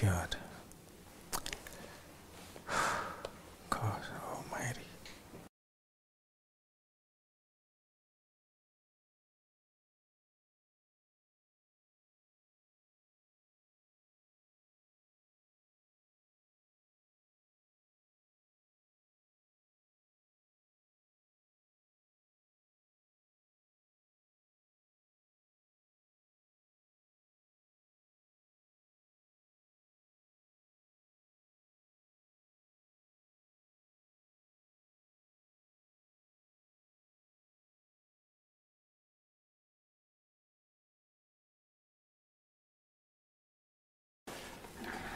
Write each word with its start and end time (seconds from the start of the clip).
God. 0.00 0.36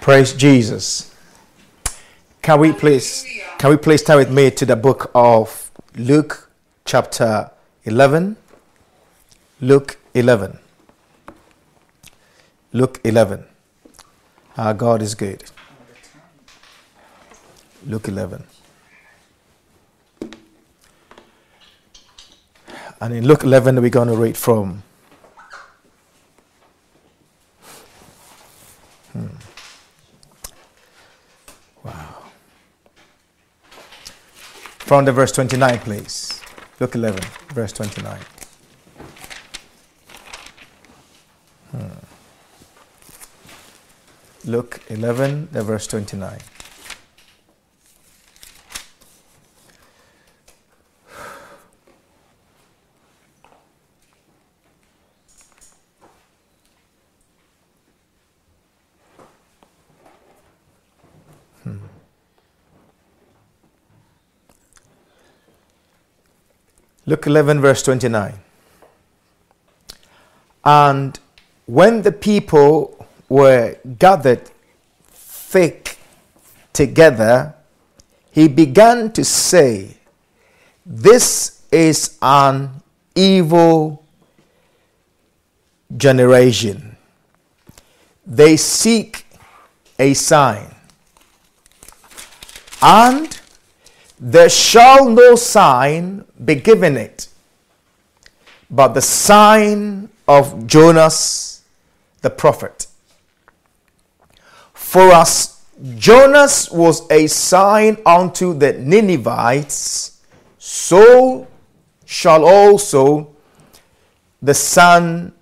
Praise 0.03 0.33
Jesus. 0.33 1.15
Can 2.43 2.59
we 2.59 2.73
please 2.73 3.25
can 3.59 3.71
we 3.71 3.77
please 3.77 4.03
turn 4.03 4.17
with 4.17 4.33
me 4.33 4.51
to 4.51 4.67
the 4.67 4.75
book 4.75 5.13
of 5.15 5.71
Luke 5.95 6.51
chapter 6.85 7.53
11? 7.85 8.37
Luke 9.61 10.01
11. 10.13 10.59
Luke 12.73 13.01
11. 13.05 13.45
Our 14.57 14.75
God 14.75 15.03
is 15.03 15.15
good. 15.15 15.45
Luke 17.87 18.09
11. 18.09 18.43
And 23.01 23.15
in 23.15 23.25
Luke 23.25 23.45
11, 23.45 23.81
we're 23.81 23.89
going 23.89 24.09
to 24.09 24.17
read 24.17 24.37
from. 24.37 24.83
From 34.93 35.07
the 35.07 35.13
verse 35.13 35.33
29, 35.33 35.79
please. 35.79 36.43
Luke 36.79 36.95
11, 36.95 37.25
verse 37.55 37.73
29. 37.73 38.19
Hmm. 41.71 41.87
Luke 44.45 44.83
11, 44.91 45.49
the 45.51 45.63
verse 45.63 45.87
29. 45.87 46.39
Luke 67.13 67.27
11, 67.27 67.61
verse 67.61 67.83
29. 67.83 68.33
And 70.65 71.21
when 71.67 72.01
the 72.01 72.11
people 72.11 73.07
were 73.29 73.77
gathered 73.99 74.51
thick 75.11 75.99
together, 76.73 77.53
he 78.31 78.49
began 78.49 79.13
to 79.13 79.27
say, 79.27 79.99
This 80.87 81.61
is 81.71 82.17
an 82.23 82.81
evil 83.15 84.03
generation. 85.95 86.97
They 88.27 88.57
seek 88.57 89.27
a 89.99 90.15
sign. 90.15 90.75
And 92.81 93.39
there 94.25 94.49
shall 94.49 95.09
no 95.09 95.35
sign 95.35 96.25
be 96.45 96.55
given 96.55 96.97
it, 96.97 97.27
but 98.71 98.95
the 98.95 99.03
sign 99.03 100.09
of 100.29 100.65
Jonas 100.69 101.63
the 102.21 102.31
prophet. 102.31 102.87
For 104.73 105.13
as 105.13 105.61
Jonas 105.97 106.71
was 106.71 107.11
a 107.11 107.27
sign 107.27 107.99
unto 108.07 108.55
the 108.55 108.75
Ninevites, 108.75 110.21
so 110.57 111.49
shall 112.05 112.45
also 112.45 113.35
the 114.41 114.55
Son 114.55 115.33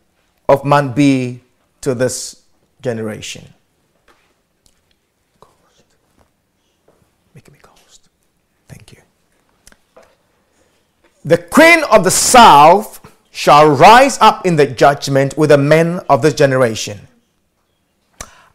of 0.49 0.65
Man 0.65 0.93
be 0.95 1.41
to 1.83 1.95
this 1.95 2.45
generation. 2.81 3.53
The 11.25 11.37
queen 11.39 11.85
of 11.91 12.05
the 12.05 12.11
south 12.11 13.01
shall 13.31 13.69
rise 13.69 14.19
up 14.19 14.47
in 14.47 14.57
the 14.57 14.67
judgment 14.67 15.37
with 15.37 15.51
the 15.51 15.59
men 15.59 16.01
of 16.09 16.23
this 16.23 16.35
generation 16.35 17.09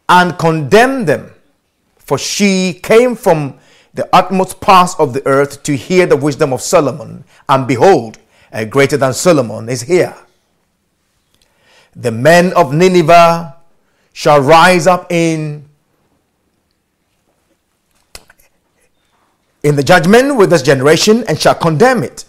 and 0.08 0.38
condemn 0.38 1.04
them, 1.04 1.32
for 1.96 2.18
she 2.18 2.80
came 2.82 3.14
from 3.14 3.58
the 3.94 4.08
utmost 4.12 4.60
parts 4.60 4.94
of 4.98 5.12
the 5.12 5.26
earth 5.26 5.62
to 5.62 5.76
hear 5.76 6.06
the 6.06 6.16
wisdom 6.16 6.52
of 6.52 6.60
Solomon, 6.60 7.24
and 7.48 7.66
behold, 7.66 8.18
a 8.52 8.66
greater 8.66 8.96
than 8.96 9.14
Solomon 9.14 9.68
is 9.68 9.82
here. 9.82 10.14
The 11.94 12.10
men 12.10 12.52
of 12.54 12.74
Nineveh 12.74 13.56
shall 14.12 14.40
rise 14.40 14.86
up 14.86 15.10
in 15.10 15.68
in 19.62 19.74
the 19.76 19.82
judgment 19.82 20.36
with 20.36 20.50
this 20.50 20.62
generation 20.62 21.24
and 21.26 21.40
shall 21.40 21.54
condemn 21.54 22.02
it 22.02 22.24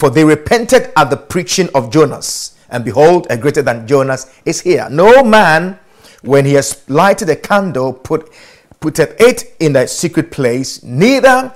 for 0.00 0.08
they 0.08 0.24
repented 0.24 0.90
at 0.96 1.10
the 1.10 1.16
preaching 1.16 1.68
of 1.74 1.90
Jonas, 1.90 2.56
and 2.70 2.82
behold, 2.82 3.26
a 3.28 3.36
greater 3.36 3.60
than 3.60 3.86
Jonas 3.86 4.32
is 4.46 4.62
here. 4.62 4.88
No 4.90 5.22
man, 5.22 5.78
when 6.22 6.46
he 6.46 6.54
has 6.54 6.82
lighted 6.88 7.28
a 7.28 7.36
candle, 7.36 7.92
put 7.92 8.32
putteth 8.80 9.20
it 9.20 9.54
in 9.60 9.76
a 9.76 9.86
secret 9.86 10.30
place, 10.30 10.82
neither 10.82 11.54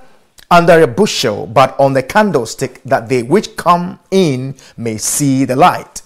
under 0.50 0.82
a 0.82 0.87
bushel, 0.87 1.47
but 1.47 1.75
on 1.81 1.94
the 1.94 2.03
candlestick, 2.03 2.82
that 2.84 3.09
they 3.09 3.22
which 3.22 3.56
come 3.56 3.99
in 4.10 4.55
may 4.76 4.99
see 4.99 5.47
the 5.47 5.56
light. 5.56 6.03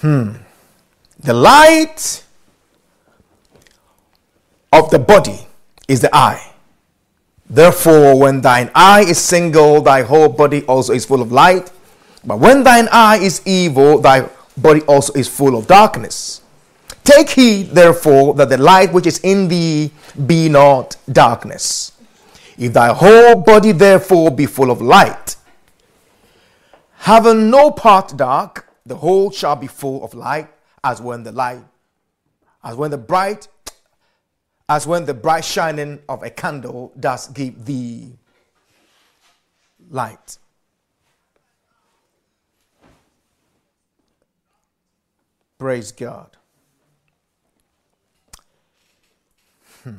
Hmm. 0.00 0.32
The 1.20 1.32
light 1.32 2.22
of 4.70 4.90
the 4.90 4.98
body 4.98 5.48
is 5.88 6.02
the 6.02 6.14
eye. 6.14 6.47
Therefore, 7.50 8.18
when 8.18 8.40
thine 8.42 8.70
eye 8.74 9.02
is 9.02 9.18
single, 9.18 9.80
thy 9.80 10.02
whole 10.02 10.28
body 10.28 10.64
also 10.64 10.92
is 10.92 11.06
full 11.06 11.22
of 11.22 11.32
light. 11.32 11.72
But 12.24 12.40
when 12.40 12.62
thine 12.62 12.88
eye 12.92 13.18
is 13.18 13.40
evil, 13.46 13.98
thy 13.98 14.28
body 14.56 14.82
also 14.82 15.14
is 15.14 15.28
full 15.28 15.56
of 15.56 15.66
darkness. 15.66 16.42
Take 17.04 17.30
heed, 17.30 17.70
therefore, 17.70 18.34
that 18.34 18.50
the 18.50 18.58
light 18.58 18.92
which 18.92 19.06
is 19.06 19.18
in 19.20 19.48
thee 19.48 19.90
be 20.26 20.50
not 20.50 20.96
darkness. 21.10 21.92
If 22.58 22.74
thy 22.74 22.92
whole 22.92 23.36
body, 23.36 23.72
therefore, 23.72 24.30
be 24.30 24.44
full 24.44 24.70
of 24.70 24.82
light, 24.82 25.36
having 26.98 27.48
no 27.48 27.70
part 27.70 28.14
dark, 28.16 28.68
the 28.84 28.96
whole 28.96 29.30
shall 29.30 29.56
be 29.56 29.68
full 29.68 30.04
of 30.04 30.12
light, 30.12 30.48
as 30.84 31.00
when 31.00 31.22
the 31.22 31.32
light, 31.32 31.62
as 32.62 32.76
when 32.76 32.90
the 32.90 32.98
bright 32.98 33.48
as 34.68 34.86
when 34.86 35.06
the 35.06 35.14
bright 35.14 35.44
shining 35.44 35.98
of 36.08 36.22
a 36.22 36.30
candle 36.30 36.92
does 36.98 37.28
give 37.28 37.64
thee 37.64 38.12
light. 39.90 40.38
Praise 45.58 45.90
God. 45.90 46.36
Hmm. 49.82 49.94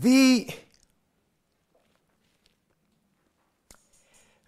The, 0.00 0.48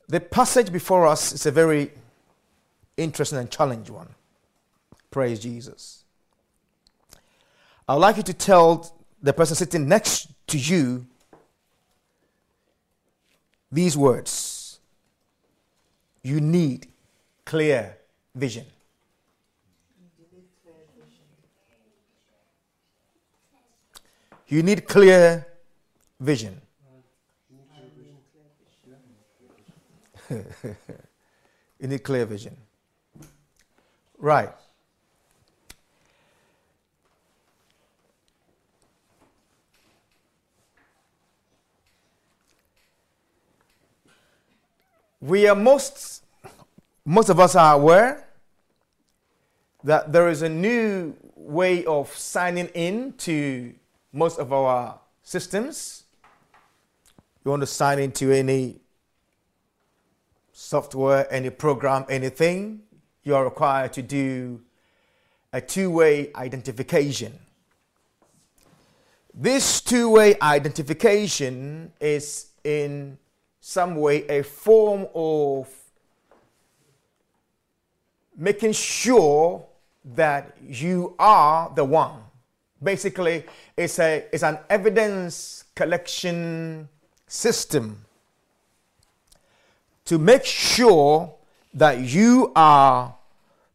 the 0.09 0.21
passage 0.21 0.73
before 0.73 1.07
us 1.07 1.33
is 1.33 1.45
a 1.45 1.51
very 1.51 1.91
interesting 3.03 3.39
and 3.39 3.51
challenging 3.51 3.95
one. 3.95 4.09
Praise 5.11 5.41
Jesus. 5.41 6.05
I 7.89 7.95
would 7.95 8.01
like 8.01 8.17
you 8.17 8.23
to 8.25 8.35
tell 8.35 8.95
the 9.23 9.33
person 9.33 9.57
sitting 9.57 9.89
next 9.89 10.29
to 10.49 10.59
you 10.59 11.07
these 13.73 13.97
words 13.97 14.61
you 16.23 16.41
need 16.41 16.87
clear 17.45 17.97
vision. 18.35 18.67
You 24.47 24.63
need 24.63 24.87
clear 24.87 25.47
vision. 26.19 26.61
you 30.31 31.89
need 31.89 32.03
clear 32.05 32.25
vision. 32.27 32.57
Right. 34.21 34.51
We 45.23 45.49
are 45.49 45.55
most, 45.55 46.23
most 47.05 47.31
of 47.31 47.41
us 47.41 47.55
are 47.55 47.75
aware 47.75 48.27
that 49.85 50.13
there 50.13 50.29
is 50.29 50.43
a 50.43 50.49
new 50.51 51.15
way 51.35 51.87
of 51.87 52.15
signing 52.15 52.67
in 52.69 53.15
to 53.15 53.75
most 54.13 54.39
of 54.39 54.53
our 54.53 54.99
systems. 55.23 56.05
You 57.43 57.53
want 57.53 57.63
to 57.63 57.67
sign 57.67 57.99
into 57.99 58.33
any 58.33 58.81
software, 60.53 61.27
any 61.33 61.49
program, 61.49 62.05
anything, 62.11 62.83
you 63.23 63.35
are 63.35 63.45
required 63.45 63.93
to 63.95 64.03
do 64.03 64.61
a 65.53 65.61
two 65.61 65.91
way 65.91 66.31
identification. 66.35 67.39
This 69.35 69.81
two 69.81 70.11
way 70.11 70.37
identification 70.41 71.93
is 72.01 72.47
in 72.65 73.19
some 73.61 73.97
way 73.97 74.27
a 74.29 74.43
form 74.43 75.07
of 75.15 75.69
making 78.37 78.73
sure 78.73 79.65
that 80.05 80.57
you 80.67 81.15
are 81.19 81.71
the 81.75 81.85
one. 81.85 82.23
Basically, 82.83 83.45
it's, 83.77 83.99
a, 83.99 84.25
it's 84.33 84.43
an 84.43 84.59
evidence 84.71 85.65
collection 85.75 86.89
system 87.27 88.05
to 90.07 90.19
make 90.19 90.45
sure 90.45 91.35
that 91.75 92.01
you 92.01 92.53
are 92.55 93.15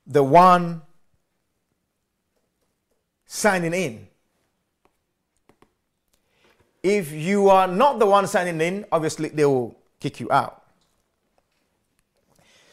the 0.05 0.23
one 0.23 0.81
signing 3.25 3.73
in. 3.73 4.07
If 6.83 7.11
you 7.11 7.49
are 7.49 7.67
not 7.67 7.99
the 7.99 8.05
one 8.05 8.27
signing 8.27 8.61
in, 8.61 8.85
obviously 8.91 9.29
they 9.29 9.45
will 9.45 9.75
kick 9.99 10.19
you 10.19 10.31
out. 10.31 10.63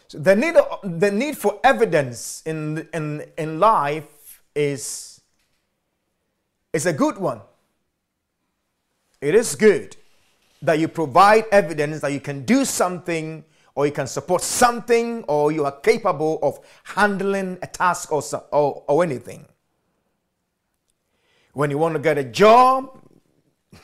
So 0.08 0.18
the 0.18 0.36
need, 0.36 0.54
the 0.82 1.10
need 1.10 1.38
for 1.38 1.58
evidence 1.64 2.42
in, 2.44 2.86
in, 2.92 3.24
in 3.38 3.58
life 3.58 4.42
is, 4.54 5.22
is 6.72 6.84
a 6.84 6.92
good 6.92 7.16
one. 7.16 7.40
It 9.22 9.34
is 9.34 9.54
good 9.54 9.96
that 10.60 10.78
you 10.78 10.88
provide 10.88 11.44
evidence 11.50 12.00
that 12.00 12.12
you 12.12 12.20
can 12.20 12.44
do 12.44 12.64
something 12.64 13.44
or 13.74 13.86
you 13.86 13.92
can 13.92 14.06
support 14.06 14.42
something 14.42 15.24
or 15.24 15.52
you 15.52 15.64
are 15.64 15.80
capable 15.80 16.38
of 16.42 16.60
handling 16.84 17.58
a 17.62 17.66
task 17.66 18.12
or, 18.12 18.22
or, 18.50 18.84
or 18.86 19.02
anything. 19.02 19.46
When 21.52 21.70
you 21.70 21.78
want 21.78 21.94
to 21.94 22.00
get 22.00 22.18
a 22.18 22.24
job, 22.24 22.98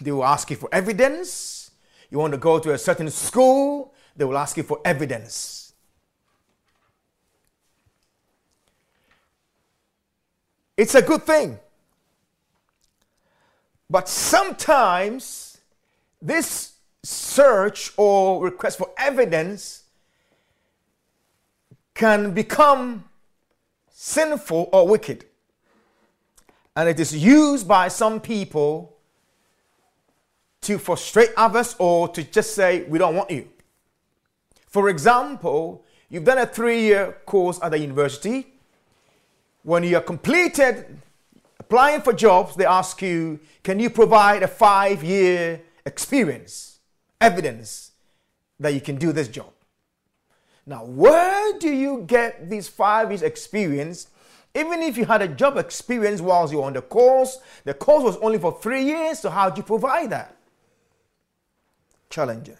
they 0.00 0.12
will 0.12 0.24
ask 0.24 0.50
you 0.50 0.56
for 0.56 0.68
evidence. 0.72 1.70
You 2.10 2.18
want 2.18 2.32
to 2.32 2.38
go 2.38 2.58
to 2.58 2.72
a 2.72 2.78
certain 2.78 3.10
school, 3.10 3.94
they 4.16 4.24
will 4.24 4.38
ask 4.38 4.56
you 4.56 4.62
for 4.62 4.80
evidence. 4.84 5.72
It's 10.76 10.94
a 10.94 11.02
good 11.02 11.24
thing. 11.24 11.58
But 13.90 14.08
sometimes 14.08 15.58
this 16.20 16.77
search 17.02 17.92
or 17.96 18.42
request 18.42 18.78
for 18.78 18.90
evidence 18.98 19.84
can 21.94 22.32
become 22.32 23.04
sinful 23.90 24.68
or 24.72 24.86
wicked. 24.86 25.24
And 26.76 26.88
it 26.88 27.00
is 27.00 27.16
used 27.16 27.66
by 27.66 27.88
some 27.88 28.20
people 28.20 28.96
to 30.62 30.78
frustrate 30.78 31.30
others 31.36 31.74
or 31.78 32.08
to 32.08 32.22
just 32.22 32.54
say, 32.54 32.84
we 32.84 32.98
don't 32.98 33.16
want 33.16 33.30
you. 33.30 33.48
For 34.68 34.88
example, 34.88 35.84
you've 36.08 36.24
done 36.24 36.38
a 36.38 36.46
three 36.46 36.82
year 36.82 37.16
course 37.26 37.58
at 37.62 37.70
the 37.70 37.78
university. 37.78 38.46
When 39.62 39.82
you 39.82 39.96
are 39.96 40.02
completed 40.02 40.98
applying 41.58 42.00
for 42.00 42.12
jobs, 42.12 42.54
they 42.54 42.64
ask 42.64 43.02
you, 43.02 43.40
can 43.62 43.78
you 43.80 43.90
provide 43.90 44.42
a 44.42 44.48
five 44.48 45.02
year 45.02 45.60
experience, 45.84 46.77
evidence 47.20 47.92
that 48.60 48.74
you 48.74 48.80
can 48.80 48.96
do 48.96 49.12
this 49.12 49.28
job? 49.28 49.52
Now, 50.66 50.84
where 50.84 51.58
do 51.58 51.70
you 51.70 52.04
get 52.06 52.50
this 52.50 52.68
five 52.68 53.10
years 53.10 53.22
experience? 53.22 54.08
Even 54.54 54.82
if 54.82 54.96
you 54.96 55.04
had 55.04 55.22
a 55.22 55.28
job 55.28 55.56
experience 55.56 56.20
whilst 56.20 56.52
you 56.52 56.58
were 56.58 56.64
on 56.64 56.72
the 56.72 56.82
course, 56.82 57.38
the 57.64 57.74
course 57.74 58.02
was 58.02 58.16
only 58.18 58.38
for 58.38 58.58
three 58.60 58.84
years, 58.84 59.20
so 59.20 59.30
how 59.30 59.48
do 59.50 59.58
you 59.58 59.62
provide 59.62 60.10
that? 60.10 60.38
challenging. 62.10 62.56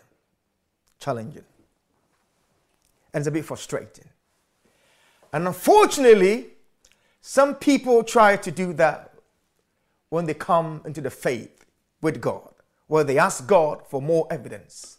Challenging. 1.00 1.44
And 3.12 3.22
it's 3.22 3.28
a 3.28 3.30
bit 3.30 3.44
frustrating. 3.44 4.08
And 5.32 5.46
unfortunately, 5.46 6.48
some 7.20 7.54
people 7.54 8.02
try 8.02 8.36
to 8.36 8.50
do 8.50 8.72
that 8.74 9.14
when 10.10 10.26
they 10.26 10.34
come 10.34 10.80
into 10.84 11.00
the 11.00 11.10
faith 11.10 11.66
with 12.00 12.20
God, 12.20 12.52
where 12.88 13.04
they 13.04 13.18
ask 13.18 13.46
God 13.46 13.82
for 13.88 14.02
more 14.02 14.26
evidence. 14.30 14.98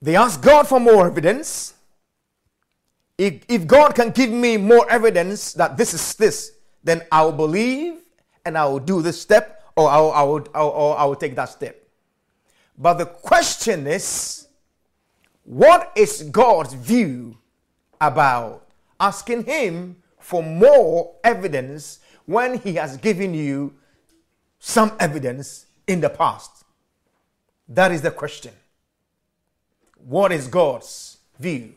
They 0.00 0.16
ask 0.16 0.40
God 0.42 0.68
for 0.68 0.78
more 0.78 1.06
evidence. 1.06 1.72
If, 3.16 3.42
if 3.48 3.66
God 3.66 3.94
can 3.94 4.10
give 4.10 4.30
me 4.30 4.58
more 4.58 4.88
evidence 4.90 5.54
that 5.54 5.76
this 5.76 5.94
is 5.94 6.14
this, 6.14 6.52
then 6.82 7.02
I'll 7.10 7.32
believe 7.32 8.00
and 8.44 8.58
I 8.58 8.66
will 8.66 8.80
do 8.80 9.00
this 9.00 9.20
step 9.20 9.62
or 9.76 9.88
I 9.88 9.98
will, 9.98 10.12
I 10.12 10.22
will, 10.22 10.48
or 10.54 10.98
I 10.98 11.04
will 11.04 11.16
take 11.16 11.34
that 11.36 11.48
step. 11.48 11.80
But 12.76 12.94
the 12.94 13.06
question 13.06 13.86
is, 13.86 14.48
what 15.44 15.92
is 15.96 16.22
God's 16.24 16.74
view 16.74 17.38
about 18.00 18.66
asking 19.00 19.44
Him 19.44 19.96
for 20.18 20.42
more 20.42 21.14
evidence 21.24 22.00
when 22.26 22.58
He 22.58 22.74
has 22.74 22.96
given 22.96 23.34
you 23.34 23.74
some 24.58 24.92
evidence 24.98 25.66
in 25.86 26.00
the 26.00 26.08
past? 26.08 26.64
That 27.68 27.92
is 27.92 28.02
the 28.02 28.10
question. 28.10 28.52
What 30.06 30.32
is 30.32 30.46
God's 30.48 31.18
view 31.38 31.74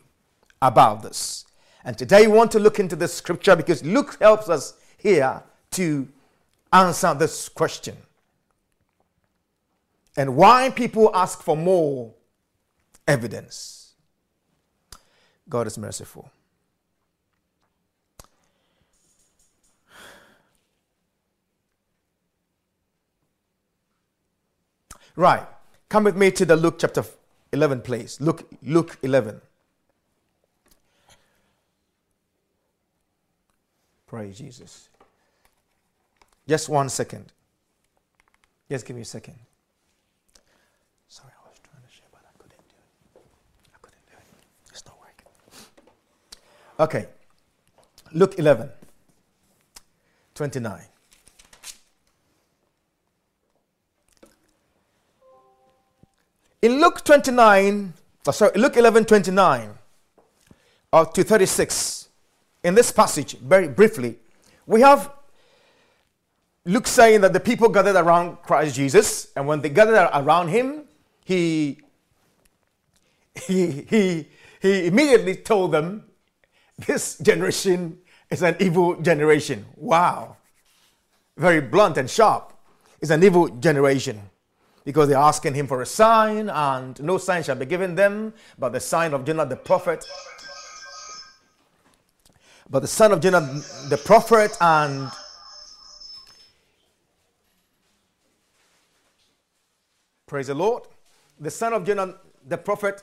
about 0.60 1.02
this? 1.02 1.46
And 1.84 1.96
today 1.96 2.26
we 2.26 2.34
want 2.34 2.50
to 2.52 2.58
look 2.58 2.78
into 2.78 2.96
the 2.96 3.08
scripture 3.08 3.56
because 3.56 3.84
Luke 3.84 4.18
helps 4.20 4.48
us 4.48 4.74
here 4.98 5.42
to 5.72 6.08
answer 6.72 7.14
this 7.14 7.48
question 7.48 7.96
and 10.16 10.36
why 10.36 10.70
people 10.70 11.10
ask 11.14 11.42
for 11.42 11.56
more 11.56 12.12
evidence. 13.06 13.94
God 15.48 15.66
is 15.66 15.78
merciful. 15.78 16.30
Right. 25.18 25.44
Come 25.88 26.04
with 26.04 26.16
me 26.16 26.30
to 26.30 26.44
the 26.44 26.54
Luke 26.54 26.76
chapter 26.78 27.04
11, 27.50 27.80
please. 27.80 28.20
Luke, 28.20 28.48
Luke 28.62 28.96
11. 29.02 29.40
Praise 34.06 34.38
Jesus. 34.38 34.90
Just 36.46 36.68
one 36.68 36.88
second. 36.88 37.32
Just 38.70 38.86
give 38.86 38.94
me 38.94 39.02
a 39.02 39.04
second. 39.04 39.34
Sorry, 41.08 41.32
I 41.36 41.48
was 41.48 41.58
trying 41.64 41.82
to 41.82 41.92
share, 41.92 42.06
but 42.12 42.20
I 42.22 42.30
couldn't 42.38 42.68
do 42.68 42.76
it. 43.16 43.22
I 43.74 43.78
couldn't 43.82 44.06
do 44.06 44.12
it. 44.16 44.70
It's 44.70 44.84
not 44.86 44.98
working. 45.00 45.26
Okay. 46.78 47.08
Luke 48.12 48.38
11, 48.38 48.70
29. 50.36 50.80
In 56.60 56.80
Luke 56.80 57.04
29, 57.04 57.92
oh, 58.26 58.30
sorry, 58.32 58.58
Luke 58.58 58.76
11, 58.76 59.04
29 59.04 59.78
uh, 60.92 61.04
to 61.04 61.22
36, 61.22 62.08
in 62.64 62.74
this 62.74 62.90
passage, 62.90 63.38
very 63.38 63.68
briefly, 63.68 64.16
we 64.66 64.80
have 64.80 65.12
Luke 66.64 66.88
saying 66.88 67.20
that 67.20 67.32
the 67.32 67.38
people 67.38 67.68
gathered 67.68 67.94
around 67.94 68.42
Christ 68.42 68.74
Jesus, 68.74 69.28
and 69.36 69.46
when 69.46 69.60
they 69.60 69.68
gathered 69.68 70.10
around 70.12 70.48
him, 70.48 70.82
he, 71.24 71.78
he, 73.46 73.82
he, 73.88 74.28
he 74.60 74.86
immediately 74.88 75.36
told 75.36 75.70
them, 75.70 76.06
This 76.88 77.18
generation 77.18 77.98
is 78.30 78.42
an 78.42 78.56
evil 78.58 79.00
generation. 79.00 79.64
Wow. 79.76 80.36
Very 81.36 81.60
blunt 81.60 81.98
and 81.98 82.10
sharp. 82.10 82.52
It's 83.00 83.12
an 83.12 83.22
evil 83.22 83.46
generation 83.46 84.20
because 84.88 85.06
they're 85.06 85.18
asking 85.18 85.52
him 85.52 85.66
for 85.66 85.82
a 85.82 85.86
sign, 85.86 86.48
and 86.48 86.98
no 87.02 87.18
sign 87.18 87.42
shall 87.42 87.54
be 87.54 87.66
given 87.66 87.94
them 87.94 88.32
but 88.58 88.72
the 88.72 88.80
sign 88.80 89.12
of 89.12 89.22
Jonah 89.22 89.44
the 89.44 89.54
prophet. 89.54 90.06
But 92.70 92.80
the 92.80 92.88
son 92.88 93.12
of 93.12 93.20
Jonah 93.20 93.42
the 93.90 93.98
prophet, 93.98 94.56
and 94.62 95.10
praise 100.26 100.46
the 100.46 100.54
Lord, 100.54 100.84
the 101.38 101.50
son 101.50 101.74
of 101.74 101.84
Jonah 101.84 102.14
the 102.46 102.56
prophet. 102.56 103.02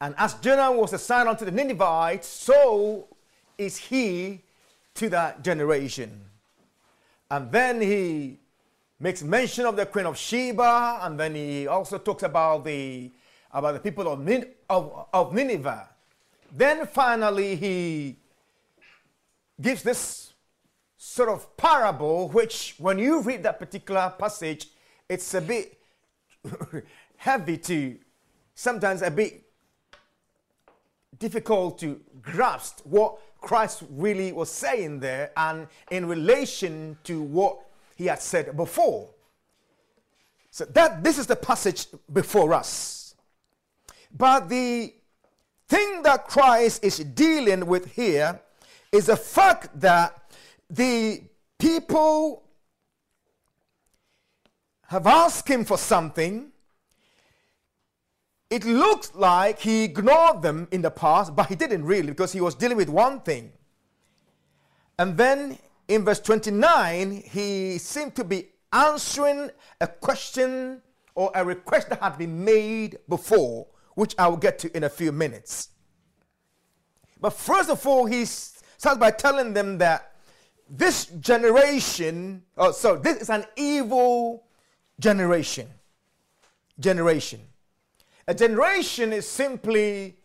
And 0.00 0.14
as 0.16 0.32
Jonah 0.32 0.72
was 0.72 0.94
a 0.94 0.98
sign 0.98 1.28
unto 1.28 1.44
the 1.44 1.50
Ninevites, 1.50 2.26
so 2.26 3.06
is 3.58 3.76
he 3.76 4.40
to 4.94 5.10
that 5.10 5.44
generation. 5.44 6.22
And 7.30 7.52
then 7.52 7.82
he 7.82 8.38
makes 9.00 9.22
mention 9.22 9.66
of 9.66 9.76
the 9.76 9.86
queen 9.86 10.06
of 10.06 10.16
Sheba, 10.16 11.00
and 11.02 11.18
then 11.18 11.34
he 11.34 11.66
also 11.66 11.98
talks 11.98 12.22
about 12.22 12.64
the 12.64 13.10
about 13.50 13.74
the 13.74 13.80
people 13.80 14.12
of, 14.12 14.20
Nin, 14.20 14.46
of, 14.68 15.06
of 15.12 15.32
Nineveh. 15.32 15.88
Then 16.52 16.86
finally 16.86 17.56
he 17.56 18.16
gives 19.60 19.82
this 19.82 20.32
sort 20.98 21.30
of 21.30 21.56
parable, 21.56 22.28
which 22.28 22.74
when 22.78 22.98
you 22.98 23.22
read 23.22 23.42
that 23.44 23.58
particular 23.58 24.12
passage, 24.18 24.68
it's 25.08 25.32
a 25.32 25.40
bit 25.40 25.78
heavy 27.16 27.56
to 27.56 27.96
sometimes 28.54 29.02
a 29.02 29.10
bit 29.10 29.44
difficult 31.18 31.78
to 31.78 32.00
grasp 32.20 32.80
what 32.84 33.18
Christ 33.40 33.84
really 33.90 34.32
was 34.32 34.50
saying 34.50 35.00
there 35.00 35.30
and 35.36 35.68
in 35.90 36.06
relation 36.06 36.98
to 37.04 37.22
what 37.22 37.60
he 37.98 38.06
had 38.06 38.22
said 38.22 38.56
before. 38.56 39.10
So 40.52 40.64
that 40.66 41.02
this 41.02 41.18
is 41.18 41.26
the 41.26 41.36
passage 41.36 41.88
before 42.10 42.54
us. 42.54 43.16
But 44.16 44.48
the 44.48 44.94
thing 45.68 46.02
that 46.04 46.28
Christ 46.28 46.82
is 46.84 46.98
dealing 46.98 47.66
with 47.66 47.92
here 47.92 48.40
is 48.92 49.06
the 49.06 49.16
fact 49.16 49.78
that 49.80 50.32
the 50.70 51.22
people 51.58 52.44
have 54.86 55.06
asked 55.06 55.48
him 55.48 55.64
for 55.64 55.76
something. 55.76 56.52
It 58.48 58.64
looks 58.64 59.12
like 59.14 59.58
he 59.58 59.84
ignored 59.84 60.40
them 60.40 60.68
in 60.70 60.82
the 60.82 60.90
past, 60.90 61.34
but 61.36 61.48
he 61.48 61.56
didn't 61.56 61.84
really 61.84 62.08
because 62.08 62.32
he 62.32 62.40
was 62.40 62.54
dealing 62.54 62.76
with 62.76 62.88
one 62.88 63.20
thing. 63.20 63.52
And 64.98 65.16
then 65.16 65.58
in 65.88 66.04
verse 66.04 66.20
29, 66.20 67.22
he 67.26 67.78
seemed 67.78 68.14
to 68.16 68.24
be 68.24 68.48
answering 68.72 69.50
a 69.80 69.86
question 69.86 70.82
or 71.14 71.32
a 71.34 71.44
request 71.44 71.88
that 71.88 72.00
had 72.00 72.18
been 72.18 72.44
made 72.44 72.98
before, 73.08 73.66
which 73.94 74.14
I 74.18 74.28
will 74.28 74.36
get 74.36 74.58
to 74.60 74.76
in 74.76 74.84
a 74.84 74.88
few 74.88 75.10
minutes. 75.10 75.70
But 77.20 77.30
first 77.30 77.70
of 77.70 77.84
all, 77.86 78.06
he 78.06 78.24
starts 78.26 78.98
by 78.98 79.10
telling 79.10 79.54
them 79.54 79.78
that 79.78 80.12
this 80.70 81.06
generation, 81.06 82.42
oh, 82.56 82.72
so 82.72 82.96
this 82.96 83.22
is 83.22 83.30
an 83.30 83.44
evil 83.56 84.44
generation. 85.00 85.68
Generation. 86.78 87.40
A 88.28 88.34
generation 88.34 89.12
is 89.12 89.26
simply 89.26 90.18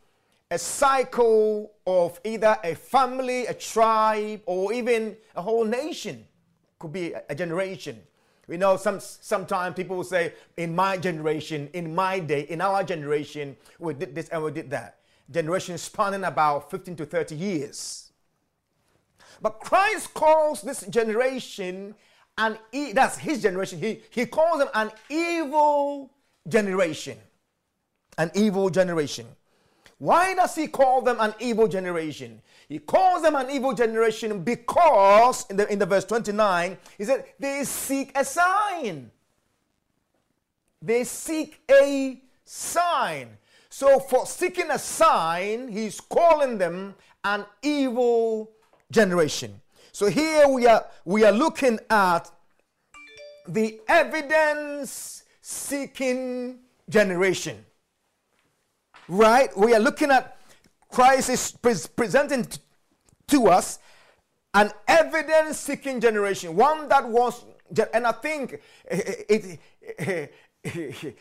a 0.53 0.59
cycle 0.59 1.71
of 1.87 2.19
either 2.23 2.55
a 2.63 2.75
family, 2.75 3.47
a 3.47 3.55
tribe, 3.55 4.39
or 4.45 4.71
even 4.71 5.17
a 5.35 5.41
whole 5.41 5.65
nation. 5.65 6.23
Could 6.77 6.93
be 6.93 7.13
a, 7.27 7.33
generation. 7.33 7.99
We 8.47 8.57
know 8.57 8.77
some 8.77 8.99
sometimes 8.99 9.75
people 9.75 9.97
will 9.97 10.03
say, 10.03 10.33
in 10.55 10.75
my 10.75 10.97
generation, 10.97 11.71
in 11.73 11.95
my 11.95 12.19
day, 12.19 12.41
in 12.41 12.61
our 12.61 12.83
generation, 12.83 13.57
we 13.79 13.95
did 13.95 14.13
this 14.13 14.29
and 14.29 14.43
we 14.43 14.51
did 14.51 14.69
that. 14.69 14.99
Generation 15.31 15.75
spanning 15.79 16.23
about 16.23 16.69
15 16.69 16.97
to 16.97 17.05
30 17.07 17.35
years. 17.35 18.11
But 19.41 19.59
Christ 19.59 20.13
calls 20.13 20.61
this 20.61 20.81
generation 20.85 21.95
an 22.37 22.59
e- 22.71 22.91
that's 22.91 23.17
his 23.17 23.41
generation. 23.41 23.79
He, 23.79 24.01
he 24.11 24.27
calls 24.27 24.59
them 24.59 24.69
an 24.75 24.91
evil 25.09 26.11
generation. 26.47 27.17
An 28.19 28.29
evil 28.35 28.69
generation. 28.69 29.25
Why 29.97 30.33
does 30.33 30.55
he 30.55 30.67
call 30.67 31.01
them 31.01 31.17
an 31.19 31.33
evil 31.39 31.67
generation? 31.67 32.41
He 32.67 32.79
calls 32.79 33.21
them 33.21 33.35
an 33.35 33.49
evil 33.49 33.73
generation 33.73 34.43
because, 34.43 35.45
in 35.49 35.57
the, 35.57 35.71
in 35.71 35.79
the 35.79 35.85
verse 35.85 36.05
29, 36.05 36.77
he 36.97 37.03
said, 37.05 37.25
they 37.39 37.63
seek 37.63 38.11
a 38.17 38.25
sign. 38.25 39.11
They 40.81 41.03
seek 41.03 41.61
a 41.71 42.21
sign. 42.43 43.37
So, 43.69 43.99
for 43.99 44.25
seeking 44.25 44.69
a 44.69 44.79
sign, 44.79 45.67
he's 45.69 45.99
calling 45.99 46.57
them 46.57 46.95
an 47.23 47.45
evil 47.61 48.51
generation. 48.91 49.61
So, 49.91 50.07
here 50.07 50.47
we 50.47 50.67
are, 50.67 50.85
we 51.05 51.23
are 51.23 51.31
looking 51.31 51.79
at 51.89 52.29
the 53.47 53.79
evidence 53.87 55.23
seeking 55.41 56.59
generation 56.89 57.65
right? 59.07 59.55
We 59.57 59.73
are 59.73 59.79
looking 59.79 60.11
at 60.11 60.37
Christ 60.89 61.29
is 61.29 61.51
pre- 61.51 61.75
presenting 61.95 62.45
t- 62.45 62.59
to 63.27 63.47
us 63.47 63.79
an 64.53 64.71
evidence 64.87 65.59
seeking 65.59 65.99
generation, 65.99 66.55
one 66.55 66.87
that 66.89 67.07
was, 67.07 67.43
and 67.93 68.05
I 68.05 68.11
think 68.11 68.61
it, 68.85 69.59
it, 69.97 70.33
it, 70.63 71.17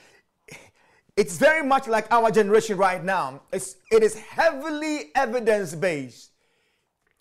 it's 1.16 1.38
very 1.38 1.66
much 1.66 1.88
like 1.88 2.10
our 2.12 2.30
generation 2.30 2.76
right 2.76 3.02
now. 3.02 3.42
It's, 3.52 3.76
it 3.90 4.02
is 4.02 4.18
heavily 4.18 5.10
evidence 5.14 5.74
based. 5.74 6.32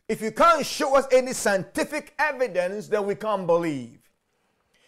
If 0.10 0.22
you 0.22 0.32
can't 0.32 0.66
show 0.66 0.98
us 0.98 1.08
any 1.12 1.32
scientific 1.32 2.14
evidence, 2.20 2.90
then 2.90 3.06
we 3.06 3.16
can't 3.16 3.48
believe. 3.48 4.00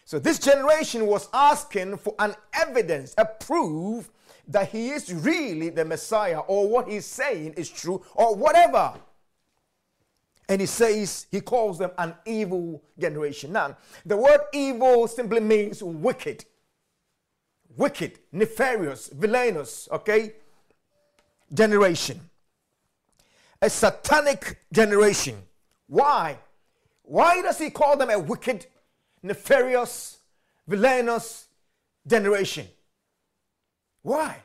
So 0.04 0.18
this 0.18 0.38
generation 0.38 1.06
was 1.06 1.30
asking 1.32 1.96
for 1.96 2.14
an 2.18 2.34
evidence, 2.52 3.14
a 3.16 3.24
proof 3.24 4.10
that 4.48 4.70
he 4.70 4.90
is 4.90 5.12
really 5.12 5.70
the 5.70 5.84
Messiah 5.84 6.40
or 6.40 6.68
what 6.68 6.88
he's 6.88 7.06
saying 7.06 7.54
is 7.54 7.70
true 7.70 8.04
or 8.14 8.34
whatever. 8.34 8.94
And 10.48 10.60
he 10.60 10.66
says, 10.66 11.26
he 11.30 11.40
calls 11.40 11.78
them 11.78 11.90
an 11.96 12.14
evil 12.26 12.82
generation. 12.98 13.52
Now, 13.52 13.76
the 14.04 14.16
word 14.16 14.40
evil 14.52 15.08
simply 15.08 15.40
means 15.40 15.82
wicked, 15.82 16.44
wicked, 17.76 18.18
nefarious, 18.30 19.08
villainous, 19.08 19.88
okay? 19.90 20.34
Generation. 21.52 22.20
A 23.62 23.70
satanic 23.70 24.58
generation. 24.70 25.38
Why? 25.86 26.38
Why 27.02 27.40
does 27.40 27.58
he 27.58 27.70
call 27.70 27.96
them 27.96 28.10
a 28.10 28.18
wicked, 28.18 28.66
nefarious, 29.22 30.18
villainous 30.66 31.48
generation? 32.06 32.66
Why? 34.04 34.36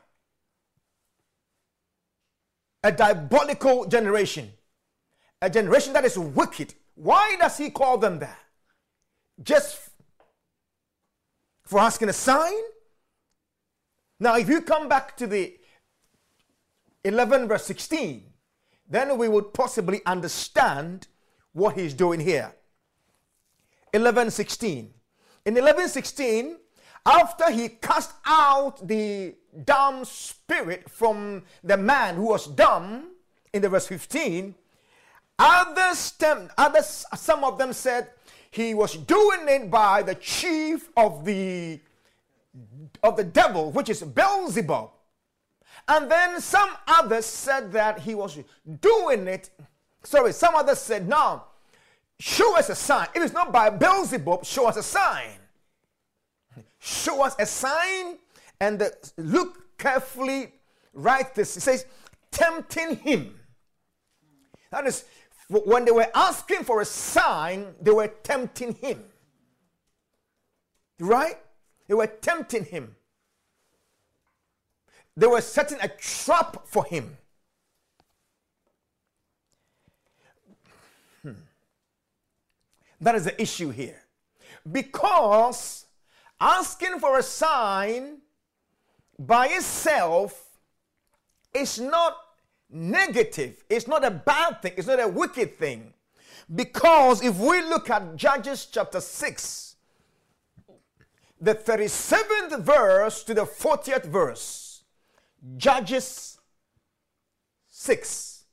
A 2.81 2.93
diabolical 2.93 3.85
generation. 3.85 4.53
A 5.41 5.49
generation 5.49 5.91
that 5.93 6.05
is 6.05 6.17
wicked. 6.17 6.73
Why 6.95 7.35
does 7.39 7.57
he 7.57 7.69
call 7.69 7.97
them 7.97 8.19
that? 8.19 8.39
Just 9.43 9.77
for 11.65 11.79
asking 11.79 12.07
a 12.07 12.13
sign? 12.13 12.53
Now, 14.17 14.37
if 14.37 14.47
you 14.47 14.61
come 14.61 14.87
back 14.87 15.17
to 15.17 15.27
the 15.27 15.57
11 17.03 17.49
verse 17.49 17.65
16, 17.65 18.31
then 18.89 19.17
we 19.17 19.27
would 19.27 19.53
possibly 19.53 20.01
understand 20.05 21.07
what 21.51 21.77
he's 21.77 21.93
doing 21.93 22.21
here. 22.21 22.53
11 23.93 24.31
16. 24.31 24.93
In 25.45 25.57
11 25.57 25.89
16, 25.89 26.57
after 27.05 27.51
he 27.51 27.69
cast 27.69 28.11
out 28.25 28.87
the 28.87 29.35
dumb 29.65 30.05
spirit 30.05 30.89
from 30.89 31.43
the 31.63 31.77
man 31.77 32.15
who 32.15 32.27
was 32.27 32.47
dumb 32.47 33.11
in 33.53 33.61
the 33.61 33.69
verse 33.69 33.87
15 33.87 34.53
others, 35.39 36.13
others 36.57 37.05
some 37.15 37.43
of 37.43 37.57
them 37.57 37.73
said 37.73 38.09
he 38.51 38.73
was 38.73 38.95
doing 38.95 39.47
it 39.47 39.71
by 39.71 40.03
the 40.03 40.15
chief 40.15 40.89
of 40.97 41.23
the 41.25 41.79
of 43.03 43.15
the 43.15 43.23
devil 43.23 43.71
which 43.71 43.89
is 43.89 44.01
beelzebub. 44.01 44.89
And 45.87 46.11
then 46.11 46.41
some 46.41 46.69
others 46.87 47.25
said 47.25 47.71
that 47.71 47.99
he 47.99 48.15
was 48.15 48.37
doing 48.81 49.27
it 49.27 49.49
sorry 50.03 50.33
some 50.33 50.55
others 50.55 50.79
said 50.79 51.07
no 51.07 51.43
show 52.19 52.57
us 52.57 52.69
a 52.69 52.75
sign. 52.75 53.07
If 53.15 53.23
it's 53.23 53.33
not 53.33 53.51
by 53.51 53.69
beelzebub 53.69 54.45
show 54.45 54.67
us 54.67 54.77
a 54.77 54.83
sign 54.83 55.38
show 56.79 57.23
us 57.23 57.35
a 57.39 57.45
sign 57.45 58.17
And 58.61 58.79
the, 58.79 59.11
look 59.17 59.77
carefully, 59.77 60.53
write 60.93 61.33
this. 61.35 61.55
It 61.57 61.61
says, 61.61 61.85
tempting 62.31 62.97
him. 62.97 63.39
That 64.71 64.85
is, 64.85 65.05
when 65.47 65.85
they 65.85 65.91
were 65.91 66.07
asking 66.13 66.63
for 66.63 66.81
a 66.81 66.85
sign, 66.85 67.73
they 67.81 67.91
were 67.91 68.07
tempting 68.07 68.73
him. 68.75 69.03
Right? 70.99 71.37
They 71.87 71.93
were 71.93 72.07
tempting 72.07 72.65
him. 72.65 72.95
They 75.15 75.27
were 75.27 75.41
setting 75.41 75.79
a 75.81 75.87
trap 75.87 76.67
for 76.67 76.85
him. 76.85 77.17
Hmm. 81.23 81.31
That 83.01 83.15
is 83.15 83.25
the 83.25 83.41
issue 83.41 83.69
here. 83.69 84.01
Because 84.69 85.85
asking 86.39 86.99
for 86.99 87.17
a 87.17 87.23
sign 87.23 88.19
by 89.17 89.47
itself 89.47 90.59
is 91.53 91.79
not 91.79 92.15
negative, 92.69 93.63
it's 93.69 93.87
not 93.87 94.05
a 94.05 94.11
bad 94.11 94.61
thing, 94.61 94.73
it's 94.77 94.87
not 94.87 94.99
a 94.99 95.07
wicked 95.07 95.57
thing. 95.57 95.93
Because 96.53 97.23
if 97.23 97.37
we 97.37 97.61
look 97.61 97.89
at 97.89 98.15
Judges 98.15 98.67
chapter 98.71 99.01
6, 99.01 99.75
the 101.41 101.55
37th 101.55 102.59
verse 102.59 103.23
to 103.23 103.33
the 103.33 103.45
40th 103.45 104.05
verse, 104.05 104.83
Judges 105.57 106.39
6, 107.67 108.43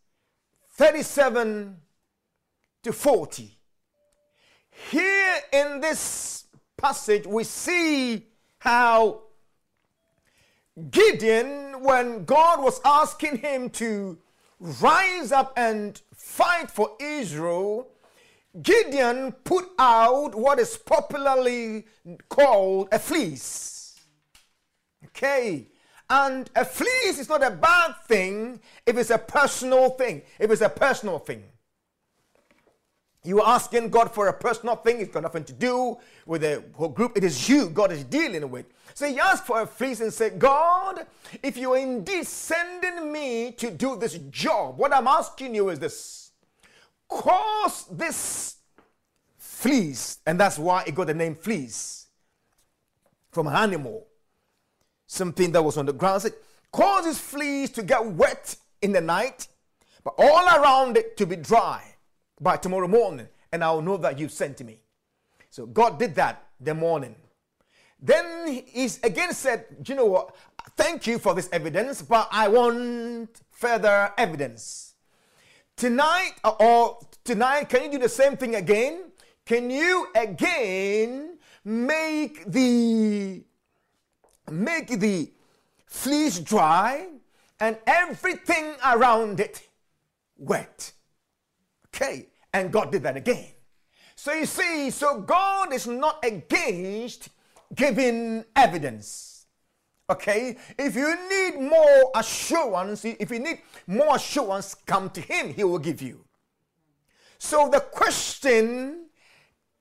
37 0.71 1.77
to 2.83 2.93
40. 2.93 3.59
Here 4.91 5.37
in 5.53 5.81
this 5.81 6.46
passage, 6.77 7.27
we 7.27 7.45
see 7.45 8.27
how 8.59 9.23
Gideon, 10.91 11.83
when 11.83 12.25
God 12.25 12.63
was 12.63 12.81
asking 12.85 13.39
him 13.39 13.71
to 13.71 14.19
rise 14.61 15.33
up 15.33 15.53
and 15.57 16.01
fight 16.15 16.71
for 16.71 16.97
Israel, 17.01 17.89
Gideon 18.63 19.33
put 19.45 19.67
out 19.79 20.35
what 20.35 20.59
is 20.59 20.77
popularly 20.77 21.87
called 22.29 22.89
a 22.93 22.99
fleece. 22.99 23.99
Okay. 25.07 25.69
And 26.09 26.49
a 26.55 26.65
fleece 26.65 27.19
is 27.19 27.29
not 27.29 27.43
a 27.43 27.51
bad 27.51 27.95
thing 28.07 28.61
if 28.87 28.97
it's 28.97 29.11
a 29.11 29.19
personal 29.19 29.91
thing. 29.91 30.23
If 30.39 30.51
it's 30.51 30.63
a 30.63 30.69
personal 30.69 31.19
thing. 31.19 31.45
You 33.27 33.41
are 33.43 33.55
asking 33.55 33.91
God 33.91 34.13
for 34.13 34.29
a 34.29 34.33
personal 34.33 34.77
thing, 34.77 35.01
it's 35.01 35.13
got 35.13 35.25
nothing 35.25 35.43
to 35.45 35.53
do 35.53 35.99
with 36.27 36.43
the 36.43 36.63
whole 36.75 36.89
group. 36.89 37.17
It 37.17 37.25
is 37.25 37.49
you 37.49 37.69
God 37.69 37.91
is 37.91 38.05
dealing 38.05 38.49
with. 38.51 38.67
So 38.95 39.09
he 39.09 39.19
asked 39.19 39.47
for 39.47 39.63
a 39.63 39.67
fleece 39.67 40.01
and 40.01 40.13
said, 40.13 40.39
God, 40.39 41.07
if 41.43 41.57
you 41.57 41.73
are 41.75 41.79
indeed 41.79 42.25
sending 42.25 43.13
me 43.13 43.51
to 43.53 43.73
do 43.73 43.97
this 43.97 44.15
job, 44.31 44.79
what 44.79 44.95
I'm 44.95 45.09
asking 45.09 45.57
you 45.57 45.71
is 45.71 45.81
this 45.81 46.31
cause 47.09 47.87
this 47.91 48.57
fleece, 49.39 50.19
and 50.25 50.39
that's 50.39 50.59
why 50.59 50.85
it 50.87 50.95
got 50.95 51.09
the 51.09 51.15
name 51.15 51.35
fleece 51.35 52.07
from 53.33 53.49
an 53.49 53.55
animal, 53.55 54.07
something 55.07 55.51
that 55.51 55.63
was 55.63 55.77
on 55.77 55.87
the 55.87 55.93
ground. 55.93 56.23
Said, 56.23 56.35
cause 56.71 57.05
this 57.05 57.19
fleece 57.19 57.71
to 57.71 57.83
get 57.83 58.07
wet 58.07 58.55
in 58.83 58.93
the 58.93 59.01
night, 59.01 59.49
but 60.05 60.15
all 60.17 60.47
around 60.47 60.97
it 60.97 61.17
to 61.17 61.27
be 61.27 61.35
dry 61.35 61.96
by 62.41 62.57
tomorrow 62.57 62.89
morning, 62.89 63.29
and 63.53 63.65
I'll 63.65 63.83
know 63.83 63.97
that 63.99 64.19
you 64.19 64.29
sent 64.29 64.65
me. 64.65 64.81
So 65.51 65.67
God 65.67 65.99
did 65.99 66.15
that 66.17 66.49
the 66.61 66.75
morning. 66.75 67.17
Then 68.01 68.47
he 68.49 68.91
again 69.03 69.33
said, 69.33 69.65
you 69.87 69.95
know 69.95 70.07
what? 70.07 70.37
Thank 70.77 71.07
you 71.07 71.19
for 71.19 71.35
this 71.35 71.49
evidence, 71.53 72.03
but 72.03 72.29
I 72.31 72.49
want 72.49 73.41
further 73.51 74.13
evidence. 74.19 74.95
Tonight 75.77 76.33
uh, 76.45 76.51
or 76.61 76.99
tonight, 77.25 77.69
can 77.69 77.85
you 77.85 77.91
do 77.93 77.99
the 77.99 78.09
same 78.09 78.37
thing 78.37 78.55
again? 78.55 79.13
Can 79.45 79.71
you 79.71 80.09
again 80.15 81.39
make 81.65 82.51
the 82.51 83.45
make 84.51 85.01
the 85.01 85.33
fleece 85.87 86.39
dry 86.39 87.09
and 87.61 87.79
everything 87.87 88.75
around 88.85 89.41
it 89.41 89.69
wet? 90.37 90.93
Okay, 91.97 92.27
and 92.53 92.71
God 92.71 92.93
did 92.93 93.03
that 93.05 93.17
again. 93.17 93.47
So 94.15 94.33
you 94.33 94.45
see, 94.45 94.91
so 94.91 95.21
God 95.21 95.73
is 95.73 95.87
not 95.87 96.23
against 96.23 97.31
giving 97.75 98.45
evidence. 98.55 99.47
Okay, 100.09 100.57
if 100.79 100.95
you 100.95 101.17
need 101.29 101.61
more 101.61 102.11
assurance, 102.15 103.05
if 103.05 103.31
you 103.31 103.39
need 103.39 103.63
more 103.87 104.17
assurance, 104.17 104.75
come 104.75 105.09
to 105.11 105.21
Him, 105.23 105.55
He 105.55 105.65
will 105.65 105.79
give 105.79 106.03
you. 106.03 106.25
So 107.39 107.69
the 107.73 107.81
question 107.81 109.07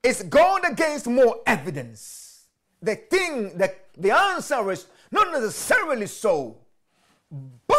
is 0.02 0.24
God 0.24 0.62
against 0.70 1.08
more 1.08 1.42
evidence? 1.46 2.48
The 2.82 2.96
thing 2.96 3.58
that 3.58 3.90
the 3.98 4.12
answer 4.12 4.72
is 4.72 4.88
not 5.12 5.32
necessarily 5.34 6.08
so, 6.08 6.58
but 7.68 7.75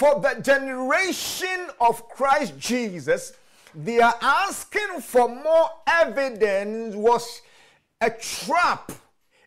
for 0.00 0.18
the 0.18 0.40
generation 0.40 1.68
of 1.78 2.08
Christ 2.08 2.58
Jesus, 2.58 3.34
they 3.74 4.00
are 4.00 4.14
asking 4.22 5.02
for 5.02 5.28
more 5.28 5.68
evidence 5.86 6.96
was 6.96 7.42
a 8.00 8.08
trap. 8.08 8.92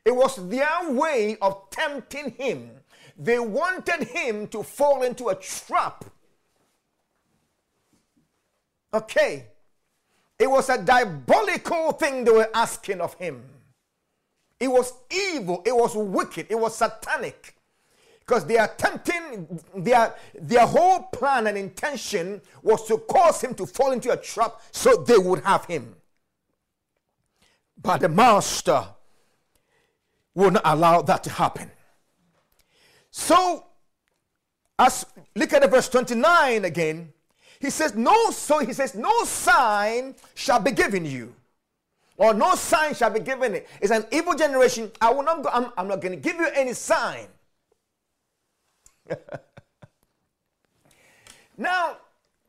It 0.06 0.16
was 0.16 0.36
their 0.50 0.92
way 0.92 1.38
of 1.42 1.72
tempting 1.72 2.36
him. 2.38 2.70
They 3.18 3.40
wanted 3.40 4.04
him 4.04 4.48
to 4.50 4.62
fall 4.62 5.02
into 5.02 5.30
a 5.30 5.36
trap. 5.36 6.06
Okay. 8.94 9.48
It 10.38 10.52
was 10.52 10.70
a 10.70 10.78
diabolical 10.78 11.94
thing 11.94 12.26
they 12.26 12.32
were 12.32 12.50
asking 12.54 13.02
of 13.02 13.16
him. 13.16 13.42
It 14.60 14.68
was 14.68 14.94
evil. 15.10 15.64
It 15.66 15.76
was 15.76 15.96
wicked. 15.96 16.46
It 16.52 16.60
was 16.60 16.78
satanic 16.78 17.53
because 18.26 18.46
they 18.46 18.58
are 18.58 18.70
tempting 18.78 19.60
their 19.76 20.16
their 20.40 20.66
whole 20.66 21.04
plan 21.04 21.48
and 21.48 21.58
intention 21.58 22.42
was 22.62 22.88
to 22.88 22.98
cause 22.98 23.42
him 23.42 23.54
to 23.56 23.66
fall 23.66 23.92
into 23.92 24.12
a 24.12 24.18
trap 24.18 24.62
so 24.72 24.96
they 24.96 25.18
would 25.18 25.44
have 25.44 25.66
him. 25.66 25.96
But 27.82 28.02
the 28.02 28.10
master 28.10 28.86
will 30.34 30.52
not 30.52 30.62
allow 30.66 31.02
that 31.02 31.24
to 31.26 31.30
happen. 31.30 31.70
So 33.12 33.66
as 34.80 35.06
look 35.36 35.54
at 35.54 35.62
the 35.62 35.68
verse 35.68 35.90
29 35.90 36.66
again. 36.66 37.14
He 37.60 37.70
says 37.70 37.96
no 37.96 38.32
so 38.32 38.60
he 38.60 38.74
says 38.74 38.96
no 38.96 39.24
sign 39.24 40.16
shall 40.36 40.60
be 40.60 40.72
given 40.72 41.06
you 41.06 41.34
or 42.18 42.34
no 42.34 42.56
sign 42.56 42.94
shall 42.94 43.10
be 43.10 43.20
given 43.20 43.56
it. 43.56 43.68
It's 43.82 43.92
an 43.92 44.06
evil 44.12 44.34
generation. 44.36 44.92
I 45.00 45.12
will 45.12 45.24
not 45.24 45.44
go 45.44 45.50
i'm, 45.54 45.72
I'm 45.78 45.88
not 45.88 46.02
going 46.02 46.14
to 46.14 46.20
give 46.20 46.38
you 46.38 46.48
any 46.54 46.74
sign 46.74 47.28
now, 51.58 51.98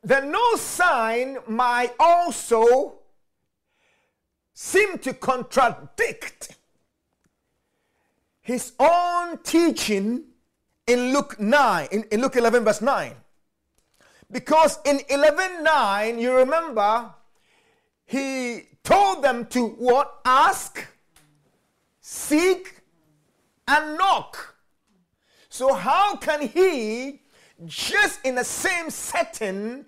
the 0.03 0.21
no 0.21 0.55
sign 0.55 1.37
might 1.47 1.93
also 1.99 2.99
seem 4.53 4.97
to 4.99 5.13
contradict 5.13 6.55
his 8.41 8.73
own 8.79 9.39
teaching 9.39 10.23
in 10.87 11.13
Luke 11.13 11.39
9, 11.39 11.87
in, 11.91 12.03
in 12.11 12.21
Luke 12.21 12.35
11, 12.35 12.63
verse 12.63 12.81
9. 12.81 13.13
Because 14.31 14.79
in 14.85 15.01
11 15.09 15.63
9, 15.63 16.19
you 16.19 16.35
remember, 16.35 17.11
he 18.05 18.63
told 18.83 19.23
them 19.23 19.45
to 19.47 19.67
what? 19.67 20.19
Ask, 20.25 20.85
seek, 22.01 22.81
and 23.67 23.97
knock. 23.97 24.54
So, 25.55 25.73
how 25.73 26.17
can 26.17 26.49
he, 26.49 27.21
just 27.63 28.19
in 28.25 28.35
the 28.35 28.43
same 28.43 28.89
setting, 28.89 29.85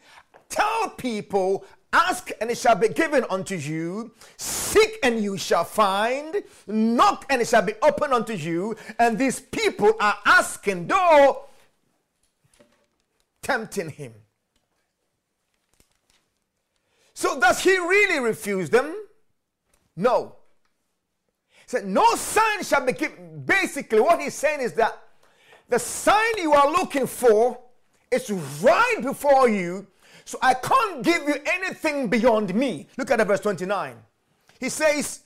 tell 0.48 0.92
people, 0.92 1.66
Ask 1.92 2.32
and 2.40 2.50
it 2.50 2.58
shall 2.58 2.76
be 2.76 2.88
given 2.88 3.26
unto 3.30 3.56
you, 3.56 4.14
seek 4.38 4.98
and 5.04 5.22
you 5.22 5.38
shall 5.38 5.66
find, 5.66 6.42
knock 6.68 7.26
and 7.30 7.42
it 7.42 7.50
shall 7.50 7.64
be 7.64 7.74
opened 7.82 8.14
unto 8.14 8.32
you, 8.32 8.78
and 8.98 9.18
these 9.18 9.42
people 9.42 9.92
are 10.00 10.16
asking, 10.26 10.88
though 10.88 11.48
tempting 13.42 13.90
him. 13.90 14.14
So, 17.14 17.42
does 17.42 17.62
he 17.62 17.78
really 17.78 18.22
refuse 18.22 18.70
them? 18.70 18.96
No. 19.98 20.38
He 21.50 21.64
said, 21.66 21.86
No 21.86 22.16
sign 22.16 22.64
shall 22.64 22.86
be 22.86 22.94
given. 22.94 23.44
Basically, 23.44 24.00
what 24.00 24.22
he's 24.22 24.34
saying 24.34 24.62
is 24.62 24.72
that 24.74 24.98
the 25.70 25.80
sign 25.80 26.38
you 26.38 26.54
are 26.54 26.72
looking 26.72 27.08
for 27.08 27.60
is 28.12 28.32
right 28.62 28.98
before 29.02 29.50
you. 29.50 29.88
So 30.26 30.38
I 30.42 30.54
can't 30.54 31.04
give 31.04 31.24
you 31.28 31.36
anything 31.46 32.10
beyond 32.10 32.54
me. 32.54 32.88
Look 32.98 33.12
at 33.12 33.20
the 33.20 33.26
verse 33.26 33.40
29. 33.40 33.96
He 34.60 34.70
says, 34.70 35.22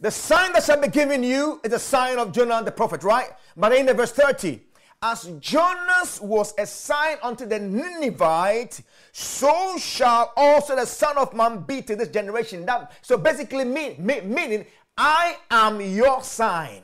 The 0.00 0.10
sign 0.10 0.52
that 0.52 0.62
shall 0.62 0.80
be 0.80 0.88
given 0.88 1.24
you 1.24 1.60
is 1.64 1.72
the 1.72 1.78
sign 1.78 2.18
of 2.18 2.32
Jonah 2.32 2.62
the 2.62 2.70
prophet, 2.70 3.02
right? 3.02 3.30
But 3.56 3.72
in 3.72 3.86
the 3.86 3.94
verse 3.94 4.12
30, 4.12 4.60
as 5.00 5.30
Jonas 5.38 6.20
was 6.20 6.54
a 6.58 6.66
sign 6.66 7.18
unto 7.22 7.46
the 7.46 7.58
Ninevite, 7.58 8.80
so 9.12 9.76
shall 9.78 10.32
also 10.36 10.74
the 10.74 10.86
Son 10.86 11.16
of 11.16 11.34
Man 11.34 11.60
be 11.60 11.82
to 11.82 11.94
this 11.94 12.08
generation. 12.08 12.66
That 12.66 12.92
so 13.02 13.16
basically 13.16 13.64
mean, 13.64 13.94
mean, 13.98 14.32
meaning 14.32 14.66
I 14.96 15.36
am 15.50 15.80
your 15.80 16.22
sign. 16.22 16.82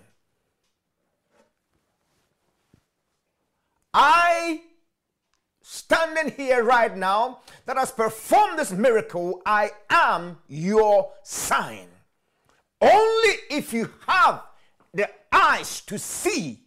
I 3.93 4.63
standing 5.63 6.33
here 6.37 6.63
right 6.63 6.97
now 6.97 7.41
that 7.67 7.77
has 7.77 7.91
performed 7.91 8.59
this 8.59 8.71
miracle, 8.71 9.43
I 9.45 9.71
am 9.91 10.39
your 10.47 11.11
sign. 11.23 11.89
Only 12.81 13.35
if 13.51 13.73
you 13.73 13.91
have 14.07 14.43
the 14.93 15.11
eyes 15.33 15.81
to 15.83 15.99
see. 15.99 16.64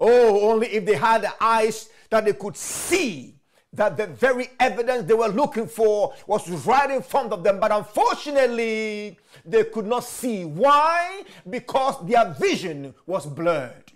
Oh, 0.00 0.50
only 0.50 0.68
if 0.68 0.86
they 0.86 0.96
had 0.96 1.30
eyes 1.40 1.90
that 2.08 2.24
they 2.24 2.32
could 2.32 2.56
see 2.56 3.34
that 3.72 3.96
the 3.96 4.06
very 4.06 4.48
evidence 4.58 5.06
they 5.06 5.14
were 5.14 5.28
looking 5.28 5.66
for 5.66 6.14
was 6.26 6.48
right 6.66 6.90
in 6.90 7.02
front 7.02 7.32
of 7.32 7.44
them. 7.44 7.60
But 7.60 7.70
unfortunately, 7.70 9.18
they 9.44 9.64
could 9.64 9.86
not 9.86 10.04
see. 10.04 10.44
Why? 10.44 11.22
Because 11.48 12.04
their 12.06 12.34
vision 12.38 12.94
was 13.06 13.26
blurred. 13.26 13.92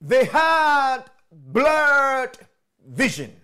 They 0.00 0.24
had 0.24 1.04
blurred 1.32 2.38
vision. 2.86 3.34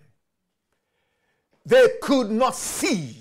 They 1.64 1.88
could 2.02 2.30
not 2.30 2.54
see. 2.54 3.16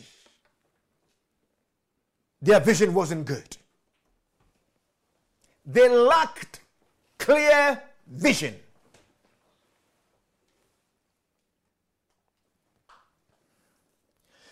Their 2.42 2.60
vision 2.60 2.94
wasn't 2.94 3.26
good. 3.26 3.58
They 5.72 5.88
lacked 5.88 6.62
clear 7.20 7.80
vision. 8.08 8.56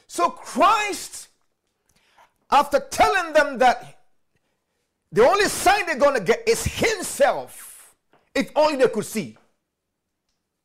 So 0.05 0.29
Christ, 0.29 1.29
after 2.51 2.79
telling 2.79 3.33
them 3.33 3.57
that 3.57 3.99
the 5.11 5.27
only 5.27 5.45
sign 5.45 5.87
they're 5.87 5.97
going 5.97 6.13
to 6.13 6.23
get 6.23 6.47
is 6.47 6.63
Himself, 6.63 7.95
if 8.35 8.51
only 8.55 8.77
they 8.77 8.87
could 8.87 9.05
see. 9.05 9.35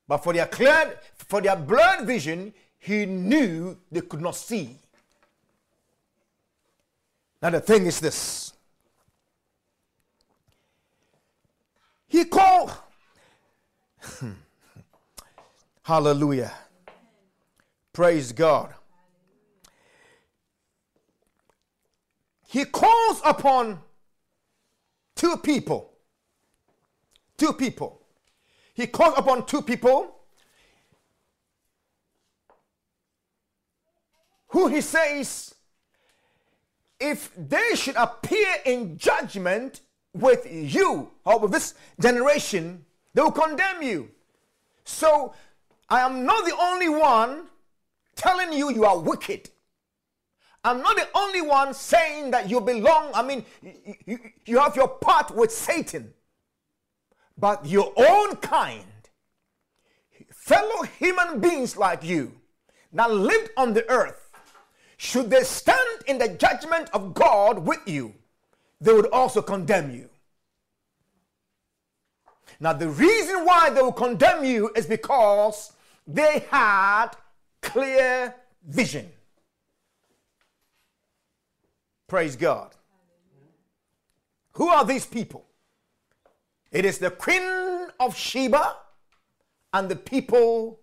But 0.06 0.18
for 0.18 0.34
their 0.34 0.46
clear, 0.46 0.98
for 1.16 1.40
their 1.40 1.56
blurred 1.56 2.06
vision, 2.06 2.52
he 2.78 3.06
knew 3.06 3.78
they 3.90 4.02
could 4.02 4.20
not 4.20 4.36
see. 4.36 4.76
Now 7.40 7.50
the 7.50 7.60
thing 7.60 7.86
is 7.86 8.00
this. 8.00 8.51
He 12.12 12.26
called. 12.26 12.70
Hallelujah. 15.82 16.52
Praise 17.92 18.32
God. 18.32 18.74
He 22.46 22.66
calls 22.66 23.22
upon 23.24 23.80
two 25.16 25.38
people 25.38 25.92
two 27.38 27.52
people. 27.52 28.00
He 28.74 28.86
calls 28.86 29.14
upon 29.16 29.46
two 29.46 29.62
people 29.62 30.14
who 34.48 34.68
he 34.68 34.80
says, 34.80 35.54
if 37.00 37.32
they 37.36 37.74
should 37.74 37.96
appear 37.96 38.48
in 38.64 38.96
judgment 38.96 39.80
with 40.14 40.46
you 40.50 41.10
or 41.24 41.38
with 41.38 41.52
this 41.52 41.74
generation, 42.00 42.84
they 43.14 43.22
will 43.22 43.32
condemn 43.32 43.82
you. 43.82 44.10
So 44.84 45.34
I 45.88 46.00
am 46.00 46.24
not 46.24 46.44
the 46.44 46.56
only 46.56 46.88
one 46.88 47.48
telling 48.16 48.52
you 48.52 48.70
you 48.70 48.84
are 48.84 48.98
wicked. 48.98 49.50
I'm 50.64 50.80
not 50.80 50.96
the 50.96 51.08
only 51.14 51.42
one 51.42 51.74
saying 51.74 52.30
that 52.30 52.48
you 52.48 52.60
belong, 52.60 53.10
I 53.14 53.22
mean, 53.22 53.44
you, 54.06 54.18
you, 54.44 54.58
have 54.60 54.76
your 54.76 54.86
part 54.86 55.34
with 55.34 55.50
Satan 55.50 56.14
but 57.36 57.66
your 57.66 57.92
own 57.96 58.36
kind, 58.36 58.84
fellow 60.30 60.82
human 60.98 61.40
beings 61.40 61.76
like 61.76 62.04
you 62.04 62.32
that 62.92 63.10
lived 63.10 63.50
on 63.56 63.72
the 63.72 63.88
earth, 63.90 64.30
should 64.96 65.30
they 65.30 65.42
stand 65.42 66.02
in 66.06 66.18
the 66.18 66.28
judgment 66.28 66.88
of 66.92 67.14
God 67.14 67.58
with 67.58 67.80
you, 67.86 68.14
they 68.82 68.92
would 68.92 69.06
also 69.06 69.40
condemn 69.40 69.94
you. 69.94 70.08
Now, 72.58 72.72
the 72.72 72.88
reason 72.88 73.44
why 73.44 73.70
they 73.70 73.80
will 73.80 73.92
condemn 73.92 74.44
you 74.44 74.70
is 74.74 74.86
because 74.86 75.72
they 76.06 76.44
had 76.50 77.08
clear 77.60 78.34
vision. 78.66 79.08
Praise 82.08 82.34
God. 82.36 82.74
Who 84.54 84.68
are 84.68 84.84
these 84.84 85.06
people? 85.06 85.46
It 86.72 86.84
is 86.84 86.98
the 86.98 87.10
queen 87.10 87.88
of 88.00 88.16
Sheba 88.16 88.76
and 89.72 89.88
the 89.88 89.96
people 89.96 90.80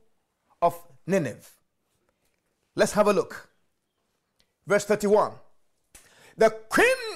of 0.62 0.79
Nineveh. 1.05 1.38
Let's 2.75 2.93
have 2.93 3.07
a 3.07 3.13
look. 3.13 3.49
Verse 4.65 4.85
31. 4.85 5.33
The 6.38 6.49
queen 6.49 7.09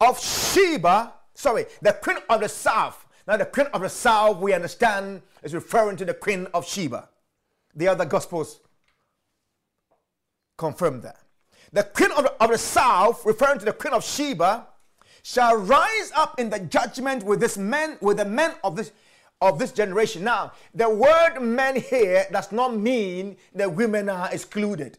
of 0.00 0.20
Sheba, 0.20 1.12
sorry, 1.34 1.66
the 1.82 1.92
queen 1.92 2.18
of 2.28 2.40
the 2.40 2.48
south. 2.48 3.06
Now, 3.26 3.36
the 3.36 3.46
queen 3.46 3.66
of 3.72 3.80
the 3.80 3.88
south, 3.88 4.38
we 4.38 4.52
understand, 4.52 5.22
is 5.42 5.54
referring 5.54 5.96
to 5.96 6.04
the 6.04 6.14
queen 6.14 6.46
of 6.52 6.66
Sheba. 6.66 7.08
The 7.74 7.88
other 7.88 8.04
gospels 8.04 8.60
confirm 10.58 11.00
that. 11.00 11.18
The 11.72 11.84
queen 11.84 12.12
of 12.12 12.24
the, 12.24 12.32
of 12.40 12.50
the 12.50 12.58
south, 12.58 13.24
referring 13.24 13.58
to 13.60 13.64
the 13.64 13.72
queen 13.72 13.94
of 13.94 14.04
Sheba, 14.04 14.66
shall 15.22 15.56
rise 15.56 16.12
up 16.14 16.38
in 16.38 16.50
the 16.50 16.60
judgment 16.60 17.24
with 17.24 17.40
this 17.40 17.56
men, 17.56 17.96
with 18.00 18.18
the 18.18 18.24
men 18.24 18.52
of 18.62 18.76
this 18.76 18.92
of 19.40 19.58
this 19.58 19.72
generation. 19.72 20.24
Now, 20.24 20.52
the 20.74 20.88
word 20.88 21.40
men 21.40 21.76
here 21.76 22.26
does 22.32 22.50
not 22.50 22.76
mean 22.76 23.36
that 23.54 23.72
women 23.74 24.08
are 24.08 24.30
excluded. 24.32 24.98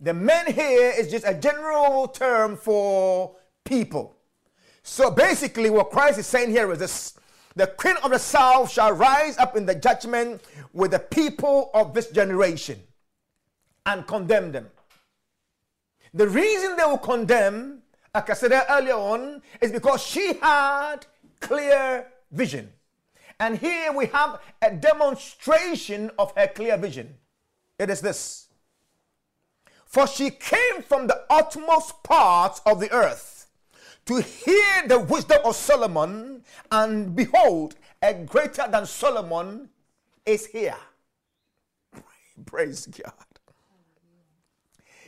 The 0.00 0.12
men 0.12 0.52
here 0.52 0.92
is 0.96 1.10
just 1.10 1.24
a 1.26 1.34
general 1.34 2.08
term 2.08 2.56
for 2.56 3.36
people. 3.68 4.16
So 4.82 5.10
basically, 5.10 5.70
what 5.70 5.90
Christ 5.90 6.18
is 6.18 6.26
saying 6.26 6.50
here 6.50 6.72
is 6.72 6.78
this 6.78 7.14
the 7.54 7.66
queen 7.66 7.96
of 8.02 8.10
the 8.10 8.18
south 8.18 8.70
shall 8.70 8.92
rise 8.92 9.36
up 9.38 9.56
in 9.56 9.66
the 9.66 9.74
judgment 9.74 10.42
with 10.72 10.92
the 10.92 10.98
people 10.98 11.70
of 11.74 11.92
this 11.92 12.10
generation 12.10 12.80
and 13.86 14.06
condemn 14.06 14.52
them. 14.52 14.68
The 16.14 16.28
reason 16.28 16.76
they 16.76 16.84
will 16.84 16.98
condemn 16.98 17.82
like 18.18 18.30
I 18.30 18.34
said 18.34 18.52
earlier 18.68 18.94
on, 18.94 19.42
is 19.60 19.70
because 19.70 20.02
she 20.02 20.34
had 20.34 21.06
clear 21.40 22.06
vision. 22.32 22.72
And 23.38 23.56
here 23.56 23.92
we 23.92 24.06
have 24.06 24.40
a 24.60 24.72
demonstration 24.72 26.10
of 26.18 26.32
her 26.36 26.48
clear 26.48 26.76
vision. 26.76 27.14
It 27.78 27.90
is 27.90 28.00
this. 28.00 28.48
For 29.84 30.06
she 30.08 30.30
came 30.30 30.82
from 30.82 31.06
the 31.06 31.22
utmost 31.30 32.02
parts 32.02 32.60
of 32.66 32.80
the 32.80 32.92
earth 32.92 33.37
to 34.08 34.20
hear 34.20 34.88
the 34.88 34.98
wisdom 34.98 35.38
of 35.44 35.54
Solomon, 35.54 36.42
and 36.70 37.14
behold, 37.14 37.76
a 38.02 38.12
greater 38.12 38.66
than 38.70 38.84
Solomon 38.84 39.68
is 40.26 40.46
here. 40.46 40.76
Praise 42.44 42.86
God. 42.86 43.12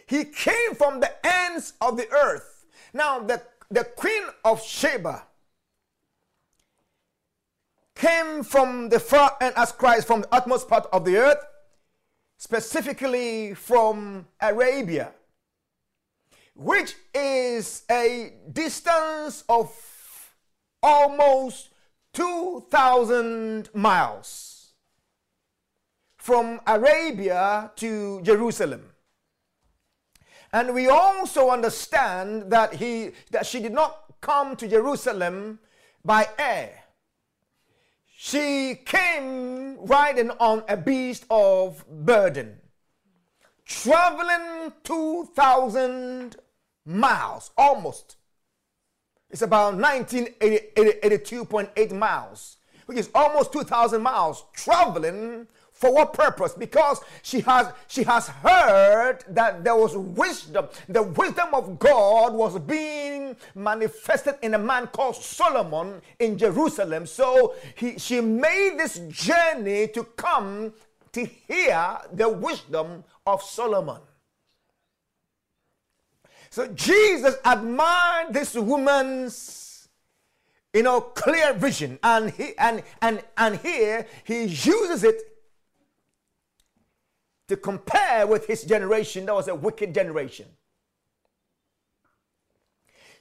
He 0.06 0.24
came 0.24 0.74
from 0.74 1.00
the 1.00 1.12
ends 1.26 1.74
of 1.80 1.96
the 1.96 2.08
earth 2.10 2.60
now, 2.92 3.20
the, 3.20 3.42
the 3.70 3.84
queen 3.84 4.22
of 4.44 4.62
Sheba 4.62 5.22
came 7.94 8.42
from 8.42 8.88
the 8.88 8.98
far 8.98 9.36
end 9.40 9.54
as 9.56 9.72
Christ, 9.72 10.06
from 10.06 10.22
the 10.22 10.34
utmost 10.34 10.68
part 10.68 10.86
of 10.92 11.04
the 11.04 11.16
earth, 11.18 11.44
specifically 12.38 13.54
from 13.54 14.26
Arabia, 14.40 15.12
which 16.60 16.94
is 17.14 17.84
a 17.90 18.34
distance 18.52 19.44
of 19.48 19.72
almost 20.82 21.70
2,000 22.12 23.70
miles 23.74 24.74
from 26.18 26.60
Arabia 26.66 27.72
to 27.76 28.20
Jerusalem. 28.20 28.90
And 30.52 30.74
we 30.74 30.86
also 30.88 31.48
understand 31.48 32.52
that 32.52 32.74
he 32.74 33.12
that 33.30 33.46
she 33.46 33.60
did 33.60 33.72
not 33.72 34.20
come 34.20 34.54
to 34.56 34.68
Jerusalem 34.68 35.60
by 36.04 36.28
air. 36.38 36.84
She 38.18 38.74
came 38.84 39.78
riding 39.86 40.30
on 40.32 40.64
a 40.68 40.76
beast 40.76 41.24
of 41.30 41.86
burden, 41.88 42.60
traveling 43.64 44.74
2,000 44.84 46.36
miles, 46.84 47.50
almost. 47.56 48.16
It's 49.30 49.42
about 49.42 49.74
1982.8 49.74 51.92
miles, 51.92 52.56
which 52.86 52.98
is 52.98 53.08
almost 53.14 53.52
2,000 53.52 54.02
miles 54.02 54.44
traveling 54.52 55.46
for 55.80 55.94
what 55.94 56.12
purpose? 56.12 56.52
Because 56.52 57.00
she 57.22 57.40
has 57.40 57.72
she 57.88 58.02
has 58.02 58.28
heard 58.28 59.24
that 59.28 59.64
there 59.64 59.74
was 59.74 59.96
wisdom. 59.96 60.68
The 60.90 61.02
wisdom 61.02 61.54
of 61.54 61.78
God 61.78 62.34
was 62.34 62.58
being 62.58 63.34
manifested 63.54 64.34
in 64.42 64.52
a 64.52 64.58
man 64.58 64.88
called 64.88 65.16
Solomon 65.16 66.02
in 66.18 66.36
Jerusalem. 66.36 67.06
So 67.06 67.54
he, 67.76 67.98
she 67.98 68.20
made 68.20 68.76
this 68.76 68.98
journey 69.08 69.88
to 69.88 70.04
come 70.04 70.74
to 71.12 71.24
hear 71.24 71.96
the 72.12 72.28
wisdom 72.28 73.02
of 73.26 73.42
Solomon. 73.42 74.02
So 76.50 76.66
Jesus 76.68 77.36
admired 77.44 78.34
this 78.34 78.54
woman's 78.54 79.88
you 80.74 80.82
know 80.82 81.00
clear 81.00 81.52
vision 81.52 81.98
and 82.02 82.30
he 82.30 82.56
and 82.58 82.82
and 83.02 83.22
and 83.36 83.56
here 83.56 84.06
he 84.24 84.42
uses 84.44 85.04
it 85.04 85.20
to 87.48 87.56
compare 87.56 88.26
with 88.26 88.46
his 88.46 88.64
generation 88.64 89.26
that 89.26 89.34
was 89.34 89.48
a 89.48 89.54
wicked 89.54 89.94
generation. 89.94 90.46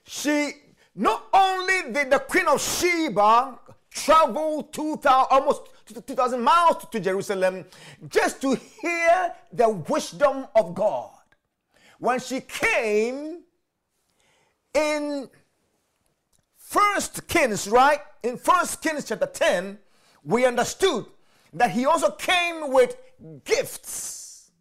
She 0.04 0.52
not 0.96 1.28
only 1.32 1.92
did 1.92 2.12
the 2.12 2.20
Queen 2.20 2.48
of 2.48 2.62
Sheba 2.62 3.60
travel 3.92 4.64
2000 4.64 5.28
almost 5.30 5.70
2000 6.06 6.42
miles 6.42 6.86
to 6.92 7.00
Jerusalem 7.00 7.66
just 8.08 8.42
to 8.42 8.56
hear 8.56 9.34
the 9.52 9.70
wisdom 9.70 10.48
of 10.56 10.74
God. 10.74 11.19
When 12.00 12.20
she 12.20 12.42
came 12.42 13.44
in 14.74 15.30
First 16.58 17.28
Kings, 17.28 17.68
right? 17.68 18.00
In 18.24 18.38
First 18.38 18.82
Kings 18.82 19.06
chapter 19.06 19.26
10, 19.26 19.78
we 20.24 20.46
understood 20.46 21.06
that 21.54 21.72
he 21.72 21.86
also 21.86 22.12
came 22.12 22.72
with 22.72 22.96
gifts. 23.44 24.52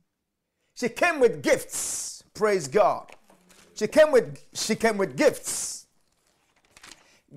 She 0.74 0.88
came 0.88 1.20
with 1.20 1.42
gifts. 1.42 2.24
Praise 2.34 2.68
God. 2.68 3.10
She 3.74 3.86
came 3.86 4.10
with 4.10 4.44
she 4.54 4.74
came 4.74 4.96
with 4.96 5.16
gifts. 5.16 5.86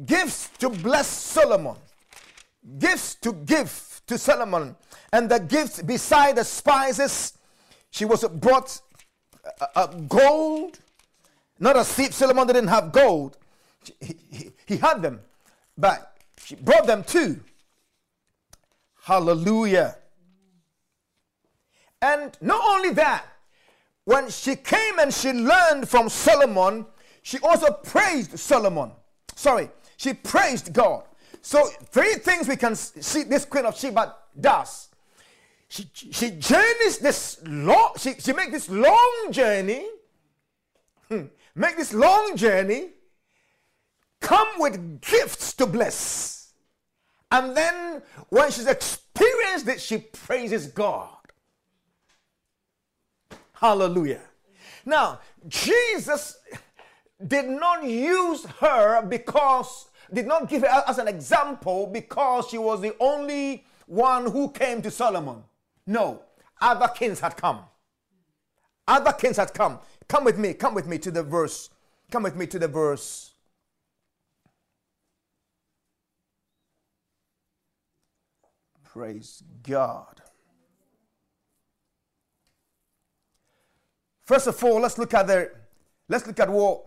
Gifts 0.05 0.49
to 0.59 0.69
bless 0.69 1.07
Solomon. 1.07 1.75
Gifts 2.79 3.15
to 3.15 3.33
give 3.33 4.01
to 4.07 4.17
Solomon. 4.17 4.75
And 5.13 5.29
the 5.29 5.39
gifts 5.39 5.81
beside 5.81 6.37
the 6.37 6.43
spices, 6.43 7.37
she 7.89 8.05
was 8.05 8.23
brought 8.23 8.81
uh, 9.45 9.65
uh, 9.75 9.87
gold. 9.87 10.79
Not 11.59 11.77
as 11.77 11.87
Solomon 12.15 12.47
didn't 12.47 12.67
have 12.67 12.91
gold. 12.91 13.37
He, 13.99 14.15
he, 14.31 14.51
he 14.65 14.77
had 14.77 15.01
them, 15.01 15.21
but 15.77 16.17
she 16.37 16.55
brought 16.55 16.87
them 16.87 17.03
too. 17.03 17.39
Hallelujah. 19.03 19.97
And 22.01 22.35
not 22.41 22.61
only 22.67 22.91
that, 22.91 23.25
when 24.05 24.29
she 24.29 24.55
came 24.55 24.99
and 24.99 25.13
she 25.13 25.31
learned 25.31 25.87
from 25.87 26.09
Solomon, 26.09 26.85
she 27.21 27.37
also 27.39 27.71
praised 27.71 28.37
Solomon. 28.39 28.91
Sorry, 29.35 29.69
she 29.97 30.13
praised 30.13 30.73
God. 30.73 31.03
So, 31.41 31.67
three 31.89 32.15
things 32.15 32.47
we 32.47 32.55
can 32.55 32.75
see 32.75 33.23
this 33.23 33.45
Queen 33.45 33.65
of 33.65 33.77
Sheba 33.77 34.15
does. 34.39 34.89
She, 35.71 35.89
she 35.93 36.31
journeys 36.31 36.97
this 36.97 37.39
long, 37.47 37.93
she, 37.97 38.15
she 38.15 38.33
makes 38.33 38.51
this 38.51 38.69
long 38.69 39.29
journey, 39.31 39.85
hmm, 41.07 41.27
make 41.55 41.77
this 41.77 41.93
long 41.93 42.35
journey, 42.35 42.89
come 44.19 44.49
with 44.57 44.99
gifts 44.99 45.53
to 45.53 45.65
bless. 45.65 46.51
And 47.31 47.55
then 47.55 48.01
when 48.27 48.51
she's 48.51 48.67
experienced 48.67 49.69
it, 49.69 49.79
she 49.79 49.99
praises 49.99 50.67
God. 50.67 51.15
Hallelujah. 53.53 54.23
Now, 54.85 55.21
Jesus 55.47 56.37
did 57.25 57.47
not 57.47 57.85
use 57.85 58.43
her 58.59 59.03
because, 59.03 59.87
did 60.11 60.27
not 60.27 60.49
give 60.49 60.63
her 60.63 60.83
as 60.85 60.97
an 60.97 61.07
example 61.07 61.87
because 61.87 62.49
she 62.49 62.57
was 62.57 62.81
the 62.81 62.93
only 62.99 63.63
one 63.85 64.29
who 64.29 64.51
came 64.51 64.81
to 64.81 64.91
Solomon. 64.91 65.43
No, 65.91 66.21
other 66.61 66.87
kings 66.87 67.19
had 67.19 67.35
come. 67.35 67.59
Other 68.87 69.11
kings 69.11 69.35
had 69.35 69.53
come. 69.53 69.79
Come 70.07 70.23
with 70.23 70.37
me, 70.37 70.53
come 70.53 70.73
with 70.73 70.87
me 70.87 70.97
to 70.99 71.11
the 71.11 71.21
verse. 71.21 71.69
Come 72.09 72.23
with 72.23 72.35
me 72.37 72.47
to 72.47 72.57
the 72.57 72.69
verse. 72.69 73.33
Praise 78.85 79.43
God. 79.63 80.21
First 84.21 84.47
of 84.47 84.63
all, 84.63 84.79
let's 84.79 84.97
look 84.97 85.13
at 85.13 85.27
the 85.27 85.51
let's 86.07 86.25
look 86.25 86.39
at 86.39 86.49
what 86.49 86.85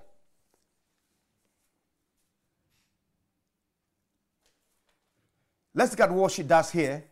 Let's 5.76 5.90
look 5.90 6.00
at 6.00 6.10
what 6.12 6.30
she 6.30 6.44
does 6.44 6.70
here, 6.70 7.02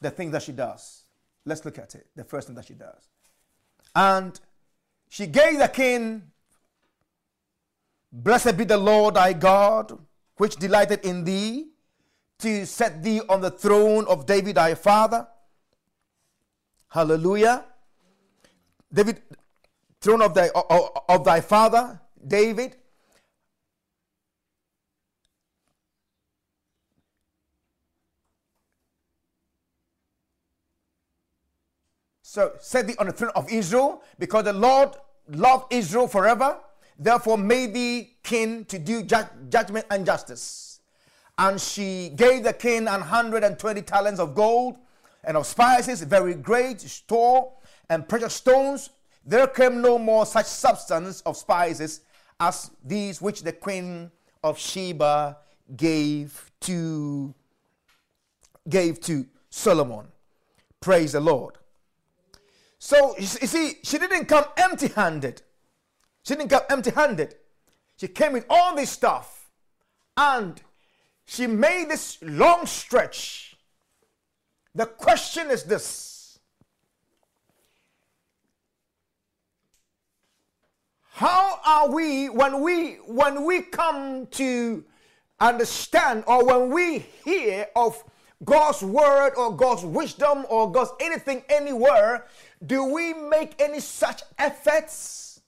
the 0.00 0.10
thing 0.10 0.30
that 0.30 0.44
she 0.44 0.52
does. 0.52 0.99
Let's 1.44 1.64
look 1.64 1.78
at 1.78 1.94
it, 1.94 2.06
the 2.16 2.24
first 2.24 2.46
thing 2.46 2.56
that 2.56 2.66
she 2.66 2.74
does. 2.74 3.08
And 3.94 4.38
she 5.08 5.26
gave 5.26 5.58
the 5.58 5.68
king, 5.68 6.22
Blessed 8.12 8.56
be 8.56 8.64
the 8.64 8.76
Lord 8.76 9.14
thy 9.14 9.32
God, 9.32 9.96
which 10.36 10.56
delighted 10.56 11.04
in 11.04 11.24
thee, 11.24 11.68
to 12.40 12.66
set 12.66 13.02
thee 13.02 13.20
on 13.28 13.40
the 13.40 13.50
throne 13.50 14.04
of 14.08 14.26
David 14.26 14.56
thy 14.56 14.74
father. 14.74 15.28
Hallelujah. 16.88 17.64
David, 18.92 19.22
throne 20.00 20.22
of 20.22 20.34
thy, 20.34 20.48
of, 20.48 20.90
of 21.08 21.24
thy 21.24 21.40
father 21.40 22.00
David. 22.26 22.76
So 32.30 32.52
set 32.60 32.86
thee 32.86 32.94
on 33.00 33.06
the 33.06 33.12
throne 33.12 33.32
of 33.34 33.50
Israel, 33.50 34.04
because 34.20 34.44
the 34.44 34.52
Lord 34.52 34.90
loved 35.28 35.72
Israel 35.72 36.06
forever. 36.06 36.58
Therefore, 36.96 37.36
made 37.36 37.74
thee 37.74 38.14
king 38.22 38.64
to 38.66 38.78
do 38.78 39.02
ju- 39.02 39.32
judgment 39.48 39.84
and 39.90 40.06
justice. 40.06 40.78
And 41.36 41.60
she 41.60 42.12
gave 42.14 42.44
the 42.44 42.52
king 42.52 42.86
an 42.86 43.00
hundred 43.00 43.42
and 43.42 43.58
twenty 43.58 43.82
talents 43.82 44.20
of 44.20 44.36
gold 44.36 44.76
and 45.24 45.36
of 45.36 45.44
spices, 45.44 46.02
very 46.02 46.34
great 46.34 46.80
store 46.80 47.52
and 47.88 48.08
precious 48.08 48.34
stones 48.34 48.90
there 49.26 49.48
came 49.48 49.82
no 49.82 49.98
more 49.98 50.24
such 50.24 50.46
substance 50.46 51.20
of 51.22 51.36
spices 51.36 52.00
as 52.38 52.70
these 52.84 53.20
which 53.20 53.42
the 53.42 53.52
queen 53.52 54.10
of 54.44 54.56
Sheba 54.56 55.36
gave 55.76 56.50
to 56.60 57.34
gave 58.68 59.00
to 59.00 59.26
Solomon. 59.50 60.06
Praise 60.80 61.12
the 61.12 61.20
Lord. 61.20 61.56
So 62.82 63.14
you 63.18 63.26
see, 63.26 63.74
she 63.82 63.98
didn't 63.98 64.24
come 64.24 64.44
empty-handed. 64.56 65.42
She 66.24 66.34
didn't 66.34 66.48
come 66.48 66.62
empty-handed. 66.70 67.34
She 67.98 68.08
came 68.08 68.32
with 68.32 68.46
all 68.48 68.74
this 68.74 68.90
stuff, 68.90 69.50
and 70.16 70.60
she 71.26 71.46
made 71.46 71.90
this 71.90 72.18
long 72.22 72.64
stretch. 72.64 73.58
The 74.74 74.86
question 74.86 75.50
is 75.50 75.64
this 75.64 76.38
How 81.10 81.60
are 81.66 81.90
we 81.90 82.30
when 82.30 82.62
we 82.62 82.94
when 83.06 83.44
we 83.44 83.60
come 83.60 84.26
to 84.28 84.82
understand 85.38 86.24
or 86.26 86.46
when 86.46 86.70
we 86.70 87.00
hear 87.00 87.66
of 87.76 88.02
God's 88.42 88.82
word 88.82 89.34
or 89.36 89.54
God's 89.54 89.84
wisdom 89.84 90.46
or 90.48 90.72
God's 90.72 90.92
anything 90.98 91.42
anywhere, 91.50 92.26
do 92.64 92.84
we 92.84 93.14
make 93.14 93.60
any 93.60 93.80
such 93.80 94.22
efforts? 94.38 95.40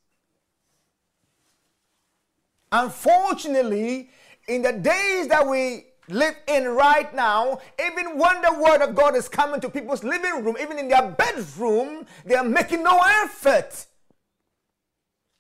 Unfortunately, 2.71 4.11
in 4.49 4.63
the 4.63 4.73
days 4.73 5.29
that 5.29 5.47
we 5.47 5.87
live 6.09 6.35
in 6.49 6.69
right 6.69 7.15
now, 7.15 7.59
even 7.87 8.19
when 8.19 8.41
the 8.41 8.55
word 8.55 8.83
of 8.83 8.95
God 8.95 9.15
is 9.15 9.29
coming 9.29 9.61
to 9.61 9.69
people's 9.69 10.03
living 10.03 10.43
room, 10.43 10.57
even 10.61 10.79
in 10.79 10.89
their 10.89 11.11
bedroom, 11.11 12.07
they 12.25 12.35
are 12.35 12.45
making 12.45 12.83
no 12.83 12.99
effort 13.23 13.87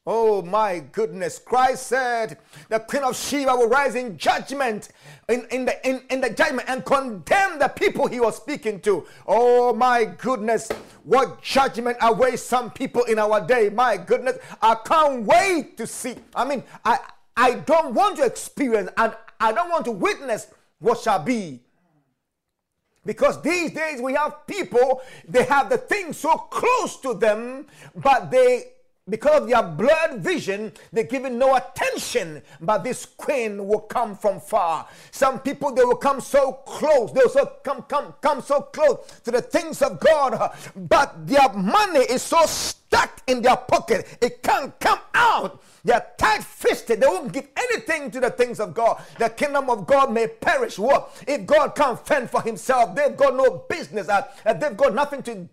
Oh 0.05 0.43
my 0.43 0.81
goodness. 0.81 1.39
Christ 1.39 1.87
said 1.87 2.39
the 2.69 2.81
Queen 2.81 3.05
of 3.05 3.17
Sheba 3.17 3.55
will 3.55 3.69
rise 3.69 3.95
in 3.95 4.19
judgment, 4.19 4.89
in, 5.33 5.47
in, 5.51 5.64
the, 5.64 5.88
in, 5.88 6.03
in 6.11 6.21
the 6.21 6.31
judgment, 6.31 6.68
and 6.68 6.85
condemn 6.85 7.59
the 7.59 7.68
people 7.68 8.07
he 8.07 8.21
was 8.21 8.37
speaking 8.37 8.81
to. 8.81 9.07
Oh 9.27 9.73
my 9.73 10.05
goodness. 10.05 10.71
What 11.05 11.42
judgment 11.42 11.97
awaits 12.01 12.42
some 12.42 12.71
people 12.71 13.05
in 13.05 13.18
our 13.18 13.45
day. 13.45 13.71
My 13.71 13.97
goodness. 13.97 14.38
I 14.61 14.77
can't 14.85 15.25
wait 15.25 15.77
to 15.79 15.87
see. 15.87 16.16
I 16.35 16.45
mean, 16.45 16.62
I, 16.85 16.99
I 17.37 17.55
don't 17.55 17.95
want 17.95 18.16
to 18.18 18.25
experience 18.25 18.90
and 18.97 19.14
I 19.40 19.53
don't 19.53 19.71
want 19.71 19.85
to 19.87 19.92
witness 19.92 20.49
what 20.79 21.01
shall 21.01 21.23
be. 21.23 21.61
Because 23.05 23.42
these 23.42 23.73
days 23.73 24.01
we 24.01 24.12
have 24.14 24.47
people, 24.47 25.03
they 25.29 25.42
have 25.45 25.68
the 25.68 25.79
thing 25.79 26.12
so 26.12 26.37
close 26.37 27.01
to 27.01 27.14
them, 27.14 27.66
but 27.97 28.31
they 28.31 28.73
because 29.09 29.43
of 29.43 29.49
their 29.49 29.62
blurred 29.62 30.21
vision, 30.21 30.73
they're 30.93 31.05
giving 31.05 31.38
no 31.38 31.57
attention. 31.57 32.43
But 32.61 32.85
this 32.85 33.05
queen 33.05 33.67
will 33.67 33.81
come 33.81 34.17
from 34.17 34.41
far. 34.41 34.87
Some 35.11 35.41
people 35.41 35.73
they 35.75 35.85
will 35.85 35.97
come 35.97 36.21
so 36.21 36.53
close, 36.53 37.12
they'll 37.12 37.29
so 37.29 37.47
come, 37.65 37.83
come, 37.83 38.15
come 38.21 38.41
so 38.41 38.61
close 38.61 38.99
to 39.25 39.31
the 39.31 39.43
things 39.43 39.83
of 39.83 39.99
God, 39.99 40.57
but 40.77 41.27
their 41.27 41.53
money 41.53 42.01
is 42.01 42.23
so 42.23 42.45
stuck 42.47 43.23
in 43.27 43.43
their 43.43 43.57
pocket, 43.57 44.19
it 44.21 44.43
can't 44.43 44.79
come 44.79 45.01
out. 45.15 45.62
They're 45.85 46.07
tight 46.17 46.45
fisted. 46.45 47.01
They 47.01 47.07
won't 47.07 47.33
give 47.33 47.49
anything 47.57 48.11
to 48.12 48.21
the 48.21 48.31
things 48.31 48.61
of 48.61 48.73
God. 48.73 49.03
The 49.19 49.29
kingdom 49.31 49.69
of 49.69 49.85
God 49.87 50.12
may 50.12 50.29
perish. 50.29 50.79
What? 50.79 51.11
If 51.27 51.45
God 51.45 51.75
can't 51.75 51.99
fend 52.07 52.31
for 52.31 52.41
himself, 52.41 52.95
they've 52.95 53.17
got 53.17 53.35
no 53.35 53.65
business. 53.69 54.09
Uh, 54.09 54.23
they've 54.45 54.77
got 54.77 54.95
nothing 54.95 55.23
to, 55.25 55.49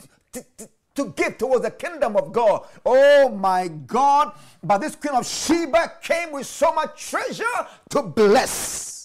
to, 1.00 1.14
give 1.16 1.38
towards 1.38 1.64
the 1.64 1.72
kingdom 1.72 2.16
of 2.16 2.32
God. 2.32 2.66
Oh 2.86 3.30
my 3.30 3.68
God. 3.68 4.34
But 4.64 4.80
this 4.80 4.96
queen 4.96 5.16
of 5.16 5.26
Sheba 5.26 5.94
came 6.02 6.32
with 6.32 6.46
so 6.46 6.74
much 6.74 7.10
treasure 7.10 7.44
to 7.92 8.02
bless. 8.02 8.99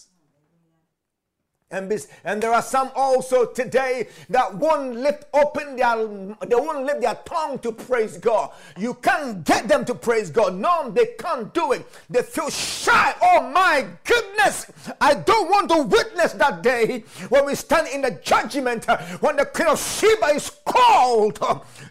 And, 1.71 1.91
and 2.25 2.43
there 2.43 2.53
are 2.53 2.63
some 2.63 2.91
also 2.95 3.47
today 3.47 4.09
that 4.29 4.55
won't 4.55 4.97
lift 4.97 5.25
open 5.33 5.77
their 5.77 5.97
they 6.47 6.55
won't 6.55 6.85
lift 6.85 7.01
their 7.01 7.15
tongue 7.25 7.59
to 7.61 7.73
praise 7.73 8.19
God. 8.19 8.53
You 8.79 8.95
can't 8.95 9.43
get 9.45 9.67
them 9.67 9.85
to 9.87 9.95
praise 9.95 10.31
God. 10.31 10.55
No, 10.55 10.91
they 10.91 11.07
can't 11.19 11.53
do 11.53 11.73
it. 11.73 11.87
They 12.09 12.23
feel 12.23 12.51
shy. 12.51 13.15
Oh 13.21 13.51
my 13.51 13.87
goodness. 14.05 14.71
I 15.01 15.15
don't 15.15 15.51
want 15.51 15.71
to 15.71 15.83
witness 15.83 16.35
that 16.35 16.63
day 16.63 17.05
when 17.31 17.47
we 17.47 17.55
stand 17.55 17.89
in 17.89 18.03
the 18.03 18.21
judgment 18.23 18.85
when 19.21 19.37
the 19.37 19.47
Queen 19.47 19.69
of 19.69 19.81
Sheba 19.81 20.27
is 20.27 20.51
called 20.65 21.37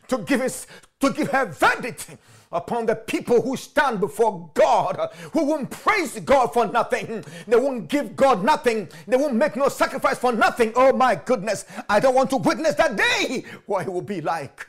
to 0.08 0.18
give 0.20 0.42
his 0.42 0.68
to 1.02 1.12
give 1.12 1.30
her 1.32 1.46
verdict 1.46 2.16
upon 2.54 2.86
the 2.86 2.96
people 2.96 3.42
who 3.42 3.58
stand 3.58 4.00
before 4.00 4.50
God, 4.54 5.10
who 5.34 5.46
won't 5.46 5.70
praise 5.70 6.20
God 6.20 6.54
for 6.54 6.68
nothing. 6.68 7.26
They 7.48 7.58
won't 7.58 7.89
give 7.89 8.16
God 8.16 8.44
nothing. 8.44 8.88
They 9.08 9.18
won't 9.18 9.36
make 9.36 9.56
no 9.56 9.70
sacrifice 9.70 10.18
for 10.18 10.32
nothing. 10.32 10.72
Oh 10.76 10.94
my 10.94 11.16
goodness. 11.16 11.66
I 11.89 12.00
don't 12.00 12.16
want 12.16 12.30
to 12.30 12.38
witness 12.38 12.76
that 12.76 12.96
day 12.96 13.46
what 13.66 13.88
it 13.88 13.92
will 13.92 14.02
be 14.02 14.22
like. 14.22 14.68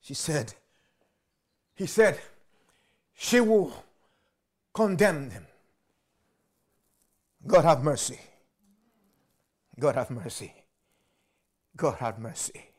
She 0.00 0.14
said, 0.14 0.54
He 1.74 1.86
said, 1.86 2.18
she 3.14 3.38
will 3.40 3.72
condemn 4.72 5.28
them. 5.28 5.46
God 7.46 7.64
have 7.64 7.82
mercy. 7.82 8.18
God 9.78 9.94
have 9.94 10.10
mercy. 10.10 10.54
God 11.76 11.96
have 11.98 12.18
mercy. 12.18 12.69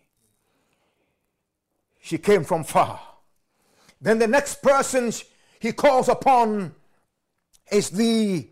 She 2.01 2.17
came 2.17 2.43
from 2.43 2.63
far. 2.63 2.99
Then 4.01 4.19
the 4.19 4.27
next 4.27 4.61
person 4.61 5.11
he 5.59 5.71
calls 5.71 6.09
upon 6.09 6.73
is 7.71 7.89
the 7.91 8.47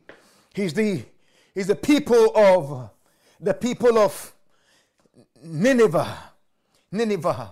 he's 0.54 0.74
the 0.74 1.04
he's 1.54 1.68
the 1.68 1.76
people 1.76 2.32
of 2.38 2.92
the 3.40 3.54
people 3.54 3.98
of 3.98 4.34
Nineveh. 5.44 6.18
Nineveh. 6.92 7.52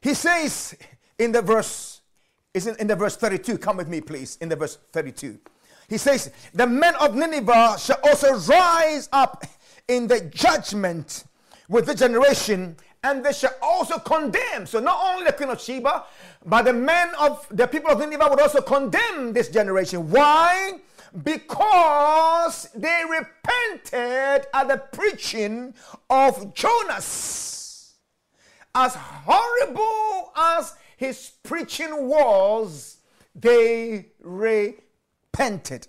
He 0.00 0.14
says 0.14 0.76
in 1.18 1.32
the 1.32 1.42
verse, 1.42 2.00
is 2.54 2.66
in, 2.66 2.76
in 2.76 2.86
the 2.86 2.96
verse 2.96 3.16
32. 3.16 3.58
Come 3.58 3.76
with 3.76 3.88
me, 3.88 4.00
please. 4.00 4.38
In 4.40 4.48
the 4.48 4.56
verse 4.56 4.78
32. 4.92 5.38
He 5.88 5.98
says, 5.98 6.30
The 6.54 6.66
men 6.66 6.94
of 6.96 7.14
Nineveh 7.14 7.76
shall 7.78 7.98
also 8.04 8.34
rise 8.52 9.08
up 9.12 9.44
in 9.88 10.06
the 10.06 10.20
judgment 10.20 11.24
with 11.68 11.86
the 11.86 11.94
generation 11.94 12.76
and 13.08 13.24
they 13.24 13.32
shall 13.32 13.54
also 13.62 13.98
condemn. 13.98 14.66
So 14.66 14.80
not 14.80 14.98
only 15.02 15.24
the 15.24 15.32
queen 15.32 15.48
of 15.48 15.60
Sheba, 15.60 16.04
but 16.44 16.62
the 16.62 16.72
men 16.74 17.10
of 17.18 17.46
the 17.50 17.66
people 17.66 17.90
of 17.90 17.98
Nineveh 17.98 18.28
would 18.28 18.40
also 18.40 18.60
condemn 18.60 19.32
this 19.32 19.48
generation. 19.48 20.10
Why? 20.10 20.80
Because 21.24 22.68
they 22.74 23.02
repented 23.08 24.46
at 24.52 24.68
the 24.68 24.82
preaching 24.92 25.74
of 26.10 26.52
Jonas. 26.54 27.94
As 28.74 28.94
horrible 28.94 30.32
as 30.36 30.74
his 30.98 31.32
preaching 31.42 32.08
was, 32.08 32.98
they 33.34 34.08
repented. 34.20 35.88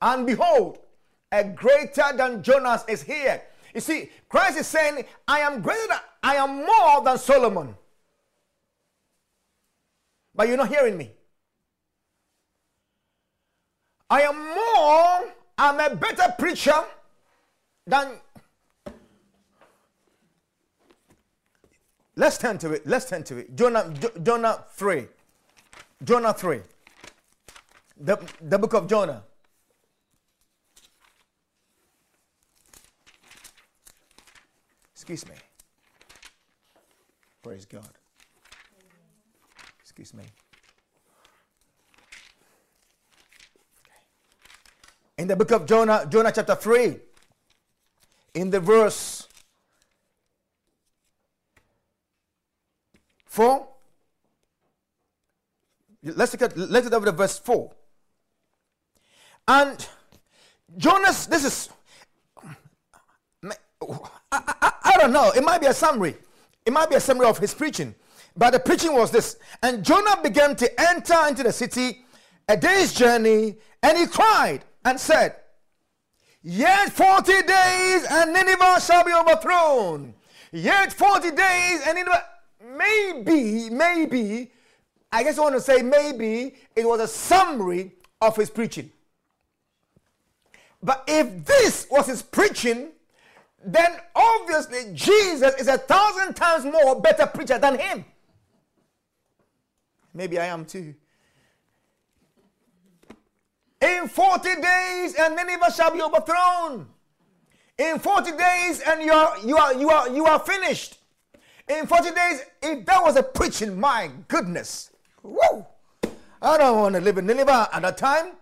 And 0.00 0.26
behold, 0.26 0.78
a 1.30 1.44
greater 1.44 2.04
than 2.16 2.42
Jonas 2.42 2.84
is 2.88 3.02
here 3.02 3.42
you 3.74 3.80
see, 3.80 4.10
Christ 4.28 4.58
is 4.58 4.68
saying, 4.68 5.04
I 5.26 5.40
am 5.40 5.60
greater 5.60 5.88
than, 5.88 5.98
I 6.22 6.36
am 6.36 6.64
more 6.64 7.02
than 7.04 7.18
Solomon. 7.18 7.74
But 10.34 10.48
you're 10.48 10.56
not 10.56 10.68
hearing 10.68 10.96
me. 10.96 11.10
I 14.08 14.22
am 14.22 14.36
more, 14.38 15.32
I'm 15.58 15.80
a 15.80 15.96
better 15.96 16.34
preacher 16.38 16.84
than. 17.86 18.20
Let's 22.16 22.38
turn 22.38 22.58
to 22.58 22.72
it. 22.72 22.86
Let's 22.86 23.06
turn 23.06 23.24
to 23.24 23.38
it. 23.38 23.56
Jonah, 23.56 23.92
Jonah 24.22 24.64
3. 24.74 25.08
Jonah 26.04 26.32
3. 26.32 26.60
The, 28.00 28.18
the 28.40 28.58
book 28.58 28.74
of 28.74 28.88
Jonah. 28.88 29.24
Excuse 35.06 35.28
me. 35.28 35.34
Praise 37.42 37.66
God. 37.66 37.86
Excuse 39.82 40.14
me. 40.14 40.24
In 45.18 45.28
the 45.28 45.36
book 45.36 45.50
of 45.50 45.66
Jonah, 45.66 46.06
Jonah 46.10 46.32
chapter 46.34 46.54
3, 46.54 46.96
in 48.32 48.48
the 48.48 48.60
verse 48.60 49.28
4, 53.26 53.68
let's 56.02 56.32
look 56.32 56.42
at 56.50 56.56
let's 56.56 56.88
look 56.88 57.02
at 57.02 57.04
the 57.04 57.12
verse 57.12 57.38
4. 57.40 57.70
And 59.48 59.86
Jonas, 60.78 61.26
this 61.26 61.44
is 61.44 61.68
I, 64.94 64.98
don't 64.98 65.12
know. 65.12 65.32
It 65.34 65.42
might 65.44 65.60
be 65.60 65.66
a 65.66 65.74
summary. 65.74 66.16
It 66.64 66.72
might 66.72 66.88
be 66.88 66.96
a 66.96 67.00
summary 67.00 67.26
of 67.26 67.38
his 67.38 67.52
preaching. 67.52 67.94
But 68.36 68.50
the 68.50 68.60
preaching 68.60 68.94
was 68.94 69.10
this. 69.10 69.36
And 69.62 69.84
Jonah 69.84 70.20
began 70.22 70.56
to 70.56 70.80
enter 70.80 71.16
into 71.28 71.42
the 71.42 71.52
city 71.52 72.04
a 72.48 72.56
day's 72.56 72.92
journey, 72.92 73.56
and 73.82 73.96
he 73.98 74.06
cried 74.06 74.64
and 74.84 74.98
said, 75.00 75.36
Yet 76.42 76.90
40 76.92 77.32
days 77.42 78.06
and 78.10 78.32
Nineveh 78.32 78.80
shall 78.80 79.04
be 79.04 79.12
overthrown. 79.12 80.14
Yet 80.52 80.92
40 80.92 81.30
days 81.30 81.80
and 81.86 81.96
Nineveh. 81.96 82.24
Maybe, 82.76 83.70
maybe, 83.70 84.50
I 85.12 85.22
guess 85.22 85.38
I 85.38 85.42
want 85.42 85.54
to 85.54 85.60
say 85.60 85.80
maybe 85.80 86.54
it 86.74 86.86
was 86.86 87.00
a 87.00 87.08
summary 87.08 87.92
of 88.20 88.36
his 88.36 88.50
preaching. 88.50 88.90
But 90.82 91.04
if 91.06 91.46
this 91.46 91.86
was 91.90 92.06
his 92.06 92.22
preaching, 92.22 92.88
then 93.64 93.96
obviously 94.14 94.92
Jesus 94.92 95.54
is 95.56 95.68
a 95.68 95.78
thousand 95.78 96.34
times 96.34 96.64
more 96.64 97.00
better 97.00 97.26
preacher 97.26 97.58
than 97.58 97.78
him. 97.78 98.04
Maybe 100.12 100.38
I 100.38 100.46
am 100.46 100.64
too. 100.64 100.94
In 103.80 104.08
40 104.08 104.60
days, 104.62 105.14
and 105.18 105.36
Nineveh 105.36 105.72
shall 105.72 105.90
be 105.90 106.00
overthrown. 106.00 106.86
In 107.76 107.98
40 107.98 108.32
days, 108.32 108.80
and 108.80 109.02
you 109.02 109.12
are 109.12 109.38
you 109.40 109.56
are 109.56 109.74
you 109.74 109.90
are 109.90 110.08
you 110.08 110.24
are 110.26 110.38
finished. 110.38 110.98
In 111.68 111.86
40 111.86 112.10
days, 112.10 112.42
if 112.62 112.86
that 112.86 113.02
was 113.02 113.16
a 113.16 113.22
preaching, 113.22 113.78
my 113.78 114.10
goodness. 114.28 114.90
Whoa! 115.22 115.66
I 116.40 116.58
don't 116.58 116.78
want 116.78 116.94
to 116.94 117.00
live 117.00 117.18
in 117.18 117.26
Nineveh 117.26 117.68
at 117.72 117.82
that 117.82 117.98
time. 117.98 118.32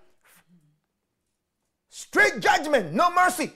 Straight 1.88 2.40
judgment, 2.40 2.92
no 2.92 3.12
mercy. 3.12 3.52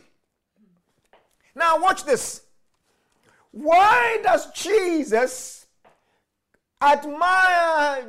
Now, 1.57 1.81
watch 1.81 2.05
this. 2.05 2.43
Why 3.51 4.21
does 4.23 4.53
Jesus 4.53 5.67
admire 6.83 8.07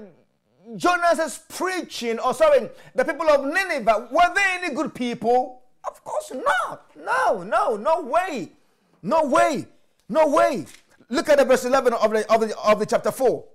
Jonas's 0.76 1.39
preaching? 1.48 2.20
Or 2.20 2.34
sorry, 2.34 2.70
the 2.93 3.06
people 3.06 3.30
of 3.30 3.45
Nineveh, 3.45 4.10
were 4.12 4.34
they 4.36 4.60
any 4.62 4.76
good 4.76 4.93
people? 4.93 5.62
Of 5.89 6.04
course 6.04 6.34
not. 6.34 6.91
No, 6.98 7.43
no, 7.43 7.78
no 7.78 8.02
way. 8.02 8.52
No 9.02 9.24
way. 9.24 9.66
No 10.10 10.28
way. 10.28 10.66
Look 11.08 11.30
at 11.30 11.38
the 11.38 11.45
verse 11.45 11.64
11 11.64 11.93
of 11.93 12.12
the, 12.12 12.30
of 12.30 12.41
the, 12.41 12.58
of 12.60 12.80
the 12.80 12.86
chapter 12.86 13.12
4. 13.12 13.45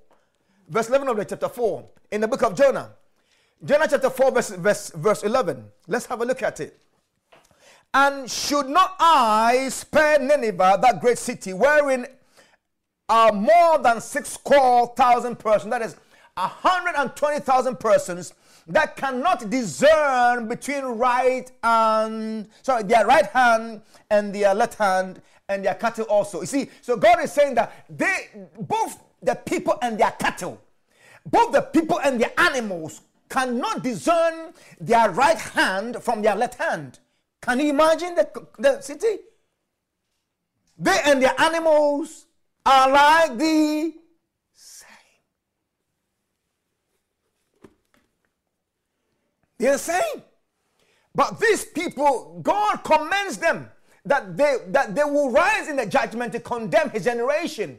Verse 0.71 0.89
11 0.89 1.09
of 1.09 1.17
the 1.19 1.25
chapter 1.27 1.51
4 1.51 1.85
in 2.13 2.23
the 2.23 2.29
book 2.29 2.43
of 2.43 2.57
Jonah. 2.57 2.93
Jonah 3.63 3.87
chapter 3.89 4.09
4, 4.09 4.31
verse, 4.33 4.51
verse, 4.51 4.91
verse 4.91 5.23
11. 5.23 5.63
Let's 5.87 6.07
have 6.07 6.23
a 6.23 6.25
look 6.25 6.43
at 6.43 6.61
it. 6.61 6.82
And 7.95 8.31
should 8.31 8.69
not 8.69 8.97
I 8.99 9.69
spare 9.69 10.19
Nineveh, 10.19 10.79
that 10.81 11.01
great 11.01 11.19
city, 11.19 11.53
wherein 11.53 12.07
are 13.09 13.33
more 13.33 13.79
than 13.79 14.01
six 14.01 14.31
score 14.31 14.95
thousand 14.97 15.39
persons, 15.39 15.71
that 15.71 15.83
is, 15.83 15.97
120,000 16.35 17.79
persons 17.79 18.33
that 18.67 18.97
cannot 18.97 19.51
discern 19.51 20.49
between 20.49 20.85
right 20.85 21.51
and 21.63 22.49
sorry 22.63 22.85
their 22.85 23.07
right 23.07 23.27
hand 23.27 23.83
and 24.11 24.35
their 24.35 24.55
left 24.55 24.79
hand 24.79 25.21
and 25.49 25.65
their 25.65 25.75
cattle 25.75 26.07
also. 26.07 26.41
You 26.41 26.47
see 26.47 26.71
so 26.81 26.97
god 26.97 27.23
is 27.23 27.33
saying 27.33 27.55
that 27.57 27.85
they 27.91 28.29
both 28.61 29.03
the 29.23 29.35
people 29.35 29.77
and 29.83 29.99
their 29.99 30.13
cattle 30.13 30.61
both 31.27 31.53
the 31.53 31.61
people 31.61 32.01
and 32.01 32.21
their 32.21 32.33
animals 32.39 33.03
cannot 33.29 33.83
discern 33.83 34.55
their 34.81 35.11
right 35.11 35.39
hand 35.39 36.03
from 36.03 36.23
their 36.23 36.35
left 36.35 36.55
hand 36.55 36.99
can 37.43 37.61
you 37.61 37.69
imagine 37.69 38.15
the, 38.15 38.47
the 38.59 38.81
city 38.81 39.19
they 40.79 41.01
and 41.05 41.23
their 41.23 41.39
animals 41.41 42.27
are 42.65 42.91
like 42.91 43.39
the 43.39 43.95
same. 44.53 44.89
They're 49.59 49.73
the 49.73 49.79
same. 49.79 50.23
But 51.15 51.39
these 51.39 51.65
people, 51.67 52.41
God 52.43 52.79
commends 52.83 53.37
them 53.39 53.71
that 54.05 54.37
they 54.37 54.57
that 54.69 54.95
they 54.95 55.05
will 55.05 55.31
rise 55.31 55.69
in 55.69 55.77
the 55.77 55.87
judgment 55.87 56.33
to 56.33 56.41
condemn 56.41 56.91
his 56.91 57.05
generation. 57.05 57.79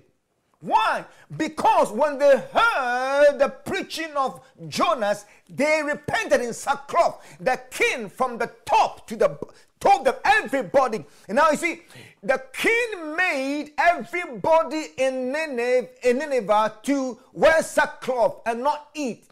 Why? 0.63 1.03
Because 1.35 1.91
when 1.91 2.17
they 2.17 2.37
heard 2.53 3.37
the 3.37 3.49
preaching 3.65 4.11
of 4.15 4.39
Jonas, 4.69 5.25
they 5.49 5.83
repented 5.83 6.39
in 6.39 6.53
sackcloth. 6.53 7.21
The 7.41 7.59
king 7.69 8.07
from 8.07 8.37
the 8.37 8.49
top 8.65 9.05
to 9.07 9.17
the 9.17 9.37
told 9.81 10.05
them 10.05 10.15
everybody. 10.23 11.03
And 11.27 11.35
now 11.35 11.51
you 11.51 11.57
see, 11.57 11.81
the 12.21 12.41
king 12.53 13.17
made 13.17 13.73
everybody 13.77 14.85
in 14.97 15.33
Nineveh, 15.33 15.89
in 16.01 16.19
Nineveh 16.19 16.75
to 16.83 17.19
wear 17.33 17.61
sackcloth 17.61 18.43
and 18.45 18.63
not 18.63 18.87
eat. 18.93 19.25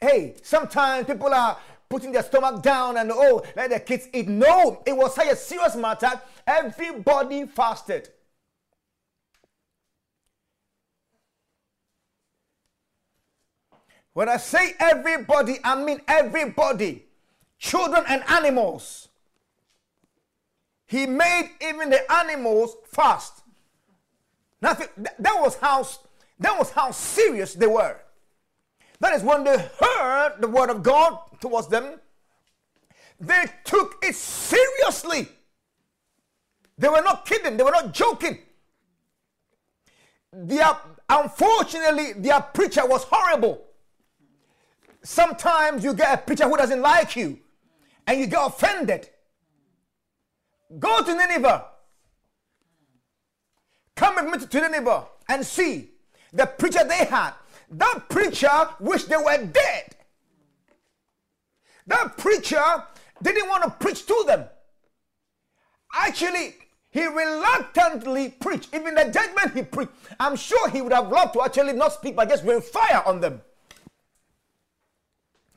Hey, 0.00 0.36
sometimes 0.42 1.06
people 1.06 1.34
are 1.34 1.58
putting 1.90 2.12
their 2.12 2.22
stomach 2.22 2.62
down 2.62 2.96
and 2.96 3.12
oh, 3.12 3.44
let 3.54 3.68
the 3.68 3.78
kids 3.78 4.08
eat. 4.14 4.26
No, 4.26 4.82
it 4.86 4.96
was 4.96 5.14
such 5.14 5.28
a 5.28 5.36
serious 5.36 5.76
matter. 5.76 6.18
Everybody 6.46 7.46
fasted. 7.46 8.08
When 14.14 14.28
I 14.28 14.36
say 14.36 14.74
everybody, 14.78 15.56
I 15.64 15.74
mean 15.82 16.00
everybody, 16.06 17.04
children 17.58 18.04
and 18.08 18.22
animals. 18.28 19.08
He 20.86 21.06
made 21.06 21.50
even 21.60 21.88
the 21.88 22.12
animals 22.12 22.76
fast. 22.92 23.42
Nothing. 24.60 24.88
That 24.96 25.40
was 25.40 25.56
how. 25.56 25.86
That 26.38 26.58
was 26.58 26.70
how 26.70 26.90
serious 26.90 27.54
they 27.54 27.66
were. 27.66 27.96
That 29.00 29.14
is 29.14 29.22
when 29.22 29.44
they 29.44 29.56
heard 29.80 30.34
the 30.40 30.48
word 30.48 30.70
of 30.70 30.82
God 30.82 31.18
towards 31.40 31.68
them, 31.68 32.00
they 33.18 33.44
took 33.64 33.96
it 34.02 34.14
seriously. 34.14 35.28
They 36.78 36.88
were 36.88 37.02
not 37.02 37.26
kidding, 37.26 37.56
they 37.56 37.64
were 37.64 37.70
not 37.70 37.92
joking. 37.92 38.38
Their, 40.32 40.76
unfortunately, 41.08 42.14
their 42.14 42.40
preacher 42.40 42.86
was 42.86 43.04
horrible. 43.04 43.62
Sometimes 45.04 45.82
you 45.84 45.94
get 45.94 46.14
a 46.14 46.22
preacher 46.22 46.48
who 46.48 46.56
doesn't 46.56 46.80
like 46.80 47.16
you 47.16 47.38
and 48.06 48.20
you 48.20 48.26
get 48.26 48.46
offended. 48.46 49.08
Go 50.78 51.02
to 51.02 51.14
Nineveh. 51.14 51.66
Come 53.96 54.30
with 54.30 54.42
me 54.42 54.46
to 54.46 54.60
Nineveh 54.60 55.04
and 55.28 55.44
see 55.44 55.90
the 56.32 56.46
preacher 56.46 56.84
they 56.84 57.04
had 57.04 57.32
that 57.72 58.08
preacher 58.08 58.68
wished 58.80 59.08
they 59.08 59.16
were 59.16 59.46
dead. 59.46 59.96
That 61.86 62.16
preacher 62.16 62.62
didn't 63.22 63.48
want 63.48 63.64
to 63.64 63.70
preach 63.70 64.06
to 64.06 64.24
them. 64.26 64.44
Actually, 65.94 66.56
he 66.90 67.06
reluctantly 67.06 68.28
preached. 68.28 68.74
Even 68.74 68.94
the 68.94 69.04
judgment 69.04 69.54
he 69.54 69.62
preached, 69.62 69.92
I'm 70.20 70.36
sure 70.36 70.68
he 70.68 70.82
would 70.82 70.92
have 70.92 71.08
loved 71.08 71.34
to 71.34 71.42
actually 71.42 71.72
not 71.72 71.92
speak, 71.92 72.14
but 72.14 72.28
just 72.28 72.44
rain 72.44 72.60
fire 72.60 73.02
on 73.06 73.20
them. 73.20 73.40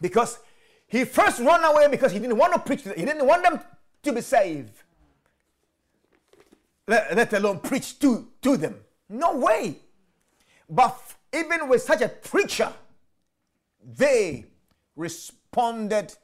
Because 0.01 0.39
he 0.87 1.05
first 1.05 1.39
ran 1.39 1.63
away 1.63 1.87
because 1.89 2.11
he 2.11 2.19
didn't 2.19 2.37
want 2.37 2.53
to 2.53 2.59
preach. 2.59 2.83
He 2.83 3.05
didn't 3.05 3.25
want 3.25 3.43
them 3.43 3.59
to 4.03 4.13
be 4.13 4.21
saved. 4.21 4.73
Let, 6.87 7.15
let 7.15 7.33
alone 7.33 7.59
preach 7.59 7.97
to, 7.99 8.27
to 8.41 8.57
them. 8.57 8.75
No 9.09 9.37
way. 9.37 9.77
But 10.69 10.99
even 11.33 11.67
with 11.67 11.81
such 11.81 12.01
a 12.01 12.09
preacher, 12.09 12.71
they 13.83 14.45
responded 14.95 16.15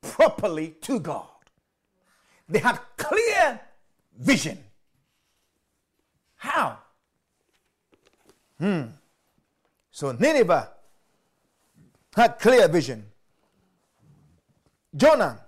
properly 0.00 0.76
to 0.82 1.00
God. 1.00 1.28
They 2.48 2.58
had 2.58 2.78
clear 2.96 3.60
vision. 4.18 4.58
How? 6.36 6.78
Hmm. 8.58 8.82
So 9.90 10.12
Nineveh 10.12 10.73
had 12.14 12.38
clear 12.38 12.68
vision. 12.68 13.04
Jonah 14.94 15.40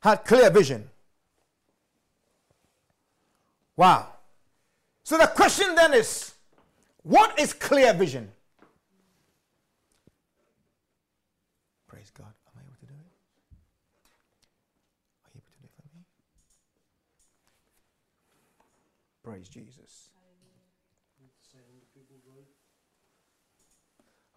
had 0.00 0.24
clear 0.24 0.50
vision. 0.50 0.88
Wow. 3.76 4.08
So 5.04 5.16
the 5.18 5.26
question 5.26 5.74
then 5.74 5.94
is 5.94 6.34
what 7.02 7.38
is 7.38 7.52
clear 7.52 7.92
vision? 7.94 8.30
Praise 11.86 12.10
God. 12.10 12.26
Am 12.26 12.52
I 12.56 12.62
able 12.64 12.76
to 12.80 12.86
do 12.86 12.92
it? 12.92 13.12
Are 15.24 15.30
you 15.34 15.40
able 15.40 15.46
to 15.46 15.60
do 15.60 15.64
it 15.64 15.70
for 15.76 15.86
me? 15.96 16.04
Praise 19.22 19.48
Jesus. 19.48 20.10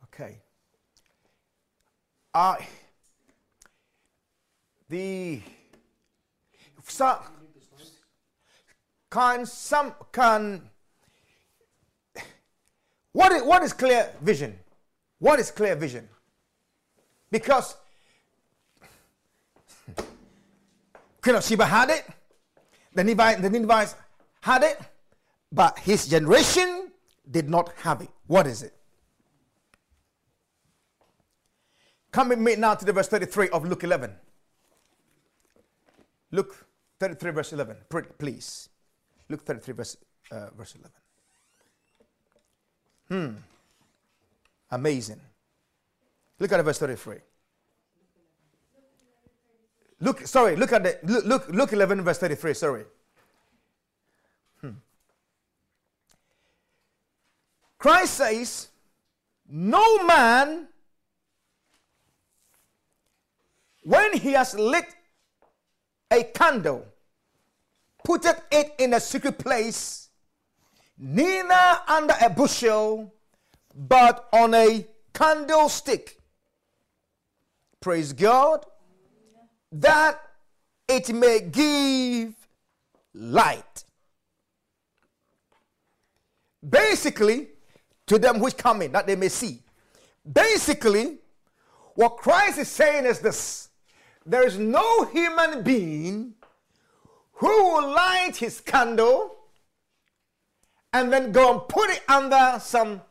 Okay. 0.03 0.39
I 2.35 2.67
the 4.89 5.41
some 6.83 7.17
can 9.09 9.45
some 9.45 9.93
can 10.11 10.69
what 13.13 13.31
is, 13.31 13.43
what 13.43 13.63
is 13.63 13.71
clear 13.71 14.11
vision? 14.21 14.59
What 15.19 15.39
is 15.39 15.49
clear 15.49 15.77
vision? 15.77 16.09
Because 17.31 17.77
Queen 21.21 21.37
of 21.37 21.43
Sheba 21.45 21.65
had 21.65 21.89
it, 21.89 22.05
the 22.93 23.05
Ninevites, 23.05 23.41
the 23.41 23.49
Ninevites 23.49 23.95
had 24.41 24.63
it, 24.63 24.77
but 25.53 25.79
his 25.79 26.05
generation 26.07 26.91
did 27.31 27.49
not 27.49 27.71
have 27.77 28.01
it. 28.01 28.09
What 28.27 28.45
is 28.45 28.61
it? 28.61 28.73
Come 32.15 32.29
with 32.29 32.39
me 32.39 32.55
now 32.55 32.73
to 32.75 32.85
the 32.85 32.93
verse 32.93 33.09
33 33.09 33.49
of 33.49 33.65
Luke 33.65 33.83
11. 33.83 34.09
Luke 36.31 36.65
33, 36.97 37.31
verse 37.31 37.51
11, 37.51 37.75
please. 38.17 38.69
Luke 39.27 39.43
33, 39.43 39.73
verse, 39.73 39.97
uh, 40.31 40.47
verse 40.57 40.75
11. 43.09 43.31
Hmm. 43.33 43.37
Amazing. 44.71 45.19
Look 46.39 46.53
at 46.53 46.63
verse 46.63 46.79
33. 46.79 47.17
Look, 49.99 50.25
sorry, 50.25 50.55
look 50.55 50.71
at 50.71 50.85
the 50.85 50.97
look, 51.03 51.25
look, 51.25 51.49
look 51.49 51.73
11 51.73 52.01
verse 52.01 52.19
33, 52.19 52.53
sorry. 52.53 52.85
Hmm. 54.61 54.69
Christ 57.77 58.13
says, 58.13 58.69
No 59.49 60.05
man, 60.05 60.69
when 63.85 64.17
he 64.17 64.31
has 64.31 64.55
lit 64.55 64.85
a 66.11 66.23
candle, 66.23 66.85
putteth 68.03 68.41
it 68.51 68.73
in 68.79 68.95
a 68.95 68.99
secret 68.99 69.37
place 69.37 70.09
neither 70.97 71.79
under 71.87 72.15
a 72.19 72.29
bushel, 72.29 73.13
but 73.75 74.27
on 74.33 74.55
a 74.55 74.87
candlestick. 75.13 76.17
Praise 77.79 78.11
God. 78.11 78.65
That 79.71 80.19
it 80.87 81.13
may 81.13 81.41
give 81.41 82.33
light. 83.13 83.83
Basically, 86.67 87.49
to 88.07 88.17
them 88.17 88.39
which 88.39 88.57
come 88.57 88.81
in, 88.81 88.93
that 88.93 89.05
they 89.05 89.15
may 89.15 89.29
see. 89.29 89.61
Basically, 90.31 91.19
what 91.93 92.17
Christ 92.17 92.57
is 92.57 92.67
saying 92.67 93.05
is 93.05 93.19
this 93.19 93.69
there 94.25 94.45
is 94.45 94.57
no 94.57 95.05
human 95.05 95.61
being 95.61 96.33
who 97.33 97.47
will 97.47 97.89
light 97.89 98.35
his 98.37 98.61
candle 98.61 99.35
and 100.93 101.11
then 101.11 101.31
go 101.31 101.53
and 101.53 101.67
put 101.67 101.89
it 101.89 102.01
under 102.07 102.57
some 102.59 103.01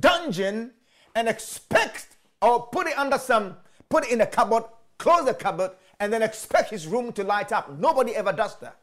dungeon 0.00 0.72
and 1.14 1.28
expect 1.28 2.16
or 2.42 2.66
put 2.66 2.86
it 2.86 2.98
under 2.98 3.18
some 3.18 3.56
put 3.88 4.04
it 4.04 4.12
in 4.12 4.20
a 4.20 4.26
cupboard 4.26 4.64
close 4.98 5.24
the 5.24 5.34
cupboard 5.34 5.70
and 6.00 6.12
then 6.12 6.22
expect 6.22 6.70
his 6.70 6.86
room 6.86 7.12
to 7.12 7.24
light 7.24 7.52
up. 7.52 7.76
Nobody 7.78 8.14
ever 8.14 8.32
does 8.32 8.56
that. 8.58 8.76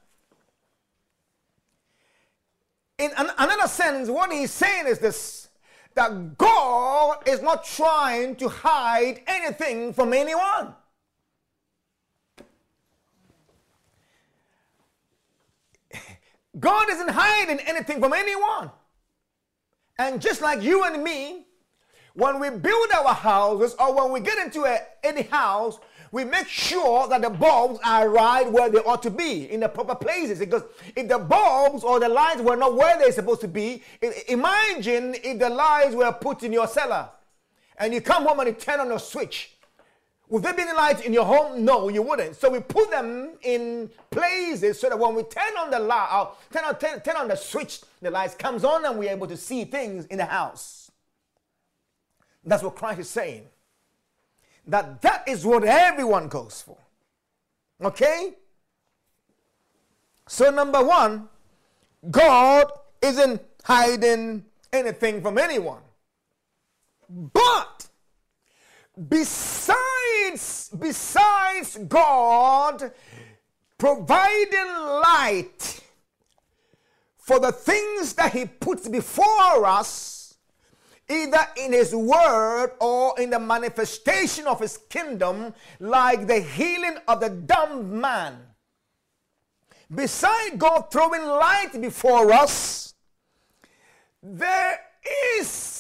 In 2.98 3.12
an, 3.18 3.30
another 3.38 3.68
sense 3.68 4.10
what 4.10 4.32
he's 4.32 4.52
saying 4.52 4.88
is 4.88 5.00
this 5.00 5.50
that 5.96 6.38
god 6.38 7.28
is 7.28 7.42
not 7.42 7.66
trying 7.66 8.36
to 8.38 8.48
hide 8.50 9.22
anything 9.28 9.94
from 9.94 10.14
anyone 10.14 10.74
God 16.60 16.90
isn't 16.90 17.10
hiding 17.10 17.60
anything 17.60 18.00
from 18.00 18.14
anyone. 18.14 18.72
And 19.98 20.22
just 20.22 20.42
like 20.42 20.62
you 20.62 20.84
and 20.84 21.04
me, 21.04 21.46
when 22.14 22.40
we 22.40 22.50
build 22.50 22.92
our 22.92 23.14
houses 23.14 23.76
or 23.80 23.94
when 23.94 24.12
we 24.12 24.20
get 24.22 24.38
into 24.38 24.64
a, 24.64 24.80
any 25.04 25.24
house, 25.24 25.80
we 26.12 26.24
make 26.24 26.48
sure 26.48 27.10
that 27.10 27.22
the 27.22 27.30
bulbs 27.30 27.80
are 27.84 28.10
right 28.10 28.50
where 28.50 28.70
they 28.70 28.78
ought 28.80 29.04
to 29.04 29.10
be 29.10 29.52
in 29.52 29.60
the 29.60 29.68
proper 29.68 29.96
places. 29.96 30.40
Because 30.40 30.64
if 30.96 31.10
the 31.10 31.20
bulbs 31.20 31.84
or 31.84 32.00
the 32.00 32.08
lights 32.08 32.42
were 32.42 32.56
not 32.56 32.76
where 32.76 32.98
they're 32.98 33.12
supposed 33.12 33.42
to 33.42 33.50
be, 33.50 33.84
imagine 34.30 35.16
if 35.16 35.40
the 35.40 35.50
lights 35.50 35.94
were 35.94 36.12
put 36.14 36.44
in 36.44 36.54
your 36.54 36.68
cellar 36.68 37.10
and 37.78 37.94
you 37.94 38.00
come 38.00 38.26
home 38.26 38.40
and 38.40 38.48
you 38.48 38.54
turn 38.54 38.80
on 38.80 38.92
a 38.94 39.00
switch 39.00 39.55
would 40.28 40.42
there 40.42 40.54
be 40.54 40.64
any 40.64 40.74
light 40.74 41.06
in 41.06 41.14
your 41.14 41.26
home? 41.26 41.64
No, 41.64 41.90
you 41.90 42.02
wouldn't. 42.02 42.36
So 42.36 42.50
we 42.50 42.60
put 42.60 42.90
them 42.90 43.34
in 43.44 43.90
places 44.10 44.80
so 44.80 44.90
that 44.90 44.98
when 44.98 45.14
we 45.14 45.24
turn 45.24 45.56
on 45.60 45.70
the 45.70 45.80
light, 45.80 46.08
uh, 46.10 46.28
turn 46.52 46.64
on, 46.66 46.78
turn, 46.80 47.00
turn 47.02 47.16
on 47.16 47.28
the 47.28 47.36
switch, 47.36 47.82
the 48.02 48.10
light 48.10 48.38
comes 48.40 48.64
on 48.64 48.86
and 48.86 48.98
we're 48.98 49.12
able 49.12 49.28
to 49.28 49.38
see 49.38 49.66
things 49.66 50.06
in 50.08 50.18
the 50.18 50.26
house. 50.26 50.92
That's 52.44 52.64
what 52.64 52.76
Christ 52.76 53.00
is 53.00 53.10
saying. 53.10 53.46
That 54.68 55.02
that 55.04 55.28
is 55.28 55.46
what 55.46 55.64
everyone 55.64 56.28
goes 56.28 56.62
for. 56.62 56.78
Okay? 57.84 58.34
So 60.28 60.50
number 60.50 60.84
one, 60.84 61.30
God 62.10 62.72
isn't 63.02 63.42
hiding 63.64 64.46
anything 64.74 65.22
from 65.22 65.38
anyone. 65.38 65.82
But 67.10 67.88
besides 69.10 70.72
besides 70.80 71.78
god 71.88 72.92
providing 73.78 74.72
light 75.04 75.82
for 77.18 77.40
the 77.40 77.52
things 77.52 78.14
that 78.14 78.32
he 78.32 78.46
puts 78.46 78.88
before 78.88 79.66
us 79.66 80.16
either 81.10 81.46
in 81.58 81.74
his 81.74 81.94
word 81.94 82.72
or 82.80 83.20
in 83.20 83.30
the 83.30 83.40
manifestation 83.40 84.48
of 84.48 84.60
his 84.60 84.78
kingdom 84.90 85.54
like 85.80 86.28
the 86.28 86.40
healing 86.40 86.98
of 87.08 87.20
the 87.20 87.30
dumb 87.30 88.00
man. 88.00 88.38
Beside 89.94 90.58
god 90.58 90.92
throwing 90.92 91.26
light 91.26 91.80
before 91.80 92.32
us 92.32 92.94
there 94.24 94.80
is 95.38 95.75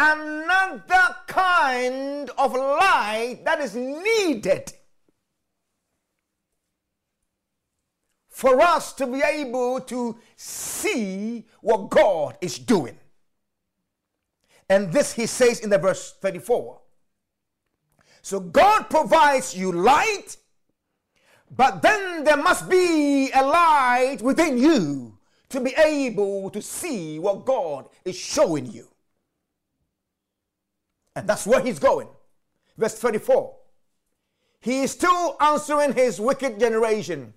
another 0.00 1.16
kind 1.26 2.30
of 2.38 2.54
light 2.54 3.40
that 3.44 3.60
is 3.60 3.76
needed 3.76 4.72
for 8.28 8.62
us 8.62 8.94
to 8.94 9.06
be 9.06 9.20
able 9.20 9.78
to 9.82 10.16
see 10.36 11.44
what 11.60 11.90
God 11.90 12.38
is 12.40 12.58
doing. 12.58 12.98
And 14.70 14.90
this 14.90 15.12
he 15.12 15.26
says 15.26 15.60
in 15.60 15.68
the 15.68 15.76
verse 15.76 16.14
34. 16.20 16.80
So 18.22 18.40
God 18.40 18.88
provides 18.88 19.54
you 19.54 19.72
light, 19.72 20.38
but 21.50 21.82
then 21.82 22.24
there 22.24 22.38
must 22.38 22.70
be 22.70 23.30
a 23.32 23.42
light 23.44 24.18
within 24.22 24.56
you 24.56 25.18
to 25.50 25.60
be 25.60 25.74
able 25.74 26.48
to 26.50 26.62
see 26.62 27.18
what 27.18 27.44
God 27.44 27.88
is 28.04 28.16
showing 28.16 28.64
you. 28.64 28.89
And 31.16 31.28
that's 31.28 31.46
where 31.46 31.60
he's 31.60 31.78
going. 31.78 32.08
Verse 32.76 32.98
34. 32.98 33.56
He 34.60 34.82
is 34.82 34.92
still 34.92 35.36
answering 35.40 35.92
his 35.92 36.20
wicked 36.20 36.60
generation. 36.60 37.32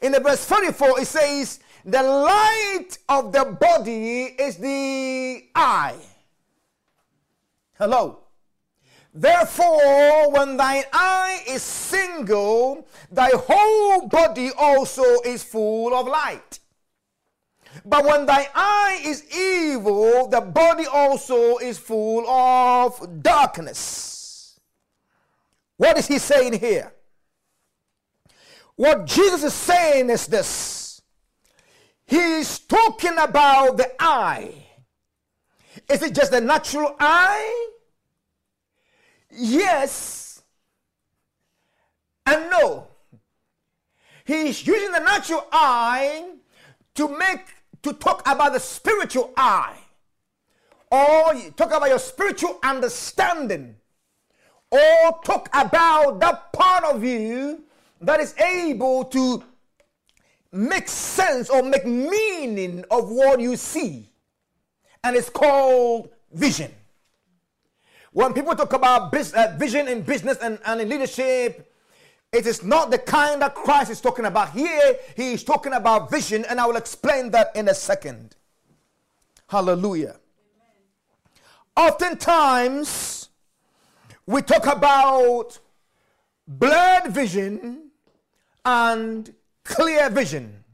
In 0.00 0.12
the 0.12 0.20
verse 0.20 0.44
34, 0.44 1.00
it 1.00 1.06
says, 1.06 1.60
The 1.84 2.02
light 2.02 2.98
of 3.08 3.32
the 3.32 3.56
body 3.60 4.24
is 4.24 4.56
the 4.56 5.44
eye. 5.54 5.96
Hello. 7.78 8.20
Therefore, 9.12 10.30
when 10.32 10.56
thine 10.56 10.84
eye 10.92 11.44
is 11.46 11.62
single, 11.62 12.88
thy 13.12 13.30
whole 13.32 14.08
body 14.08 14.50
also 14.58 15.04
is 15.24 15.44
full 15.44 15.94
of 15.94 16.08
light. 16.08 16.58
But 17.84 18.04
when 18.04 18.26
thy 18.26 18.48
eye 18.54 19.00
is 19.04 19.24
evil, 19.34 20.28
the 20.28 20.40
body 20.40 20.86
also 20.86 21.58
is 21.58 21.78
full 21.78 22.26
of 22.28 23.22
darkness. 23.22 24.58
What 25.76 25.98
is 25.98 26.06
he 26.06 26.18
saying 26.18 26.58
here? 26.58 26.92
What 28.76 29.06
Jesus 29.06 29.44
is 29.44 29.54
saying 29.54 30.10
is 30.10 30.26
this 30.26 31.00
He's 32.06 32.58
talking 32.58 33.16
about 33.18 33.76
the 33.76 33.90
eye. 33.98 34.52
Is 35.88 36.02
it 36.02 36.14
just 36.14 36.32
the 36.32 36.40
natural 36.40 36.94
eye? 37.00 37.70
Yes 39.30 40.24
and 42.26 42.50
no. 42.50 42.88
He's 44.24 44.66
using 44.66 44.92
the 44.92 45.00
natural 45.00 45.46
eye 45.52 46.30
to 46.94 47.08
make 47.08 47.40
to 47.84 47.92
talk 47.92 48.22
about 48.26 48.52
the 48.52 48.60
spiritual 48.60 49.32
eye, 49.36 49.76
or 50.90 51.34
talk 51.56 51.68
about 51.68 51.88
your 51.88 51.98
spiritual 51.98 52.58
understanding, 52.62 53.76
or 54.70 55.20
talk 55.24 55.48
about 55.54 56.18
that 56.20 56.52
part 56.52 56.84
of 56.84 57.04
you 57.04 57.64
that 58.00 58.20
is 58.20 58.34
able 58.38 59.04
to 59.04 59.42
make 60.50 60.88
sense 60.88 61.50
or 61.50 61.62
make 61.62 61.86
meaning 61.86 62.84
of 62.90 63.10
what 63.10 63.40
you 63.40 63.56
see. 63.56 64.08
And 65.02 65.16
it's 65.16 65.28
called 65.28 66.10
vision. 66.32 66.72
When 68.12 68.32
people 68.32 68.54
talk 68.54 68.72
about 68.72 69.12
uh, 69.14 69.56
vision 69.58 69.88
in 69.88 70.02
business 70.02 70.38
and, 70.38 70.58
and 70.64 70.80
in 70.80 70.88
leadership, 70.88 71.73
it 72.34 72.46
is 72.46 72.64
not 72.64 72.90
the 72.90 72.98
kind 72.98 73.40
that 73.42 73.54
Christ 73.54 73.90
is 73.90 74.00
talking 74.00 74.24
about. 74.24 74.50
Here, 74.50 74.96
he 75.16 75.32
is 75.34 75.44
talking 75.44 75.72
about 75.72 76.10
vision, 76.10 76.44
and 76.48 76.60
I 76.60 76.66
will 76.66 76.76
explain 76.76 77.30
that 77.30 77.54
in 77.54 77.68
a 77.68 77.74
second. 77.74 78.34
Hallelujah. 79.48 80.16
Oftentimes, 81.76 83.28
we 84.26 84.42
talk 84.42 84.66
about 84.66 85.58
blurred 86.48 87.06
vision 87.08 87.90
and 88.64 89.32
clear 89.64 90.10
vision. 90.10 90.64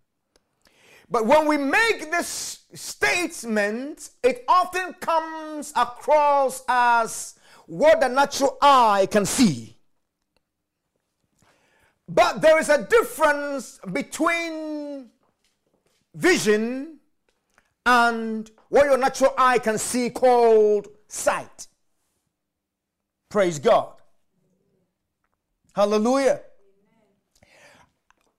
But 1.11 1.27
when 1.27 1.47
we 1.47 1.59
make 1.59 2.11
this 2.11 2.61
statement, 2.73 4.11
it 4.23 4.45
often 4.49 4.95
comes 4.95 5.73
across 5.77 6.63
as 6.69 7.35
what 7.67 8.01
the 8.01 8.09
natural 8.09 8.57
eye 8.63 9.09
can 9.11 9.27
see. 9.27 9.77
But 12.13 12.41
there 12.43 12.59
is 12.59 12.69
a 12.69 12.83
difference 12.83 13.79
between 13.93 15.11
vision 16.13 16.99
and 17.87 18.51
what 18.69 18.87
your 18.87 18.99
natural 18.99 19.33
eye 19.39 19.61
can 19.61 19.79
see 19.79 20.11
called 20.11 20.89
sight. 21.07 21.69
Praise 23.29 23.61
God. 23.61 23.93
Hallelujah. 25.73 26.41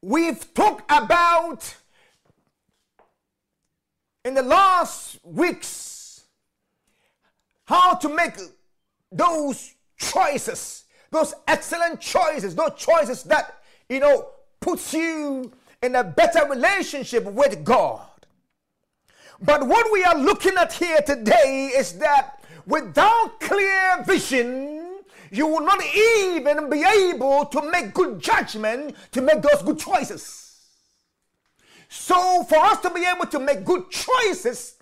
We've 0.02 0.54
talked 0.54 0.84
about 0.92 1.74
in 4.26 4.34
the 4.34 4.42
last 4.42 5.18
weeks 5.24 6.26
how 7.64 7.96
to 7.96 8.10
make 8.10 8.34
those 9.14 9.76
choices, 9.98 10.84
those 11.10 11.34
excellent 11.48 12.02
choices, 12.02 12.54
those 12.54 12.74
choices 12.76 13.24
that, 13.24 13.61
you 13.92 14.00
know, 14.00 14.30
puts 14.62 14.94
you 14.94 15.52
in 15.84 15.96
a 15.96 16.04
better 16.04 16.48
relationship 16.48 17.26
with 17.26 17.62
God. 17.66 18.08
But 19.42 19.68
what 19.68 19.92
we 19.92 20.02
are 20.06 20.18
looking 20.18 20.56
at 20.58 20.72
here 20.72 21.02
today 21.02 21.72
is 21.76 21.94
that 22.00 22.42
without 22.66 23.42
clear 23.42 24.02
vision, 24.06 25.00
you 25.30 25.46
will 25.46 25.66
not 25.66 25.84
even 25.94 26.70
be 26.70 26.84
able 26.84 27.46
to 27.48 27.70
make 27.70 27.94
good 27.94 28.22
judgment 28.22 28.96
to 29.12 29.22
make 29.22 29.42
those 29.42 29.62
good 29.62 29.80
choices. 29.80 30.38
So, 31.90 32.46
for 32.46 32.60
us 32.60 32.80
to 32.82 32.90
be 32.92 33.04
able 33.04 33.26
to 33.26 33.40
make 33.40 33.66
good 33.66 33.90
choices, 33.90 34.78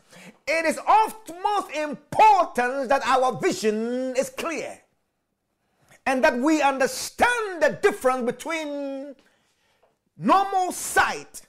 it 0.48 0.66
is 0.66 0.78
of 0.78 1.16
most 1.42 1.72
importance 1.72 2.90
that 2.90 3.02
our 3.06 3.40
vision 3.40 4.16
is 4.16 4.30
clear 4.30 4.80
and 6.10 6.24
that 6.24 6.36
we 6.36 6.60
understand 6.60 7.62
the 7.62 7.78
difference 7.84 8.26
between 8.26 9.16
normal 10.18 10.72
sight 10.72 11.44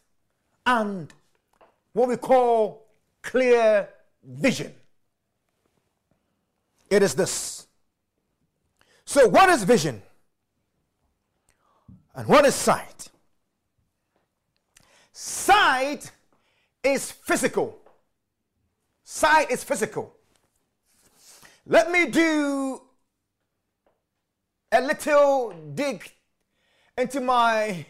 and 0.66 1.11
what 1.94 2.11
we 2.11 2.16
call 2.18 2.86
clear 3.22 3.88
vision. 4.22 4.70
It 6.90 7.02
is 7.02 7.14
this. 7.14 7.68
So, 9.06 9.28
what 9.28 9.48
is 9.48 9.62
vision? 9.62 10.02
And 12.14 12.28
what 12.28 12.44
is 12.44 12.54
sight? 12.54 13.08
Sight 15.14 16.11
is 16.84 17.11
physical. 17.11 17.78
Sight 19.04 19.50
is 19.50 19.64
physical. 19.64 20.12
Let 21.64 21.90
me 21.90 22.11
do 22.11 22.82
a 24.73 24.81
little 24.81 25.53
dig 25.75 26.12
into 26.97 27.21
my 27.21 27.85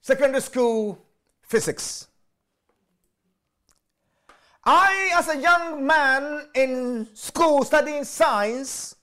secondary 0.00 0.40
school 0.40 0.98
physics. 1.42 2.06
I, 4.64 5.10
as 5.14 5.28
a 5.28 5.40
young 5.40 5.86
man 5.86 6.48
in 6.54 7.08
school 7.14 7.64
studying 7.64 8.04
science, 8.04 8.94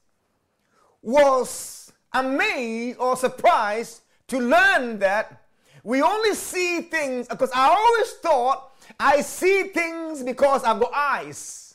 was 1.01 1.91
amazed 2.13 2.99
or 2.99 3.15
surprised 3.15 4.01
to 4.27 4.39
learn 4.39 4.99
that 4.99 5.43
we 5.83 6.01
only 6.01 6.33
see 6.33 6.81
things 6.81 7.27
because 7.27 7.51
I 7.53 7.69
always 7.69 8.11
thought 8.13 8.71
I 8.99 9.21
see 9.21 9.63
things 9.69 10.23
because 10.23 10.63
I've 10.63 10.79
got 10.79 10.91
eyes. 10.93 11.66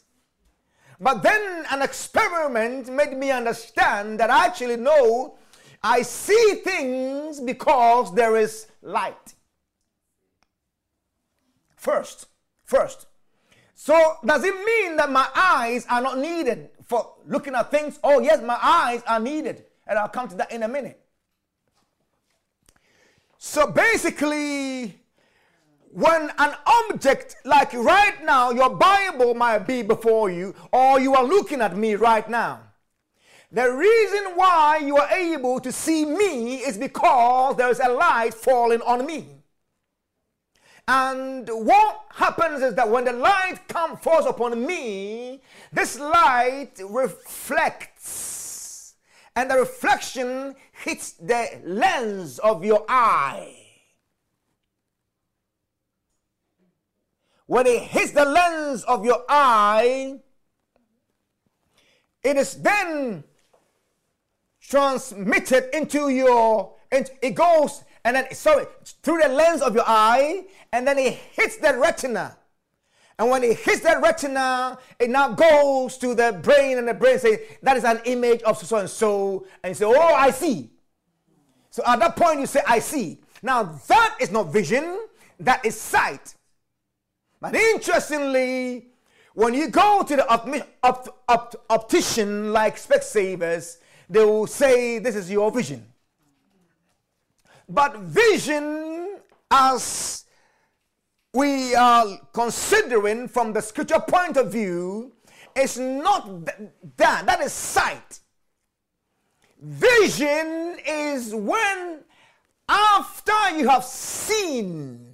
But 1.02 1.20
then 1.24 1.64
an 1.72 1.82
experiment 1.82 2.88
made 2.88 3.18
me 3.18 3.32
understand 3.32 4.20
that 4.20 4.30
I 4.30 4.46
actually 4.46 4.76
know 4.76 5.34
I 5.82 6.02
see 6.02 6.60
things 6.62 7.40
because 7.40 8.14
there 8.14 8.36
is 8.36 8.68
light. 8.82 9.34
First, 11.74 12.28
first. 12.62 13.06
So 13.74 14.18
does 14.24 14.44
it 14.44 14.54
mean 14.64 14.94
that 14.94 15.10
my 15.10 15.26
eyes 15.34 15.84
are 15.90 16.00
not 16.00 16.18
needed 16.18 16.68
for 16.84 17.14
looking 17.26 17.56
at 17.56 17.72
things? 17.72 17.98
Oh, 18.04 18.20
yes, 18.20 18.40
my 18.40 18.58
eyes 18.62 19.02
are 19.08 19.18
needed. 19.18 19.64
And 19.88 19.98
I'll 19.98 20.08
come 20.08 20.28
to 20.28 20.36
that 20.36 20.52
in 20.52 20.62
a 20.62 20.68
minute. 20.68 21.04
So 23.38 23.66
basically, 23.66 25.01
when 25.92 26.30
an 26.38 26.54
object 26.66 27.36
like 27.44 27.72
right 27.74 28.24
now, 28.24 28.50
your 28.50 28.70
Bible 28.70 29.34
might 29.34 29.66
be 29.66 29.82
before 29.82 30.30
you, 30.30 30.54
or 30.72 30.98
you 30.98 31.14
are 31.14 31.24
looking 31.24 31.60
at 31.60 31.76
me 31.76 31.94
right 31.94 32.28
now. 32.28 32.60
The 33.50 33.70
reason 33.70 34.32
why 34.34 34.78
you 34.78 34.96
are 34.96 35.10
able 35.10 35.60
to 35.60 35.70
see 35.70 36.06
me 36.06 36.56
is 36.56 36.78
because 36.78 37.56
there 37.56 37.68
is 37.68 37.80
a 37.80 37.90
light 37.90 38.32
falling 38.32 38.80
on 38.80 39.04
me. 39.04 39.26
And 40.88 41.48
what 41.48 42.06
happens 42.14 42.62
is 42.62 42.74
that 42.74 42.88
when 42.88 43.04
the 43.04 43.12
light 43.12 43.68
comes 43.68 44.00
falls 44.00 44.26
upon 44.26 44.66
me, 44.66 45.42
this 45.72 45.98
light 45.98 46.72
reflects 46.82 48.94
and 49.36 49.50
the 49.50 49.56
reflection 49.56 50.54
hits 50.72 51.12
the 51.12 51.60
lens 51.64 52.38
of 52.40 52.64
your 52.64 52.84
eye. 52.88 53.61
When 57.52 57.66
it 57.66 57.82
hits 57.82 58.12
the 58.12 58.24
lens 58.24 58.82
of 58.84 59.04
your 59.04 59.26
eye, 59.28 60.18
it 62.22 62.38
is 62.38 62.54
then 62.54 63.24
transmitted 64.58 65.68
into 65.76 66.08
your, 66.08 66.76
and 66.90 67.10
it 67.20 67.34
goes 67.34 67.84
and 68.06 68.16
then, 68.16 68.32
sorry, 68.32 68.64
through 69.02 69.20
the 69.20 69.28
lens 69.28 69.60
of 69.60 69.74
your 69.74 69.84
eye, 69.86 70.46
and 70.72 70.88
then 70.88 70.98
it 70.98 71.12
hits 71.12 71.58
the 71.58 71.76
retina. 71.76 72.38
And 73.18 73.28
when 73.28 73.44
it 73.44 73.58
hits 73.58 73.80
that 73.80 74.00
retina, 74.00 74.78
it 74.98 75.10
now 75.10 75.34
goes 75.34 75.98
to 75.98 76.14
the 76.14 76.40
brain, 76.42 76.78
and 76.78 76.88
the 76.88 76.94
brain 76.94 77.18
says, 77.18 77.38
That 77.62 77.76
is 77.76 77.84
an 77.84 78.00
image 78.06 78.40
of 78.44 78.56
so 78.56 78.78
and 78.78 78.88
so. 78.88 79.46
And 79.62 79.72
you 79.72 79.74
say, 79.74 79.84
Oh, 79.84 80.14
I 80.14 80.30
see. 80.30 80.70
So 81.68 81.82
at 81.86 81.98
that 81.98 82.16
point, 82.16 82.40
you 82.40 82.46
say, 82.46 82.62
I 82.66 82.78
see. 82.78 83.20
Now, 83.42 83.64
that 83.88 84.16
is 84.20 84.30
not 84.30 84.50
vision, 84.50 85.00
that 85.38 85.62
is 85.66 85.78
sight. 85.78 86.34
But 87.42 87.56
interestingly, 87.56 88.86
when 89.34 89.52
you 89.52 89.66
go 89.68 90.04
to 90.04 90.14
the 90.14 90.28
opt- 90.28 90.62
opt- 90.84 91.08
opt- 91.28 91.56
optician 91.68 92.52
like 92.52 92.76
Specsavers, 92.76 93.78
they 94.08 94.24
will 94.24 94.46
say, 94.46 95.00
This 95.00 95.16
is 95.16 95.28
your 95.28 95.50
vision. 95.50 95.84
But 97.68 97.98
vision, 97.98 99.18
as 99.50 100.24
we 101.34 101.74
are 101.74 102.06
considering 102.32 103.26
from 103.26 103.52
the 103.52 103.60
scripture 103.60 103.98
point 103.98 104.36
of 104.36 104.52
view 104.52 105.12
is 105.56 105.76
not 105.78 106.46
that, 106.96 107.26
that 107.26 107.40
is 107.40 107.52
sight. 107.52 108.20
Vision 109.60 110.76
is 110.86 111.34
when, 111.34 112.04
after 112.68 113.58
you 113.58 113.68
have 113.68 113.84
seen 113.84 115.11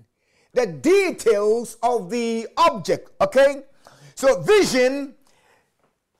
the 0.52 0.66
details 0.66 1.76
of 1.82 2.10
the 2.10 2.48
object, 2.56 3.10
okay? 3.20 3.62
So, 4.14 4.40
vision, 4.42 5.14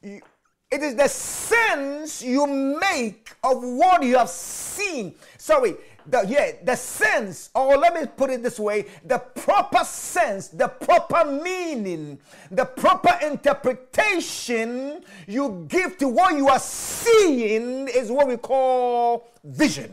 it 0.03 0.83
is 0.83 0.95
the 0.95 1.09
sense 1.09 2.23
you 2.23 2.47
make 2.47 3.35
of 3.43 3.63
what 3.63 4.03
you 4.03 4.19
have 4.19 4.29
seen. 4.29 5.15
Sorry, 5.39 5.77
the 6.07 6.25
yeah, 6.29 6.53
the 6.63 6.77
sense, 6.77 7.51
or 7.55 7.77
let 7.77 7.95
me 7.95 8.07
put 8.07 8.31
it 8.31 8.43
this 8.43 8.59
way, 8.59 8.87
the 9.05 9.19
proper 9.19 9.85
sense, 9.85 10.49
the 10.49 10.69
proper 10.69 11.31
meaning, 11.31 12.19
the 12.51 12.65
proper 12.65 13.19
interpretation 13.27 15.05
you 15.27 15.67
give 15.69 15.99
to 15.99 16.09
what 16.09 16.37
you 16.37 16.49
are 16.49 16.59
seeing 16.59 17.89
is 17.89 18.11
what 18.11 18.29
we 18.29 18.37
call 18.37 19.29
vision. 19.45 19.93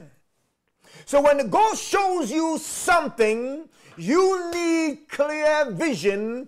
So 1.05 1.21
when 1.21 1.49
God 1.49 1.77
shows 1.77 2.31
you 2.31 2.57
something, 2.57 3.69
you 3.97 4.51
need 4.51 5.07
clear 5.09 5.71
vision 5.71 6.47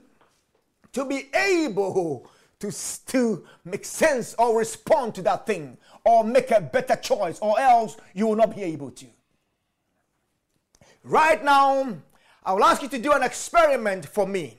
to 0.94 1.06
be 1.06 1.30
able 1.34 2.30
to, 2.60 2.72
to 3.08 3.46
make 3.66 3.86
sense 3.86 4.36
or 4.40 4.58
respond 4.58 5.16
to 5.16 5.22
that 5.24 5.46
thing 5.46 5.78
or 6.04 6.24
make 6.24 6.52
a 6.52 6.62
better 6.62 6.96
choice, 6.96 7.38
or 7.40 7.60
else 7.60 7.98
you 8.14 8.28
will 8.28 8.36
not 8.36 8.56
be 8.56 8.64
able 8.64 8.92
to. 8.92 9.06
Right 11.04 11.44
now, 11.44 11.98
I 12.46 12.54
will 12.54 12.64
ask 12.64 12.82
you 12.82 12.88
to 12.88 12.98
do 12.98 13.12
an 13.12 13.24
experiment 13.24 14.06
for 14.06 14.26
me. 14.26 14.58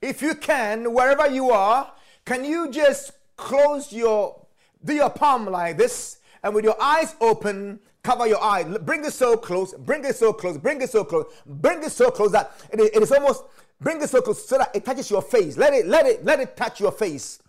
If 0.00 0.22
you 0.22 0.34
can, 0.34 0.94
wherever 0.94 1.28
you 1.28 1.50
are, 1.50 1.92
can 2.24 2.44
you 2.44 2.70
just 2.70 3.12
close 3.36 3.92
your, 3.92 4.46
do 4.84 4.94
your 4.94 5.10
palm 5.10 5.46
like 5.46 5.76
this, 5.76 6.18
and 6.42 6.54
with 6.54 6.64
your 6.64 6.80
eyes 6.80 7.14
open, 7.20 7.80
cover 8.02 8.26
your 8.26 8.42
eye. 8.42 8.64
Bring 8.64 9.04
it 9.04 9.12
so 9.12 9.36
close, 9.36 9.74
bring 9.74 10.04
it 10.04 10.16
so 10.16 10.32
close, 10.32 10.56
bring 10.58 10.80
it 10.82 10.90
so 10.90 11.04
close, 11.04 11.26
bring 11.46 11.82
it 11.82 11.92
so 11.92 12.10
close 12.10 12.32
that 12.32 12.52
it 12.72 12.80
is, 12.80 12.90
it 12.94 13.02
is 13.02 13.12
almost, 13.12 13.44
bring 13.80 14.00
it 14.00 14.08
so 14.08 14.20
close 14.20 14.46
so 14.46 14.58
that 14.58 14.74
it 14.74 14.84
touches 14.84 15.10
your 15.10 15.22
face. 15.22 15.56
Let 15.56 15.74
it, 15.74 15.86
let 15.86 16.06
it, 16.06 16.24
let 16.24 16.40
it 16.40 16.56
touch 16.56 16.80
your 16.80 16.92
face. 16.92 17.40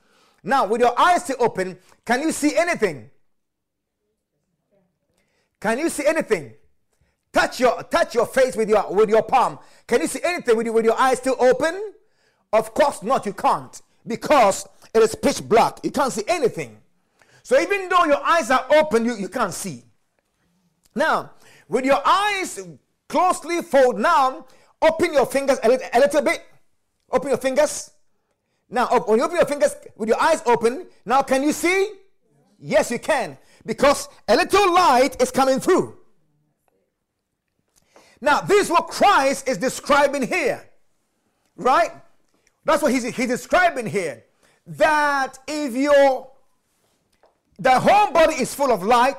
Now, 0.43 0.66
with 0.66 0.82
your 0.82 0.99
eyes 0.99 1.24
still 1.24 1.38
open, 1.39 1.78
can 2.06 2.22
you 2.22 2.32
see 2.32 2.56
anything? 2.56 3.10
Can 5.60 5.78
you 5.78 5.89
see 5.89 6.06
anything? 6.06 6.54
Touch 7.32 7.60
your 7.60 7.82
touch 7.84 8.16
your 8.16 8.26
face 8.26 8.58
with 8.58 8.68
your 8.68 8.91
with 8.93 9.10
your 9.10 9.24
palm. 9.24 9.60
Can 9.88 10.02
you 10.02 10.08
see 10.08 10.20
anything 10.24 10.58
with, 10.58 10.66
you, 10.66 10.74
with 10.74 10.84
your 10.84 10.99
eyes 10.99 11.20
still 11.20 11.38
open? 11.39 11.93
Of 12.52 12.74
course 12.74 13.04
not, 13.04 13.26
you 13.26 13.34
can't. 13.34 13.82
Because 14.06 14.68
it 14.93 15.02
is 15.02 15.16
pitch 15.16 15.47
black. 15.47 15.80
You 15.84 15.91
can't 15.91 16.12
see 16.12 16.24
anything. 16.28 16.78
So 17.43 17.60
even 17.60 17.88
though 17.88 18.06
your 18.06 18.22
eyes 18.24 18.52
are 18.52 18.66
open, 18.74 19.06
you, 19.06 19.16
you 19.16 19.30
can't 19.30 19.54
see. 19.54 19.84
Now, 20.96 21.32
with 21.68 21.86
your 21.86 22.02
eyes 22.06 22.60
closely 23.08 23.62
fold 23.62 24.00
now, 24.00 24.46
open 24.82 25.14
your 25.14 25.26
fingers 25.26 25.60
a 25.64 25.70
little, 25.70 25.88
a 25.94 26.00
little 26.00 26.22
bit. 26.22 26.44
Open 27.12 27.30
your 27.30 27.38
fingers. 27.38 27.92
Now, 28.70 28.88
when 29.06 29.20
you 29.20 29.26
open 29.26 29.38
your 29.38 29.46
fingers 29.46 29.76
with 29.96 30.10
your 30.10 30.20
eyes 30.22 30.42
open, 30.46 30.88
now 31.06 31.22
can 31.22 31.44
you 31.44 31.52
see? 31.52 31.92
Yes, 32.60 32.92
you 32.92 33.00
can. 33.00 33.38
Because 33.66 34.08
a 34.28 34.36
little 34.36 34.74
light 34.74 35.22
is 35.22 35.32
coming 35.32 35.60
through. 35.60 35.98
Now, 38.22 38.42
this 38.42 38.66
is 38.66 38.70
what 38.70 38.88
Christ 38.88 39.48
is 39.48 39.58
describing 39.58 40.22
here. 40.22 40.64
Right? 41.56 41.92
That's 42.64 42.82
what 42.82 42.92
he's, 42.92 43.04
he's 43.04 43.28
describing 43.28 43.88
here. 43.88 44.24
That 44.68 45.38
if 45.48 45.76
your 45.76 46.32
the 47.60 47.80
whole 47.80 48.12
body 48.12 48.36
is 48.36 48.54
full 48.56 48.72
of 48.72 48.82
light, 48.82 49.16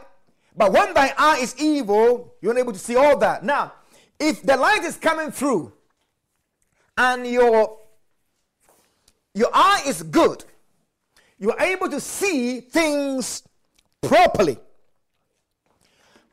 but 0.56 0.72
when 0.72 0.92
thy 0.94 1.14
eye 1.16 1.38
is 1.40 1.54
evil, 1.58 2.34
you're 2.40 2.52
unable 2.52 2.72
to 2.72 2.78
see 2.78 2.96
all 2.96 3.16
that. 3.18 3.44
Now, 3.44 3.72
if 4.18 4.42
the 4.42 4.56
light 4.56 4.84
is 4.84 4.96
coming 4.96 5.30
through 5.30 5.72
and 6.96 7.26
your 7.26 7.78
your 9.34 9.48
eye 9.52 9.82
is 9.86 10.02
good, 10.02 10.44
you 11.38 11.50
are 11.50 11.60
able 11.60 11.88
to 11.88 12.00
see 12.00 12.60
things 12.60 13.42
properly. 14.02 14.58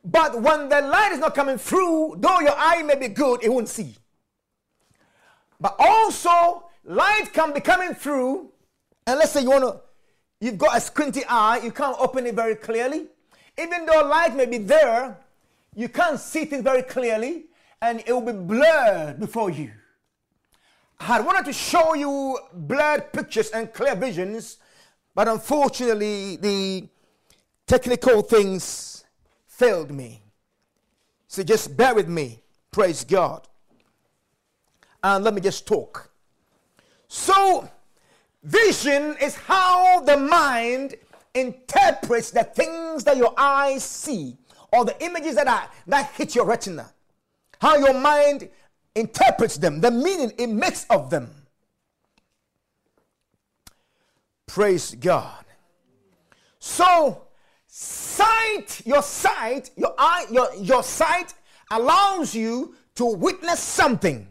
But 0.04 0.40
when 0.40 0.68
the 0.68 0.80
light 0.82 1.12
is 1.12 1.18
not 1.18 1.34
coming 1.34 1.58
through, 1.58 2.16
though 2.18 2.40
your 2.40 2.54
eye 2.56 2.82
may 2.82 2.96
be 2.96 3.08
good, 3.08 3.42
it 3.42 3.50
won't 3.50 3.68
see. 3.68 3.96
But 5.60 5.76
also, 5.78 6.64
light 6.84 7.32
can 7.32 7.52
be 7.52 7.60
coming 7.60 7.94
through, 7.94 8.50
and 9.06 9.18
let's 9.18 9.32
say 9.32 9.42
you 9.42 9.50
want 9.50 9.64
to, 9.64 9.80
you've 10.40 10.56
got 10.58 10.76
a 10.76 10.80
squinty 10.80 11.22
eye, 11.28 11.60
you 11.62 11.70
can't 11.70 11.96
open 11.98 12.26
it 12.26 12.34
very 12.34 12.54
clearly. 12.54 13.08
Even 13.58 13.86
though 13.86 14.02
light 14.06 14.34
may 14.34 14.46
be 14.46 14.58
there, 14.58 15.16
you 15.74 15.88
can't 15.88 16.18
see 16.18 16.44
things 16.44 16.62
very 16.62 16.82
clearly, 16.82 17.46
and 17.80 18.02
it 18.06 18.12
will 18.12 18.20
be 18.20 18.32
blurred 18.32 19.20
before 19.20 19.50
you. 19.50 19.70
I 20.98 21.20
wanted 21.20 21.46
to 21.46 21.52
show 21.52 21.94
you 21.94 22.38
blurred 22.52 23.12
pictures 23.12 23.50
and 23.50 23.72
clear 23.72 23.94
visions, 23.94 24.58
but 25.14 25.28
unfortunately, 25.28 26.36
the 26.36 26.88
technical 27.66 28.22
things 28.22 29.04
failed 29.46 29.90
me. 29.90 30.22
So 31.28 31.42
just 31.42 31.76
bear 31.76 31.94
with 31.94 32.08
me. 32.08 32.42
Praise 32.70 33.04
God. 33.04 33.46
And 35.02 35.24
let 35.24 35.32
me 35.32 35.40
just 35.40 35.66
talk. 35.66 36.10
So, 37.08 37.68
vision 38.42 39.16
is 39.20 39.34
how 39.34 40.00
the 40.00 40.16
mind 40.16 40.96
interprets 41.34 42.30
the 42.30 42.44
things 42.44 43.04
that 43.04 43.16
your 43.16 43.34
eyes 43.36 43.84
see 43.84 44.36
or 44.72 44.84
the 44.84 45.02
images 45.04 45.34
that 45.36 45.46
are 45.46 45.68
that 45.86 46.10
hit 46.12 46.34
your 46.34 46.44
retina. 46.44 46.90
How 47.60 47.76
your 47.76 47.94
mind 47.94 48.48
interprets 48.94 49.56
them, 49.56 49.80
the 49.80 49.90
meaning 49.90 50.32
it 50.38 50.48
makes 50.48 50.86
of 50.90 51.10
them. 51.10 51.30
Praise 54.46 54.94
God. 54.94 55.44
So, 56.58 57.22
sight, 57.66 58.82
your 58.84 59.02
sight, 59.02 59.70
your 59.76 59.94
eye, 59.96 60.26
your, 60.30 60.54
your 60.56 60.82
sight 60.82 61.34
allows 61.70 62.34
you 62.34 62.74
to 62.96 63.04
witness 63.04 63.60
something. 63.60 64.26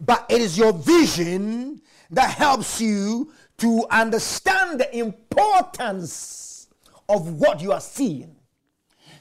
But 0.00 0.26
it 0.28 0.40
is 0.40 0.58
your 0.58 0.72
vision 0.72 1.80
that 2.10 2.30
helps 2.30 2.80
you 2.80 3.32
to 3.60 3.86
understand 3.90 4.80
the 4.80 4.98
importance 4.98 6.68
of 7.08 7.40
what 7.40 7.60
you 7.60 7.72
are 7.72 7.80
seeing. 7.80 8.36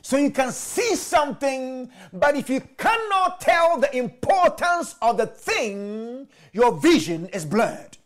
So 0.01 0.17
you 0.17 0.31
can 0.31 0.51
see 0.51 0.95
something, 0.95 1.89
but 2.13 2.35
if 2.35 2.49
you 2.49 2.61
cannot 2.77 3.41
tell 3.41 3.79
the 3.79 3.95
importance 3.95 4.95
of 5.01 5.17
the 5.17 5.27
thing, 5.27 6.27
your 6.53 6.71
vision 6.79 7.27
is 7.27 7.45
blurred. 7.45 7.97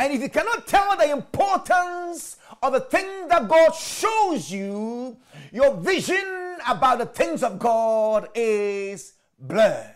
And 0.00 0.12
if 0.12 0.20
you 0.20 0.28
cannot 0.28 0.66
tell 0.66 0.96
the 0.96 1.10
importance 1.10 2.36
of 2.62 2.72
the 2.72 2.80
thing 2.80 3.28
that 3.28 3.48
God 3.48 3.72
shows 3.74 4.50
you, 4.50 5.16
your 5.52 5.74
vision 5.74 6.58
about 6.68 6.98
the 6.98 7.06
things 7.06 7.42
of 7.42 7.58
God 7.58 8.28
is 8.34 9.14
blurred. 9.38 9.94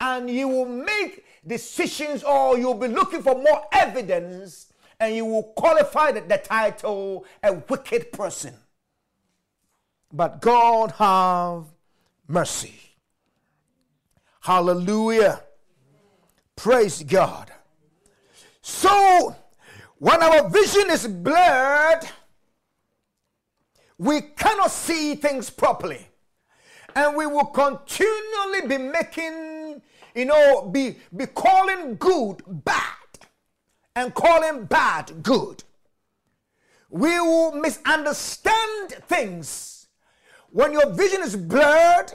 And 0.00 0.28
you 0.30 0.48
will 0.48 0.66
make 0.66 1.24
decisions 1.46 2.22
or 2.22 2.58
you'll 2.58 2.74
be 2.74 2.88
looking 2.88 3.22
for 3.22 3.34
more 3.34 3.62
evidence 3.72 4.72
and 5.00 5.14
you 5.14 5.24
will 5.24 5.42
qualify 5.42 6.12
the, 6.12 6.20
the 6.20 6.38
title 6.38 7.24
a 7.42 7.52
wicked 7.52 8.12
person. 8.12 8.54
But 10.12 10.40
God 10.40 10.92
have 10.92 11.64
mercy. 12.28 12.80
Hallelujah. 14.40 15.42
Praise 16.56 17.02
God. 17.02 17.50
So, 18.62 19.34
when 19.98 20.22
our 20.22 20.48
vision 20.48 20.90
is 20.90 21.06
blurred, 21.06 22.08
we 23.98 24.20
cannot 24.20 24.70
see 24.70 25.14
things 25.14 25.50
properly. 25.50 26.06
And 26.94 27.16
we 27.16 27.26
will 27.26 27.46
continually 27.46 28.68
be 28.68 28.78
making, 28.78 29.32
you 30.14 30.24
know, 30.24 30.68
be, 30.70 30.96
be 31.14 31.26
calling 31.26 31.96
good 31.96 32.42
bad 32.46 32.84
and 33.96 34.14
calling 34.14 34.64
bad 34.64 35.22
good. 35.22 35.62
We 36.88 37.18
will 37.20 37.52
misunderstand 37.52 38.92
things. 39.08 39.88
When 40.50 40.72
your 40.72 40.90
vision 40.90 41.22
is 41.22 41.34
blurred, 41.34 42.12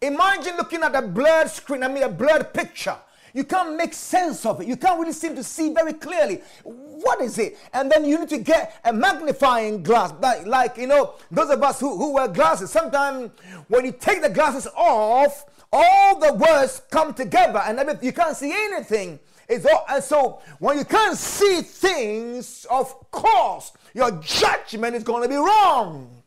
imagine 0.00 0.56
looking 0.56 0.82
at 0.82 0.96
a 0.96 1.02
blurred 1.02 1.48
screen, 1.48 1.84
I 1.84 1.88
mean, 1.88 2.02
a 2.02 2.08
blurred 2.08 2.52
picture. 2.52 2.96
You 3.34 3.44
can't 3.44 3.76
make 3.76 3.94
sense 3.94 4.44
of 4.44 4.60
it. 4.60 4.66
You 4.66 4.76
can't 4.76 4.98
really 5.00 5.12
seem 5.12 5.34
to 5.36 5.44
see 5.44 5.72
very 5.72 5.94
clearly. 5.94 6.42
What 6.64 7.20
is 7.22 7.38
it? 7.38 7.56
And 7.72 7.90
then 7.90 8.04
you 8.04 8.18
need 8.18 8.28
to 8.28 8.38
get 8.38 8.78
a 8.84 8.92
magnifying 8.92 9.82
glass. 9.82 10.12
Like, 10.20 10.46
like 10.46 10.76
you 10.76 10.86
know, 10.86 11.14
those 11.30 11.50
of 11.50 11.62
us 11.62 11.80
who, 11.80 11.96
who 11.96 12.12
wear 12.14 12.28
glasses, 12.28 12.70
sometimes 12.70 13.30
when 13.68 13.86
you 13.86 13.92
take 13.92 14.20
the 14.20 14.28
glasses 14.28 14.66
off, 14.76 15.46
all 15.72 16.18
the 16.18 16.34
words 16.34 16.82
come 16.90 17.14
together 17.14 17.62
and 17.64 17.98
you 18.02 18.12
can't 18.12 18.36
see 18.36 18.52
anything. 18.52 19.18
It's 19.48 19.66
all, 19.66 19.84
and 19.88 20.02
so 20.02 20.40
when 20.58 20.78
you 20.78 20.84
can't 20.84 21.16
see 21.16 21.62
things, 21.62 22.66
of 22.70 23.10
course, 23.10 23.72
your 23.94 24.10
judgment 24.22 24.94
is 24.94 25.02
going 25.02 25.22
to 25.22 25.28
be 25.28 25.36
wrong. 25.36 26.22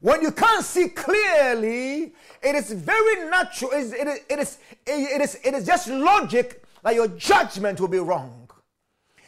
When 0.00 0.22
you 0.22 0.32
can't 0.32 0.64
see 0.64 0.88
clearly, 0.88 2.14
it 2.42 2.54
is 2.54 2.72
very 2.72 3.28
natural. 3.28 3.70
It 3.72 3.78
is, 3.78 3.92
it 3.92 4.08
is, 4.08 4.18
it 4.28 4.38
is, 4.38 4.58
it 4.86 5.20
is, 5.20 5.38
it 5.44 5.54
is 5.54 5.66
just 5.66 5.88
logic 5.88 6.64
that 6.82 6.94
your 6.94 7.08
judgment 7.08 7.80
will 7.80 7.88
be 7.88 7.98
wrong. 7.98 8.50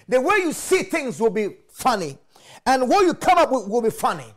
The 0.09 0.21
way 0.21 0.37
you 0.39 0.53
see 0.53 0.83
things 0.83 1.21
will 1.21 1.31
be 1.31 1.57
funny. 1.69 2.19
And 2.65 2.89
what 2.89 3.05
you 3.05 3.15
come 3.15 3.39
up 3.39 3.53
with 3.53 3.69
will 3.69 3.83
be 3.83 3.91
funny. 3.91 4.33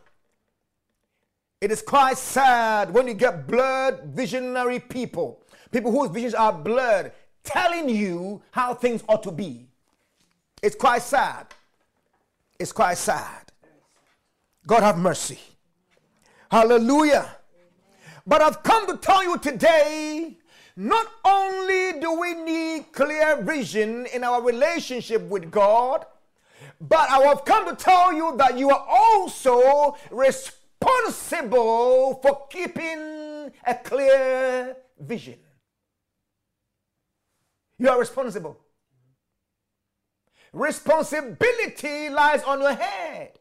It 1.60 1.72
is 1.72 1.80
quite 1.80 2.18
sad 2.18 2.92
when 2.92 3.08
you 3.08 3.14
get 3.14 3.46
blurred 3.46 4.04
visionary 4.14 4.78
people, 4.78 5.42
people 5.70 5.90
whose 5.90 6.10
visions 6.10 6.34
are 6.34 6.52
blurred, 6.52 7.12
telling 7.44 7.88
you 7.88 8.42
how 8.50 8.74
things 8.74 9.02
ought 9.08 9.22
to 9.22 9.30
be. 9.30 9.66
It's 10.62 10.76
quite 10.76 11.02
sad. 11.02 11.46
It's 12.58 12.72
quite 12.72 12.98
sad. 12.98 13.52
God 14.66 14.82
have 14.82 14.98
mercy. 14.98 15.38
Hallelujah. 16.50 17.36
But 18.26 18.42
I've 18.42 18.62
come 18.62 18.86
to 18.88 18.96
tell 18.98 19.22
you 19.22 19.38
today 19.38 20.36
not 20.76 21.06
only 21.24 22.00
do 22.00 22.20
we 22.20 22.34
need 22.34 22.92
clear 22.92 23.40
vision 23.40 24.06
in 24.06 24.24
our 24.24 24.42
relationship 24.42 25.22
with 25.22 25.50
God, 25.50 26.04
but 26.80 27.08
I 27.10 27.20
have 27.22 27.46
come 27.46 27.66
to 27.68 27.76
tell 27.82 28.12
you 28.12 28.36
that 28.36 28.58
you 28.58 28.68
are 28.68 28.86
also 28.86 29.96
responsible 30.10 30.55
for 32.22 32.46
keeping 32.50 33.52
a 33.66 33.74
clear 33.82 34.76
vision. 34.98 35.38
You 37.78 37.90
are 37.90 37.98
responsible. 37.98 38.58
Responsibility 40.52 42.08
lies 42.08 42.42
on 42.44 42.60
your 42.60 42.74
head. 42.74 43.38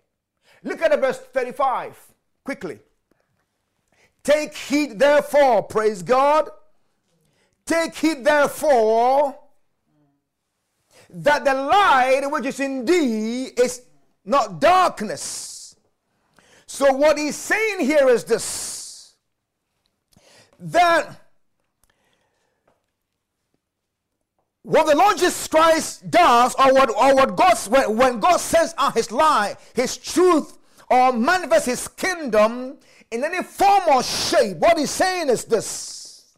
Look 0.63 0.81
at 0.81 0.91
the 0.91 0.97
verse 0.97 1.19
35 1.19 1.97
quickly. 2.43 2.79
Take 4.23 4.55
heed, 4.55 4.99
therefore, 4.99 5.63
praise 5.63 6.01
God. 6.01 6.49
Take 7.65 7.95
heed, 7.95 8.25
therefore, 8.25 9.37
that 11.09 11.45
the 11.45 11.53
light 11.53 12.29
which 12.31 12.45
is 12.45 12.59
in 12.59 12.83
thee 12.85 13.45
is 13.45 13.83
not 14.25 14.59
darkness. 14.59 15.54
So, 16.75 16.91
what 16.91 17.17
he's 17.17 17.37
saying 17.37 17.79
here 17.79 18.09
is 18.09 18.25
this 18.25 19.15
that 20.59 21.21
what 24.61 24.85
the 24.85 24.97
Lord 24.97 25.15
Jesus 25.15 25.47
Christ 25.47 26.11
does, 26.11 26.53
or 26.55 26.73
what, 26.73 26.89
or 26.89 27.15
what 27.15 27.37
God, 27.37 27.57
when, 27.69 27.95
when 27.95 28.19
God 28.19 28.41
sends 28.41 28.75
out 28.77 28.93
his 28.93 29.09
light, 29.09 29.55
his 29.73 29.95
truth, 29.95 30.57
or 30.89 31.13
manifests 31.13 31.67
his 31.67 31.87
kingdom 31.87 32.75
in 33.09 33.23
any 33.23 33.41
form 33.41 33.83
or 33.93 34.03
shape, 34.03 34.57
what 34.57 34.77
he's 34.77 34.91
saying 34.91 35.29
is 35.29 35.45
this. 35.45 36.35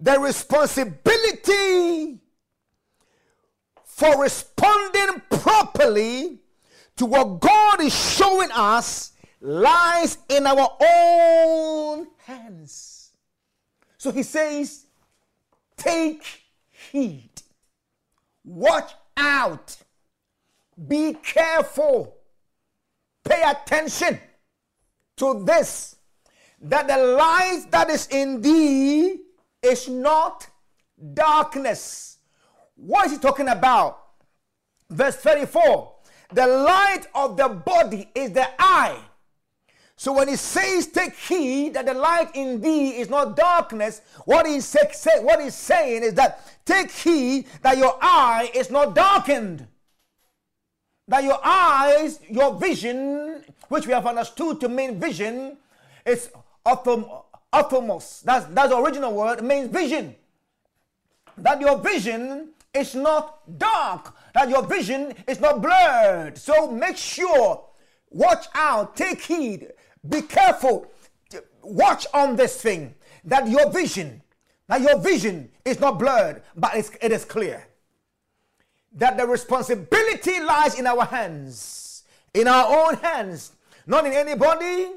The 0.00 0.18
responsibility 0.18 2.18
for 3.84 4.20
responding 4.20 5.22
properly 5.30 6.40
to 6.96 7.06
what 7.06 7.40
God 7.40 7.80
is 7.80 7.94
showing 7.94 8.50
us 8.52 9.12
lies 9.40 10.18
in 10.28 10.46
our 10.46 10.76
own 10.80 12.06
hands. 12.24 13.10
So 13.98 14.10
he 14.10 14.22
says, 14.22 14.86
Take 15.76 16.24
heed, 16.90 17.30
watch 18.44 18.92
out, 19.16 19.76
be 20.88 21.14
careful, 21.14 22.16
pay 23.24 23.42
attention 23.42 24.18
to 25.16 25.44
this 25.44 25.96
that 26.60 26.88
the 26.88 26.96
light 26.96 27.66
that 27.70 27.90
is 27.90 28.08
in 28.08 28.40
thee 28.40 29.20
is 29.62 29.88
not 29.88 30.46
darkness. 31.14 32.18
What 32.74 33.06
is 33.06 33.12
he 33.12 33.18
talking 33.18 33.48
about? 33.48 34.02
Verse 34.88 35.16
34 35.16 35.95
The 36.32 36.46
light 36.46 37.06
of 37.14 37.36
the 37.36 37.48
body 37.48 38.10
is 38.14 38.32
the 38.32 38.48
eye. 38.58 38.98
So 39.96 40.12
when 40.12 40.28
he 40.28 40.36
says, 40.36 40.88
Take 40.88 41.14
heed 41.14 41.74
that 41.74 41.86
the 41.86 41.94
light 41.94 42.30
in 42.34 42.60
thee 42.60 43.00
is 43.00 43.08
not 43.08 43.36
darkness, 43.36 44.02
what 44.24 44.46
he's, 44.46 44.66
say, 44.66 45.20
what 45.20 45.40
he's 45.40 45.54
saying 45.54 46.02
is 46.02 46.14
that 46.14 46.46
take 46.64 46.90
heed 46.90 47.46
that 47.62 47.78
your 47.78 47.96
eye 48.00 48.50
is 48.54 48.70
not 48.70 48.94
darkened. 48.94 49.66
That 51.08 51.24
your 51.24 51.38
eyes, 51.42 52.20
your 52.28 52.54
vision, 52.56 53.44
which 53.68 53.86
we 53.86 53.92
have 53.92 54.06
understood 54.06 54.60
to 54.60 54.68
mean 54.68 55.00
vision, 55.00 55.56
is 56.04 56.30
ophthalmos. 56.66 58.22
That's, 58.22 58.46
that's 58.46 58.70
the 58.70 58.76
original 58.76 59.14
word, 59.14 59.38
it 59.38 59.44
means 59.44 59.68
vision. 59.68 60.14
That 61.38 61.60
your 61.60 61.78
vision 61.78 62.50
is 62.74 62.94
not 62.94 63.58
dark, 63.58 64.14
that 64.36 64.50
your 64.50 64.62
vision 64.62 65.14
is 65.26 65.40
not 65.40 65.62
blurred. 65.62 66.36
So 66.36 66.70
make 66.70 66.98
sure, 66.98 67.64
watch 68.10 68.44
out, 68.54 68.94
take 68.94 69.22
heed, 69.22 69.72
be 70.06 70.20
careful, 70.20 70.88
watch 71.62 72.06
on 72.12 72.36
this 72.36 72.60
thing 72.60 72.94
that 73.24 73.48
your 73.48 73.70
vision, 73.70 74.20
that 74.68 74.82
your 74.82 74.98
vision 74.98 75.48
is 75.64 75.80
not 75.80 75.98
blurred, 75.98 76.42
but 76.54 76.76
it 77.00 77.12
is 77.12 77.24
clear. 77.24 77.66
That 78.92 79.16
the 79.16 79.26
responsibility 79.26 80.38
lies 80.40 80.78
in 80.78 80.86
our 80.86 81.06
hands, 81.06 82.04
in 82.34 82.46
our 82.46 82.88
own 82.88 82.96
hands, 82.96 83.52
not 83.86 84.04
in 84.04 84.12
anybody, 84.12 84.90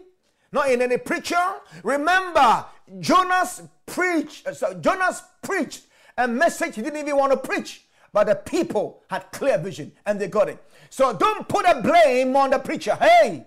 not 0.52 0.70
in 0.70 0.82
any 0.82 0.98
preacher. 0.98 1.46
Remember, 1.84 2.66
Jonas 3.00 3.62
preached, 3.86 4.54
so 4.54 4.74
Jonas 4.74 5.24
preached 5.42 5.84
a 6.18 6.28
message 6.28 6.76
he 6.76 6.82
didn't 6.82 7.00
even 7.00 7.16
want 7.16 7.32
to 7.32 7.38
preach. 7.38 7.86
But 8.12 8.28
the 8.28 8.36
people 8.36 9.04
had 9.10 9.32
clear 9.32 9.58
vision 9.58 9.92
and 10.06 10.20
they 10.20 10.28
got 10.28 10.50
it. 10.50 10.64
So 10.90 11.14
don't 11.14 11.48
put 11.48 11.66
a 11.66 11.82
blame 11.82 12.36
on 12.36 12.50
the 12.50 12.60
preacher. 12.60 12.96
Hey! 12.96 13.46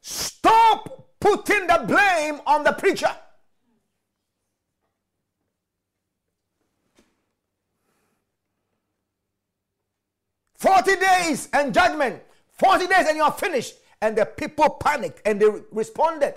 Stop 0.00 1.08
putting 1.18 1.66
the 1.66 1.84
blame 1.86 2.40
on 2.46 2.64
the 2.64 2.72
preacher. 2.72 3.10
Forty 10.54 10.96
days 10.96 11.48
and 11.52 11.72
judgment. 11.72 12.22
Forty 12.52 12.86
days 12.86 13.06
and 13.08 13.16
you're 13.16 13.32
finished. 13.32 13.74
And 14.00 14.16
the 14.16 14.26
people 14.26 14.70
panicked 14.70 15.22
and 15.24 15.40
they 15.40 15.46
responded. 15.72 16.34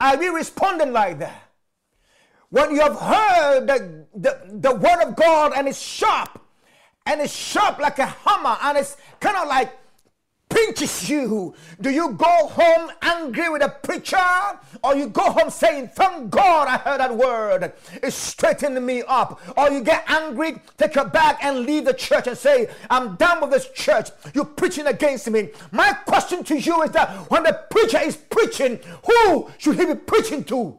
Are 0.00 0.16
we 0.16 0.28
responding 0.28 0.92
like 0.92 1.18
that? 1.18 1.47
When 2.50 2.70
you 2.70 2.80
have 2.80 2.98
heard 2.98 3.66
the, 3.66 4.06
the, 4.14 4.40
the 4.52 4.74
word 4.74 5.02
of 5.02 5.16
God 5.16 5.52
and 5.54 5.68
it's 5.68 5.80
sharp, 5.80 6.40
and 7.04 7.20
it's 7.20 7.34
sharp 7.34 7.78
like 7.78 7.98
a 7.98 8.06
hammer, 8.06 8.56
and 8.62 8.78
it's 8.78 8.96
kind 9.20 9.36
of 9.36 9.48
like 9.48 9.72
pinches 10.48 11.08
you. 11.08 11.54
Do 11.80 11.90
you 11.90 12.12
go 12.12 12.48
home 12.48 12.90
angry 13.02 13.48
with 13.48 13.62
a 13.62 13.68
preacher? 13.68 14.16
Or 14.82 14.96
you 14.96 15.08
go 15.08 15.30
home 15.30 15.50
saying, 15.50 15.88
Thank 15.88 16.30
God 16.30 16.68
I 16.68 16.78
heard 16.78 17.00
that 17.00 17.14
word. 17.14 17.72
It 18.02 18.12
straightened 18.12 18.84
me 18.84 19.02
up. 19.06 19.40
Or 19.56 19.70
you 19.70 19.82
get 19.82 20.04
angry, 20.08 20.60
take 20.76 20.94
your 20.94 21.06
bag 21.06 21.36
and 21.42 21.60
leave 21.60 21.84
the 21.84 21.94
church 21.94 22.26
and 22.26 22.36
say, 22.36 22.68
I'm 22.90 23.16
done 23.16 23.40
with 23.40 23.50
this 23.50 23.70
church. 23.70 24.10
You're 24.34 24.44
preaching 24.44 24.86
against 24.86 25.30
me. 25.30 25.50
My 25.70 25.92
question 25.92 26.44
to 26.44 26.58
you 26.58 26.82
is 26.82 26.90
that 26.92 27.10
when 27.30 27.42
the 27.42 27.60
preacher 27.70 27.98
is 28.00 28.16
preaching, 28.16 28.80
who 29.06 29.50
should 29.58 29.78
he 29.78 29.86
be 29.86 29.94
preaching 29.94 30.44
to? 30.44 30.78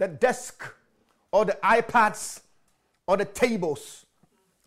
The 0.00 0.08
desk 0.08 0.64
or 1.30 1.44
the 1.44 1.58
iPads 1.62 2.40
or 3.06 3.18
the 3.18 3.26
tables 3.26 4.06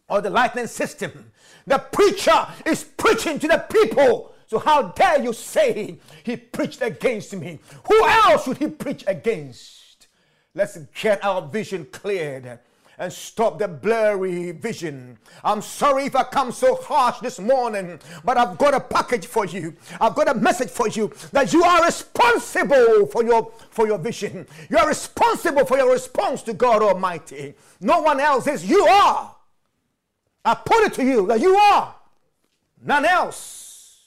or 0.07 0.21
the 0.21 0.29
lightning 0.29 0.67
system. 0.67 1.31
The 1.65 1.79
preacher 1.79 2.47
is 2.67 2.83
preaching 2.83 3.39
to 3.39 3.47
the 3.47 3.65
people. 3.67 4.35
So 4.45 4.59
how 4.59 4.89
dare 4.89 5.23
you 5.23 5.33
say 5.33 5.97
he 6.23 6.37
preached 6.37 6.83
against 6.83 7.33
me? 7.33 7.57
Who 7.87 8.05
else 8.05 8.43
should 8.43 8.59
he 8.59 8.67
preach 8.67 9.03
against? 9.07 10.07
Let's 10.53 10.77
get 11.01 11.25
our 11.25 11.41
vision 11.41 11.87
cleared 11.91 12.59
and 12.97 13.11
stop 13.11 13.59
the 13.59 13.67
blurry 13.67 14.51
vision. 14.51 15.17
I'm 15.43 15.61
sorry 15.61 16.05
if 16.05 16.15
I 16.15 16.23
come 16.23 16.51
so 16.51 16.75
harsh 16.75 17.19
this 17.19 17.39
morning, 17.39 17.99
but 18.23 18.37
I've 18.37 18.57
got 18.57 18.73
a 18.73 18.79
package 18.79 19.25
for 19.25 19.45
you. 19.45 19.75
I've 19.99 20.15
got 20.15 20.27
a 20.27 20.33
message 20.33 20.69
for 20.69 20.87
you 20.87 21.11
that 21.31 21.53
you 21.53 21.63
are 21.63 21.85
responsible 21.85 23.07
for 23.07 23.23
your 23.23 23.51
for 23.71 23.87
your 23.87 23.97
vision. 23.97 24.47
You 24.69 24.77
are 24.77 24.87
responsible 24.87 25.65
for 25.65 25.77
your 25.77 25.91
response 25.91 26.43
to 26.43 26.53
God 26.53 26.81
Almighty. 26.81 27.55
No 27.79 28.01
one 28.01 28.19
else 28.19 28.47
is. 28.47 28.65
You 28.65 28.85
are. 28.85 29.35
I 30.45 30.55
put 30.55 30.83
it 30.83 30.93
to 30.95 31.03
you 31.03 31.27
that 31.27 31.39
you 31.39 31.55
are. 31.55 31.95
None 32.81 33.05
else. 33.05 33.99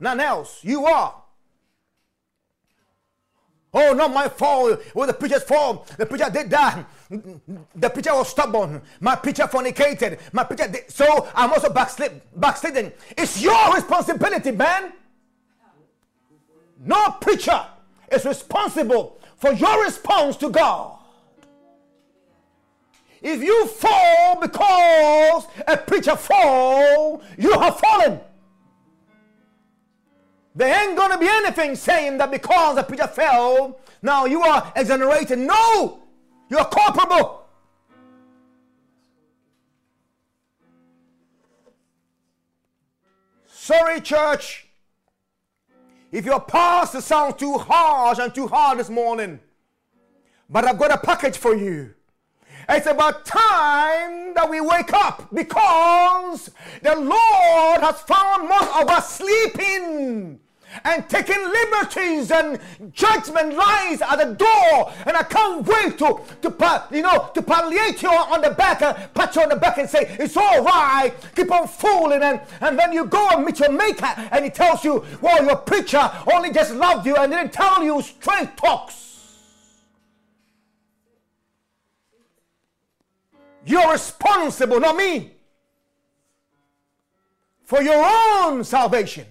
None 0.00 0.20
else. 0.20 0.60
You 0.62 0.86
are. 0.86 1.22
Oh, 3.74 3.94
not 3.94 4.12
my 4.12 4.28
fault. 4.28 4.82
Was 4.94 5.06
the 5.06 5.14
preacher's 5.14 5.44
fault. 5.44 5.86
The 5.96 6.04
preacher 6.04 6.28
did 6.30 6.50
that. 6.50 6.84
The 7.74 7.90
preacher 7.90 8.14
was 8.14 8.28
stubborn. 8.28 8.80
My 9.00 9.16
preacher 9.16 9.44
fornicated. 9.46 10.18
My 10.32 10.44
preacher 10.44 10.68
did. 10.68 10.90
So 10.90 11.28
I'm 11.34 11.52
also 11.52 11.70
backslid, 11.70 12.22
backsliding. 12.36 12.92
It's 13.16 13.42
your 13.42 13.74
responsibility, 13.74 14.50
man. 14.50 14.92
No 16.78 17.16
preacher 17.20 17.64
is 18.10 18.24
responsible 18.24 19.20
for 19.36 19.52
your 19.52 19.84
response 19.84 20.36
to 20.38 20.50
God. 20.50 20.98
If 23.20 23.40
you 23.40 23.66
fall 23.66 24.40
because 24.40 25.46
a 25.66 25.76
preacher 25.76 26.16
fall, 26.16 27.22
you 27.38 27.52
have 27.52 27.78
fallen. 27.78 28.20
There 30.54 30.88
ain't 30.88 30.96
gonna 30.96 31.18
be 31.18 31.28
anything 31.28 31.76
saying 31.76 32.18
that 32.18 32.30
because 32.30 32.76
a 32.76 32.82
preacher 32.82 33.06
fell, 33.06 33.78
now 34.02 34.24
you 34.26 34.42
are 34.42 34.72
exonerated. 34.74 35.38
No, 35.38 36.01
you 36.48 36.58
are 36.58 36.68
culpable. 36.68 37.46
Sorry, 43.46 44.00
church. 44.00 44.66
If 46.10 46.26
your 46.26 46.40
pastor 46.40 47.00
sounds 47.00 47.36
too 47.36 47.56
harsh 47.56 48.18
and 48.18 48.34
too 48.34 48.46
hard 48.46 48.78
this 48.78 48.90
morning, 48.90 49.40
but 50.50 50.64
I've 50.66 50.78
got 50.78 50.90
a 50.90 50.98
package 50.98 51.38
for 51.38 51.54
you. 51.54 51.94
It's 52.68 52.86
about 52.86 53.24
time 53.24 54.34
that 54.34 54.46
we 54.48 54.60
wake 54.60 54.92
up 54.92 55.28
because 55.32 56.50
the 56.82 56.94
Lord 56.94 57.80
has 57.80 58.00
found 58.00 58.48
most 58.48 58.76
of 58.76 58.88
us 58.88 59.14
sleeping 59.16 60.38
and 60.84 61.08
taking 61.08 61.42
liberties 61.42 62.30
and 62.30 62.58
judgment 62.92 63.54
lies 63.54 64.00
at 64.02 64.16
the 64.16 64.34
door. 64.34 64.92
And 65.06 65.16
I 65.16 65.22
can't 65.22 65.66
wait 65.66 65.98
to, 65.98 66.20
to 66.42 66.88
you 66.90 67.02
know, 67.02 67.30
to 67.34 67.42
palliate 67.42 68.02
you 68.02 68.10
on 68.10 68.40
the 68.40 68.50
back, 68.50 68.82
and 68.82 69.12
pat 69.14 69.34
you 69.36 69.42
on 69.42 69.48
the 69.48 69.56
back 69.56 69.78
and 69.78 69.88
say, 69.88 70.16
it's 70.18 70.36
all 70.36 70.62
right, 70.64 71.12
keep 71.34 71.50
on 71.50 71.68
fooling. 71.68 72.22
And, 72.22 72.40
and 72.60 72.78
then 72.78 72.92
you 72.92 73.04
go 73.06 73.28
and 73.30 73.44
meet 73.44 73.58
your 73.60 73.72
maker 73.72 74.12
and 74.30 74.44
he 74.44 74.50
tells 74.50 74.84
you, 74.84 75.04
well, 75.20 75.44
your 75.44 75.56
preacher 75.56 76.10
only 76.32 76.52
just 76.52 76.74
loved 76.74 77.06
you 77.06 77.16
and 77.16 77.32
didn't 77.32 77.52
tell 77.52 77.82
you 77.82 78.00
straight 78.02 78.56
talks. 78.56 78.98
You're 83.64 83.92
responsible, 83.92 84.80
not 84.80 84.96
me, 84.96 85.30
for 87.64 87.80
your 87.80 88.04
own 88.04 88.64
salvation. 88.64 89.26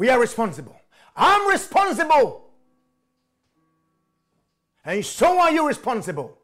We 0.00 0.08
are 0.08 0.18
responsible. 0.18 0.80
I'm 1.14 1.46
responsible. 1.46 2.48
And 4.82 5.04
so 5.04 5.38
are 5.38 5.52
you 5.52 5.68
responsible. 5.68 6.38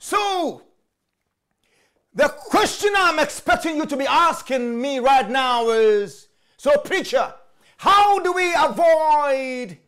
So, 0.00 0.62
the 2.12 2.26
question 2.26 2.90
I'm 2.96 3.20
expecting 3.20 3.76
you 3.76 3.86
to 3.86 3.96
be 3.96 4.04
asking 4.04 4.82
me 4.82 4.98
right 4.98 5.30
now 5.30 5.70
is 5.70 6.26
so, 6.56 6.76
preacher, 6.78 7.32
how 7.76 8.18
do 8.18 8.32
we 8.32 8.52
avoid 8.52 9.78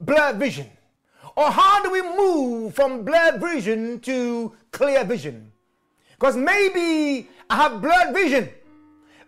blurred 0.00 0.40
vision? 0.40 0.68
Or 1.36 1.50
how 1.50 1.82
do 1.82 1.90
we 1.90 2.02
move 2.02 2.74
from 2.74 3.04
blurred 3.04 3.40
vision 3.40 4.00
to 4.00 4.54
clear 4.74 5.04
vision? 5.04 5.50
Because 6.12 6.36
maybe 6.36 7.28
I 7.48 7.56
have 7.56 7.80
blurred 7.80 8.12
vision 8.12 8.50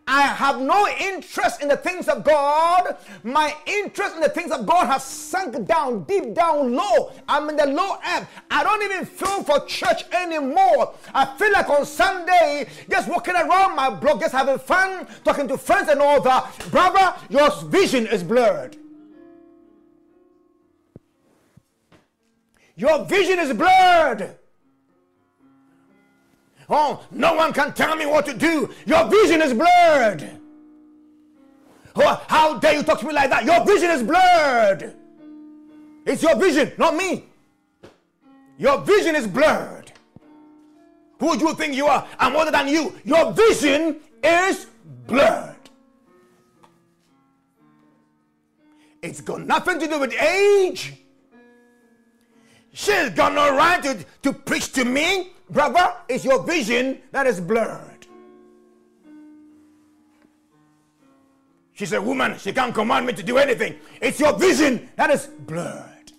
I 0.08 0.22
have 0.22 0.60
no 0.60 0.86
interest 1.00 1.60
in 1.60 1.66
the 1.68 1.76
things 1.76 2.06
of 2.06 2.22
God. 2.22 2.96
My 3.24 3.52
interest 3.66 4.14
in 4.14 4.20
the 4.20 4.28
things 4.28 4.52
of 4.52 4.64
God 4.64 4.86
has 4.86 5.04
sunk 5.04 5.66
down, 5.66 6.04
deep 6.04 6.32
down 6.32 6.74
low. 6.74 7.12
I'm 7.28 7.48
in 7.48 7.56
the 7.56 7.66
low 7.66 7.96
ebb. 8.04 8.28
I 8.48 8.62
don't 8.62 8.82
even 8.84 9.04
feel 9.04 9.42
for 9.42 9.66
church 9.66 10.04
anymore. 10.12 10.94
I 11.12 11.26
feel 11.36 11.50
like 11.50 11.68
on 11.68 11.84
Sunday, 11.84 12.68
just 12.88 13.08
walking 13.08 13.34
around 13.34 13.74
my 13.74 13.90
block, 13.90 14.20
just 14.20 14.32
having 14.32 14.60
fun, 14.60 15.08
talking 15.24 15.48
to 15.48 15.58
friends 15.58 15.88
and 15.88 16.00
all 16.00 16.20
that. 16.20 16.52
Brother, 16.70 17.16
your 17.28 17.50
vision 17.64 18.06
is 18.06 18.22
blurred. 18.22 18.76
Your 22.76 23.04
vision 23.06 23.40
is 23.40 23.52
blurred. 23.52 24.36
Oh, 26.68 27.04
no 27.10 27.34
one 27.34 27.52
can 27.52 27.72
tell 27.72 27.94
me 27.96 28.06
what 28.06 28.26
to 28.26 28.34
do. 28.34 28.72
Your 28.86 29.06
vision 29.08 29.40
is 29.40 29.52
blurred. 29.54 30.30
Oh, 31.94 32.22
how 32.28 32.58
dare 32.58 32.74
you 32.74 32.82
talk 32.82 33.00
to 33.00 33.06
me 33.06 33.12
like 33.12 33.30
that? 33.30 33.44
Your 33.44 33.64
vision 33.64 33.90
is 33.90 34.02
blurred. 34.02 34.94
It's 36.04 36.22
your 36.22 36.36
vision, 36.36 36.72
not 36.76 36.94
me. 36.94 37.24
Your 38.58 38.80
vision 38.80 39.14
is 39.14 39.26
blurred. 39.26 39.92
Who 41.18 41.38
do 41.38 41.46
you 41.46 41.54
think 41.54 41.74
you 41.74 41.86
are? 41.86 42.06
I'm 42.18 42.36
older 42.36 42.50
than 42.50 42.68
you. 42.68 42.94
Your 43.04 43.32
vision 43.32 43.96
is 44.22 44.66
blurred. 45.06 45.54
It's 49.02 49.20
got 49.20 49.46
nothing 49.46 49.78
to 49.78 49.86
do 49.86 50.00
with 50.00 50.12
age. 50.14 50.94
She's 52.72 53.10
got 53.10 53.32
no 53.32 53.56
right 53.56 53.82
to, 53.82 54.04
to 54.22 54.32
preach 54.32 54.72
to 54.72 54.84
me. 54.84 55.32
Brother, 55.48 55.94
it's 56.08 56.24
your 56.24 56.42
vision 56.42 57.00
that 57.12 57.26
is 57.26 57.40
blurred. 57.40 58.06
She's 61.72 61.92
a 61.92 62.00
woman. 62.00 62.38
She 62.38 62.52
can't 62.52 62.74
command 62.74 63.06
me 63.06 63.12
to 63.12 63.22
do 63.22 63.36
anything. 63.36 63.76
It's 64.00 64.18
your 64.18 64.32
vision 64.32 64.88
that 64.96 65.10
is 65.10 65.26
blurred. 65.26 66.12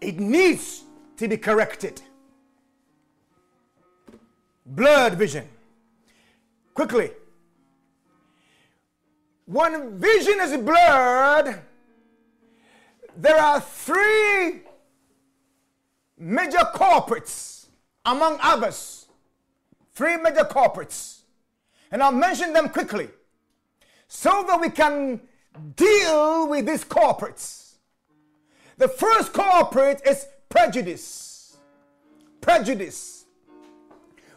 It 0.00 0.20
needs 0.20 0.84
to 1.16 1.26
be 1.26 1.36
corrected. 1.36 2.02
Blurred 4.66 5.14
vision. 5.14 5.48
Quickly. 6.74 7.12
When 9.46 9.98
vision 9.98 10.40
is 10.40 10.56
blurred, 10.58 11.60
there 13.16 13.36
are 13.36 13.60
three 13.60 14.62
major 16.22 16.64
corporates, 16.74 17.66
among 18.04 18.38
others. 18.40 19.06
Three 19.92 20.16
major 20.16 20.44
corporates. 20.44 21.22
And 21.90 22.02
I'll 22.02 22.12
mention 22.12 22.52
them 22.52 22.68
quickly 22.68 23.08
so 24.06 24.44
that 24.46 24.60
we 24.60 24.70
can 24.70 25.20
deal 25.76 26.48
with 26.48 26.66
these 26.66 26.84
corporates. 26.84 27.74
The 28.78 28.88
first 28.88 29.32
corporate 29.32 30.00
is 30.06 30.26
prejudice. 30.48 31.56
Prejudice. 32.40 33.26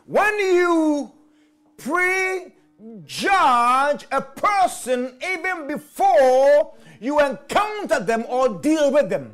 When 0.06 0.38
you 0.40 1.12
prejudge 1.78 2.52
a 4.12 4.22
person 4.22 5.18
even 5.26 5.68
before 5.68 6.74
you 7.00 7.20
encounter 7.20 8.00
them 8.00 8.26
or 8.28 8.50
deal 8.50 8.92
with 8.92 9.10
them. 9.10 9.34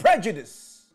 Prejudice. 0.00 0.86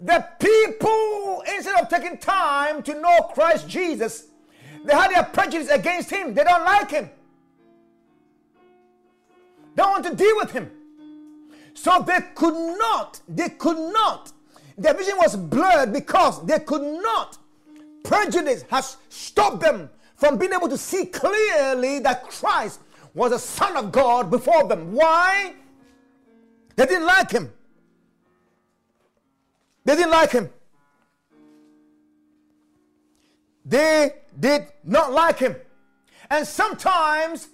The 0.00 0.24
people, 0.38 1.42
instead 1.52 1.80
of 1.82 1.88
taking 1.88 2.16
time 2.16 2.82
to 2.84 2.94
know 2.94 3.18
Christ 3.34 3.68
Jesus, 3.68 4.28
they 4.84 4.94
had 4.94 5.10
their 5.10 5.24
prejudice 5.24 5.68
against 5.68 6.08
him. 6.08 6.32
They 6.32 6.44
don't 6.44 6.64
like 6.64 6.90
him. 6.90 7.10
They 9.74 9.82
don't 9.82 9.90
want 9.90 10.04
to 10.04 10.14
deal 10.14 10.36
with 10.36 10.52
him. 10.52 10.70
So 11.74 12.04
they 12.06 12.20
could 12.34 12.54
not, 12.78 13.20
they 13.28 13.48
could 13.50 13.92
not. 13.92 14.32
Their 14.76 14.94
vision 14.94 15.16
was 15.18 15.36
blurred 15.36 15.92
because 15.92 16.44
they 16.46 16.60
could 16.60 16.82
not. 17.02 17.38
Prejudice 18.04 18.64
has 18.70 18.96
stopped 19.08 19.60
them 19.60 19.90
from 20.14 20.38
being 20.38 20.52
able 20.52 20.68
to 20.68 20.78
see 20.78 21.06
clearly 21.06 21.98
that 22.00 22.22
Christ 22.28 22.80
was 23.14 23.32
the 23.32 23.38
Son 23.38 23.76
of 23.76 23.90
God 23.90 24.30
before 24.30 24.68
them. 24.68 24.92
Why? 24.92 25.54
They 26.76 26.86
didn't 26.86 27.06
like 27.06 27.32
him. 27.32 27.52
They 29.88 29.96
didn't 29.96 30.10
like 30.10 30.32
him. 30.32 30.50
They 33.64 34.16
did 34.38 34.66
not 34.84 35.12
like 35.12 35.38
him. 35.38 35.56
And 36.28 36.46
sometimes 36.46 37.48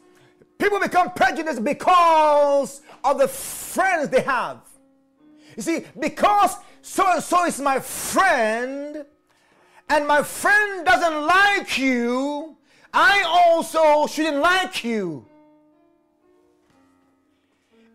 people 0.59 0.81
become 0.81 1.13
prejudiced 1.13 1.63
because 1.63 2.83
of 3.05 3.19
the 3.21 3.29
friends 3.29 4.09
they 4.09 4.23
have. 4.23 4.63
You 5.57 5.63
see, 5.63 5.85
because 5.97 6.57
so 6.83 7.07
and 7.07 7.23
so 7.23 7.45
is 7.47 7.61
my 7.61 7.79
friend, 7.79 9.07
and 9.89 10.09
my 10.09 10.25
friend 10.25 10.85
doesn't 10.85 11.27
like 11.29 11.79
you, 11.79 12.57
I 12.93 13.23
also 13.23 14.09
shouldn't 14.13 14.43
like 14.43 14.83
you. 14.83 15.25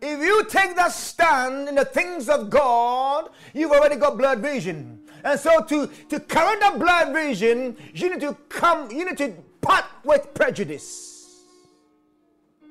If 0.02 0.20
you 0.20 0.44
take 0.44 0.76
that 0.76 0.92
stand 0.92 1.68
in 1.68 1.74
the 1.74 1.84
things 1.84 2.28
of 2.28 2.48
God, 2.48 3.30
you've 3.52 3.72
already 3.72 3.96
got 3.96 4.16
blood 4.16 4.40
vision. 4.40 5.00
And 5.22 5.38
so 5.38 5.60
to, 5.62 5.86
to 6.08 6.20
correct 6.20 6.60
that 6.60 6.78
blurred 6.78 7.12
vision, 7.12 7.76
you 7.92 8.10
need 8.10 8.20
to 8.20 8.34
come, 8.48 8.90
you 8.90 9.04
need 9.04 9.18
to 9.18 9.34
part 9.60 9.84
with 10.04 10.32
prejudice. 10.32 11.44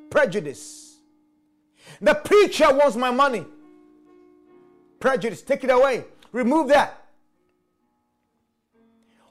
Prejudice. 0.10 0.98
The 2.02 2.16
preacher 2.16 2.74
wants 2.74 2.96
my 2.96 3.12
money. 3.12 3.46
Prejudice, 5.00 5.42
take 5.42 5.64
it 5.64 5.70
away. 5.70 6.06
Remove 6.32 6.70
that. 6.70 7.06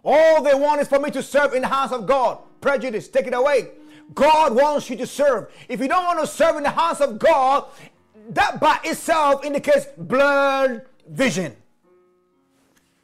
All 0.05 0.43
they 0.43 0.55
want 0.55 0.81
is 0.81 0.89
for 0.89 0.99
me 0.99 1.11
to 1.11 1.23
serve 1.23 1.55
in 1.55 1.63
the 1.63 1.69
house 1.69 1.93
of 1.93 2.07
God. 2.07 2.39
Prejudice, 2.61 3.09
take 3.09 3.27
it 3.27 3.35
away. 3.35 3.69
God 4.15 4.55
wants 4.55 4.89
you 4.91 4.97
to 4.97 5.07
serve. 5.07 5.49
If 5.69 5.81
you 5.81 5.89
don't 5.89 6.05
want 6.05 6.21
to 6.21 6.27
serve 6.27 6.57
in 6.57 6.63
the 6.63 6.71
house 6.71 7.01
of 7.01 7.19
God, 7.19 7.67
that 8.31 8.61
by 8.61 8.79
itself 8.85 9.45
indicates 9.45 9.87
blurred 9.97 10.87
vision. 11.09 11.57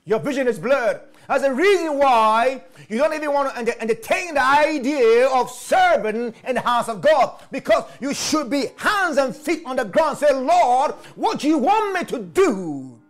Your 0.05 0.19
vision 0.19 0.49
is 0.49 0.59
blurred. 0.59 1.01
That's 1.29 1.43
the 1.43 1.55
reason 1.55 1.97
why 1.99 2.63
you 2.91 2.99
don't 2.99 3.15
even 3.15 3.33
want 3.33 3.55
to 3.55 3.81
entertain 3.81 4.35
the 4.35 4.45
idea 4.45 5.27
of 5.29 5.51
serving 5.51 6.35
in 6.47 6.55
the 6.55 6.61
house 6.61 6.89
of 6.89 7.01
God. 7.01 7.41
Because 7.51 7.85
you 8.01 8.13
should 8.13 8.51
be 8.51 8.67
hands 8.77 9.17
and 9.17 9.35
feet 9.35 9.63
on 9.65 9.77
the 9.77 9.85
ground. 9.85 10.19
Say, 10.19 10.35
Lord, 10.35 10.93
what 11.17 11.41
do 11.41 11.49
you 11.49 11.57
want 11.57 11.95
me 11.95 12.05
to 12.05 12.19
do? 12.19 13.01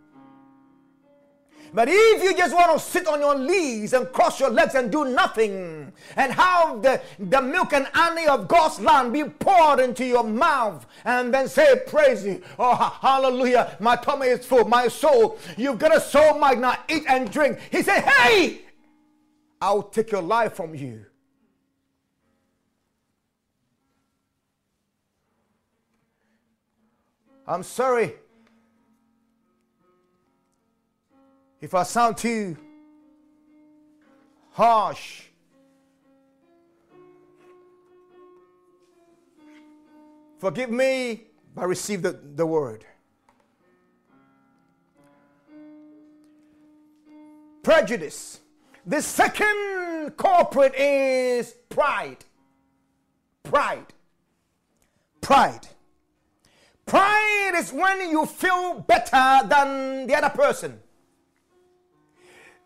But 1.75 1.89
if 1.91 2.23
you 2.23 2.33
just 2.37 2.55
want 2.55 2.71
to 2.71 2.79
sit 2.79 3.05
on 3.05 3.19
your 3.19 3.37
knees 3.37 3.91
and 3.91 4.09
cross 4.13 4.39
your 4.39 4.49
legs 4.49 4.75
and 4.75 4.89
do 4.89 5.03
nothing 5.03 5.91
and 6.15 6.31
have 6.31 6.81
the, 6.81 7.01
the 7.19 7.41
milk 7.41 7.73
and 7.73 7.85
honey 7.87 8.27
of 8.27 8.47
God's 8.47 8.79
land 8.79 9.11
be 9.11 9.25
poured 9.25 9.81
into 9.81 10.05
your 10.05 10.23
mouth 10.23 10.85
and 11.03 11.33
then 11.33 11.49
say, 11.49 11.81
Praise 11.85 12.25
you. 12.25 12.41
Oh, 12.57 12.97
hallelujah. 13.01 13.75
My 13.81 13.97
tummy 13.97 14.27
is 14.27 14.45
full. 14.45 14.63
My 14.63 14.87
soul, 14.87 15.37
you've 15.57 15.77
got 15.77 15.93
a 15.93 15.99
soul 15.99 16.39
might 16.39 16.59
not 16.59 16.85
eat 16.89 17.03
and 17.09 17.29
drink. 17.29 17.59
He 17.69 17.83
said, 17.83 18.03
Hey, 18.03 18.61
I'll 19.59 19.83
take 19.83 20.11
your 20.11 20.21
life 20.21 20.53
from 20.53 20.75
you. 20.75 21.05
I'm 27.45 27.63
sorry 27.63 28.13
if 31.65 31.73
I 31.73 31.81
sound 31.81 32.15
too 32.15 32.55
harsh, 34.51 35.23
forgive 40.37 40.69
me, 40.69 41.23
but 41.55 41.67
receive 41.67 42.03
the, 42.03 42.19
the 42.35 42.45
word. 42.45 42.85
Prejudice. 47.63 48.41
The 48.85 49.01
second 49.01 50.15
culprit 50.17 50.75
is 50.75 51.55
pride. 51.69 52.23
Pride. 53.41 53.87
Pride. 55.19 55.67
Pride 56.85 57.53
is 57.55 57.73
when 57.73 58.07
you 58.11 58.27
feel 58.27 58.81
better 58.81 59.47
than 59.47 60.05
the 60.05 60.13
other 60.15 60.29
person. 60.29 60.79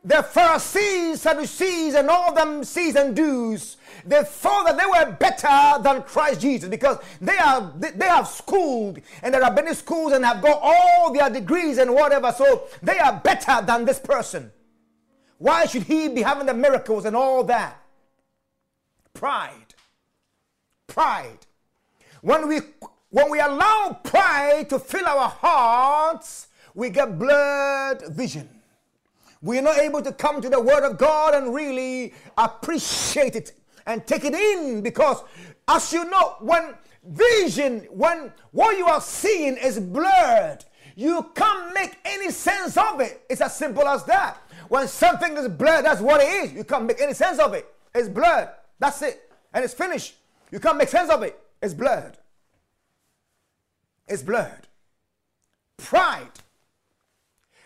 The 0.04 0.24
Pharisees, 0.24 1.22
Sadducees, 1.22 1.94
and 1.94 2.10
all 2.10 2.34
them 2.34 2.64
C's 2.64 2.96
and 2.96 3.14
do's, 3.14 3.76
they 4.06 4.24
thought 4.24 4.66
that 4.66 4.78
they 4.78 4.86
were 4.86 5.12
better 5.12 5.82
than 5.84 6.04
Christ 6.04 6.40
Jesus 6.40 6.70
because 6.70 7.00
they 7.20 7.38
are 7.38 7.74
they, 7.78 7.92
they 7.92 8.06
have 8.06 8.28
schooled 8.28 9.00
and 9.22 9.34
there 9.34 9.44
are 9.44 9.52
many 9.52 9.74
schools 9.74 10.14
and 10.14 10.24
have 10.24 10.42
got 10.42 10.60
all 10.62 11.12
their 11.12 11.30
degrees 11.30 11.78
and 11.78 11.94
whatever, 11.94 12.32
so 12.32 12.68
they 12.82 12.98
are 12.98 13.20
better 13.20 13.62
than 13.66 13.84
this 13.84 14.00
person. 14.00 14.52
Why 15.38 15.66
should 15.66 15.84
he 15.84 16.08
be 16.08 16.22
having 16.22 16.46
the 16.46 16.54
miracles 16.54 17.04
and 17.04 17.16
all 17.16 17.44
that? 17.46 17.78
Pride. 19.14 19.76
Pride. 20.88 21.46
When 22.22 22.48
we 22.48 22.60
when 23.10 23.30
we 23.30 23.40
allow 23.40 24.00
pride 24.02 24.70
to 24.70 24.80
fill 24.80 25.08
our 25.08 25.28
hearts, 25.28 26.48
we 26.74 26.90
get 26.90 27.20
blurred 27.20 28.04
vision 28.08 28.59
we 29.42 29.58
are 29.58 29.62
not 29.62 29.78
able 29.78 30.02
to 30.02 30.12
come 30.12 30.42
to 30.42 30.50
the 30.50 30.60
Word 30.60 30.84
of 30.84 30.98
God 30.98 31.34
and 31.34 31.54
really 31.54 32.14
appreciate 32.38 33.36
it 33.36 33.54
and 33.86 34.06
take 34.06 34.26
it 34.26 34.34
in 34.34 34.82
because, 34.82 35.24
as 35.68 35.94
you 35.94 36.10
know, 36.10 36.36
when 36.42 36.76
vision, 37.04 37.88
when 37.90 38.32
what 38.52 38.78
you 38.78 38.86
are 38.86 39.02
seeing 39.02 39.56
is 39.58 39.80
blurred, 39.80 40.66
you 40.96 41.32
can't 41.36 41.74
make 41.74 41.98
any 42.04 42.30
sense 42.32 42.76
of 42.76 43.00
it. 43.00 43.22
It's 43.30 43.42
as 43.42 43.56
simple 43.56 43.88
as 43.88 44.04
that. 44.06 44.38
When 44.68 44.88
something 44.88 45.38
is 45.38 45.48
blurred, 45.48 45.86
that's 45.86 46.02
what 46.02 46.22
it 46.22 46.28
is. 46.28 46.54
You 46.54 46.66
can't 46.66 46.86
make 46.86 47.02
any 47.02 47.14
sense 47.14 47.40
of 47.40 47.54
it. 47.54 47.66
It's 47.96 48.10
blurred. 48.10 48.50
That's 48.80 49.02
it. 49.02 49.32
And 49.54 49.64
it's 49.64 49.74
finished. 49.74 50.16
You 50.52 50.60
can't 50.60 50.78
make 50.78 50.90
sense 50.90 51.10
of 51.10 51.24
it. 51.24 51.40
It's 51.62 51.74
blurred. 51.74 52.18
It's 54.08 54.22
blurred. 54.22 54.68
Pride 55.78 56.32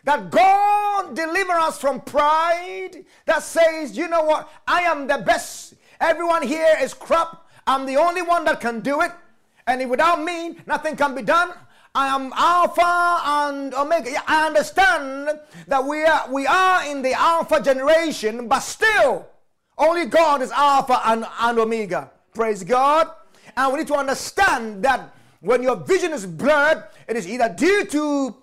that 0.03 0.29
God 0.29 1.15
deliver 1.15 1.53
us 1.53 1.79
from 1.79 2.01
pride 2.01 3.05
that 3.25 3.43
says, 3.43 3.97
you 3.97 4.07
know 4.07 4.23
what, 4.23 4.49
I 4.67 4.81
am 4.81 5.07
the 5.07 5.19
best. 5.19 5.75
Everyone 5.99 6.41
here 6.43 6.75
is 6.81 6.93
crap. 6.93 7.47
I'm 7.65 7.85
the 7.85 7.97
only 7.97 8.21
one 8.21 8.43
that 8.45 8.59
can 8.59 8.81
do 8.81 9.01
it. 9.01 9.11
And 9.65 9.89
without 9.89 10.21
me, 10.21 10.57
nothing 10.65 10.97
can 10.97 11.15
be 11.15 11.21
done. 11.21 11.51
I 11.95 12.07
am 12.07 12.33
Alpha 12.35 13.21
and 13.23 13.73
Omega. 13.73 14.21
I 14.27 14.47
understand 14.47 15.39
that 15.67 15.85
we 15.85 16.03
are 16.03 16.25
we 16.31 16.47
are 16.47 16.85
in 16.85 17.03
the 17.03 17.13
Alpha 17.13 17.61
generation, 17.61 18.47
but 18.47 18.61
still, 18.61 19.27
only 19.77 20.07
God 20.07 20.41
is 20.41 20.51
Alpha 20.51 20.99
and, 21.05 21.25
and 21.39 21.59
Omega. 21.59 22.09
Praise 22.33 22.63
God. 22.63 23.09
And 23.55 23.71
we 23.71 23.79
need 23.79 23.87
to 23.87 23.95
understand 23.95 24.83
that 24.83 25.15
when 25.41 25.61
your 25.61 25.75
vision 25.75 26.13
is 26.13 26.25
blurred, 26.25 26.83
it 27.07 27.15
is 27.15 27.27
either 27.27 27.53
due 27.55 27.85
to 27.85 28.35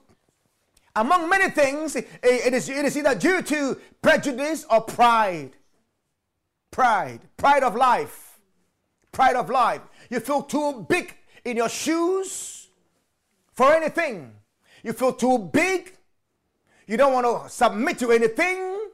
among 0.97 1.29
many 1.29 1.51
things, 1.51 1.97
eh, 1.97 2.03
it 2.23 2.55
is, 2.55 2.69
it 2.69 2.85
is 2.85 2.97
either 2.97 3.15
due 3.15 3.43
to 3.43 3.81
prejudice 4.03 4.67
or 4.71 4.81
pride. 4.83 5.53
Pride. 6.71 7.21
Pride 7.37 7.63
of 7.63 7.75
life. 7.77 8.39
Pride 9.13 9.37
of 9.37 9.51
life. 9.51 9.83
You 10.09 10.21
feel 10.21 10.43
too 10.43 10.87
big 10.89 11.17
in 11.45 11.57
your 11.57 11.69
shoes 11.69 12.69
for 13.53 13.73
anything. 13.73 14.33
You 14.83 14.93
feel 14.93 15.13
too 15.13 15.39
big. 15.39 15.97
You 16.87 16.97
don't 16.97 17.13
want 17.13 17.27
to 17.27 17.49
submit 17.49 17.99
to 18.01 18.11
anything. 18.11 18.89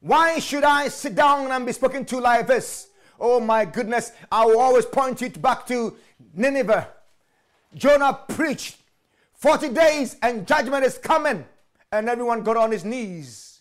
Why 0.00 0.38
should 0.38 0.64
I 0.64 0.88
sit 0.88 1.14
down 1.14 1.50
and 1.50 1.64
be 1.64 1.72
spoken 1.72 2.04
to 2.06 2.18
like 2.18 2.46
this? 2.46 2.88
Oh 3.18 3.40
my 3.40 3.64
goodness, 3.64 4.12
I 4.30 4.44
will 4.44 4.60
always 4.60 4.84
point 4.84 5.22
it 5.22 5.40
back 5.40 5.66
to 5.68 5.96
Nineveh. 6.34 6.88
Jonah 7.74 8.20
preached 8.28 8.76
40 9.44 9.68
days 9.74 10.16
and 10.22 10.46
judgment 10.46 10.86
is 10.86 10.96
coming. 10.96 11.44
And 11.92 12.08
everyone 12.08 12.42
got 12.42 12.56
on 12.56 12.72
his 12.72 12.82
knees. 12.82 13.60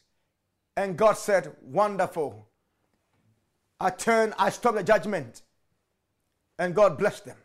And 0.77 0.95
God 0.95 1.17
said, 1.17 1.53
Wonderful. 1.61 2.47
I 3.81 3.89
turn, 3.89 4.33
I 4.39 4.49
stop 4.49 4.75
the 4.75 4.83
judgment. 4.83 5.41
And 6.57 6.73
God 6.73 6.97
blessed 6.97 7.25
them. 7.25 7.35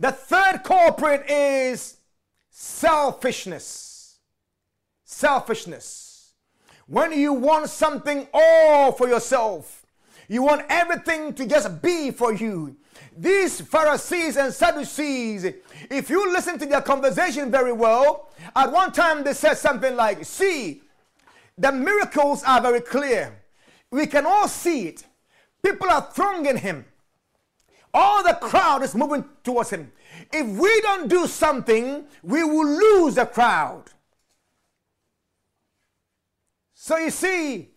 The 0.00 0.12
third 0.12 0.62
culprit 0.64 1.28
is 1.28 1.98
selfishness. 2.48 4.20
Selfishness. 5.04 6.32
When 6.86 7.12
you 7.12 7.34
want 7.34 7.68
something 7.68 8.28
all 8.32 8.92
for 8.92 9.08
yourself, 9.08 9.84
you 10.26 10.40
want 10.42 10.64
everything 10.70 11.34
to 11.34 11.44
just 11.44 11.82
be 11.82 12.12
for 12.12 12.32
you. 12.32 12.78
These 13.18 13.62
Pharisees 13.62 14.36
and 14.36 14.54
Sadducees, 14.54 15.44
if 15.90 16.08
you 16.08 16.32
listen 16.32 16.56
to 16.60 16.66
their 16.66 16.80
conversation 16.80 17.50
very 17.50 17.72
well, 17.72 18.30
at 18.54 18.70
one 18.70 18.92
time 18.92 19.24
they 19.24 19.32
said 19.32 19.54
something 19.54 19.96
like, 19.96 20.24
See, 20.24 20.82
the 21.56 21.72
miracles 21.72 22.44
are 22.44 22.60
very 22.60 22.80
clear. 22.80 23.36
We 23.90 24.06
can 24.06 24.24
all 24.24 24.46
see 24.46 24.86
it. 24.86 25.04
People 25.64 25.90
are 25.90 26.08
thronging 26.12 26.58
him. 26.58 26.84
All 27.92 28.22
the 28.22 28.34
crowd 28.34 28.84
is 28.84 28.94
moving 28.94 29.24
towards 29.42 29.70
him. 29.70 29.90
If 30.32 30.46
we 30.46 30.80
don't 30.82 31.08
do 31.08 31.26
something, 31.26 32.04
we 32.22 32.44
will 32.44 32.66
lose 32.66 33.16
the 33.16 33.26
crowd. 33.26 33.84
So 36.72 36.96
you 36.98 37.10
see, 37.10 37.70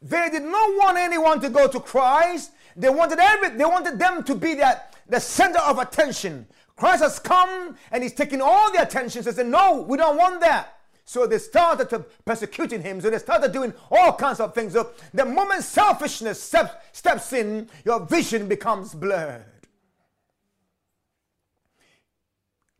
they 0.00 0.30
did 0.30 0.44
not 0.44 0.70
want 0.78 0.96
anyone 0.96 1.40
to 1.42 1.50
go 1.50 1.68
to 1.68 1.78
Christ. 1.78 2.52
They 2.76 2.88
wanted 2.88 3.18
every, 3.18 3.50
they 3.50 3.64
wanted 3.64 3.98
them 3.98 4.22
to 4.24 4.34
be 4.34 4.54
that 4.54 4.94
the 5.08 5.20
center 5.20 5.58
of 5.60 5.78
attention. 5.78 6.46
Christ 6.76 7.02
has 7.02 7.18
come 7.18 7.76
and 7.90 8.02
he's 8.02 8.12
taking 8.12 8.40
all 8.40 8.72
the 8.72 8.82
attention. 8.82 9.22
They 9.22 9.32
said, 9.32 9.46
No, 9.46 9.82
we 9.82 9.96
don't 9.96 10.16
want 10.16 10.40
that. 10.40 10.78
So 11.04 11.26
they 11.26 11.38
started 11.38 11.90
to 11.90 12.00
persecuting 12.24 12.82
him. 12.82 13.00
So 13.00 13.10
they 13.10 13.18
started 13.18 13.52
doing 13.52 13.74
all 13.90 14.12
kinds 14.14 14.40
of 14.40 14.54
things. 14.54 14.72
So 14.72 14.90
the 15.12 15.24
moment 15.24 15.64
selfishness 15.64 16.42
steps, 16.42 16.74
steps 16.92 17.32
in, 17.32 17.68
your 17.84 18.00
vision 18.06 18.48
becomes 18.48 18.94
blurred. 18.94 19.44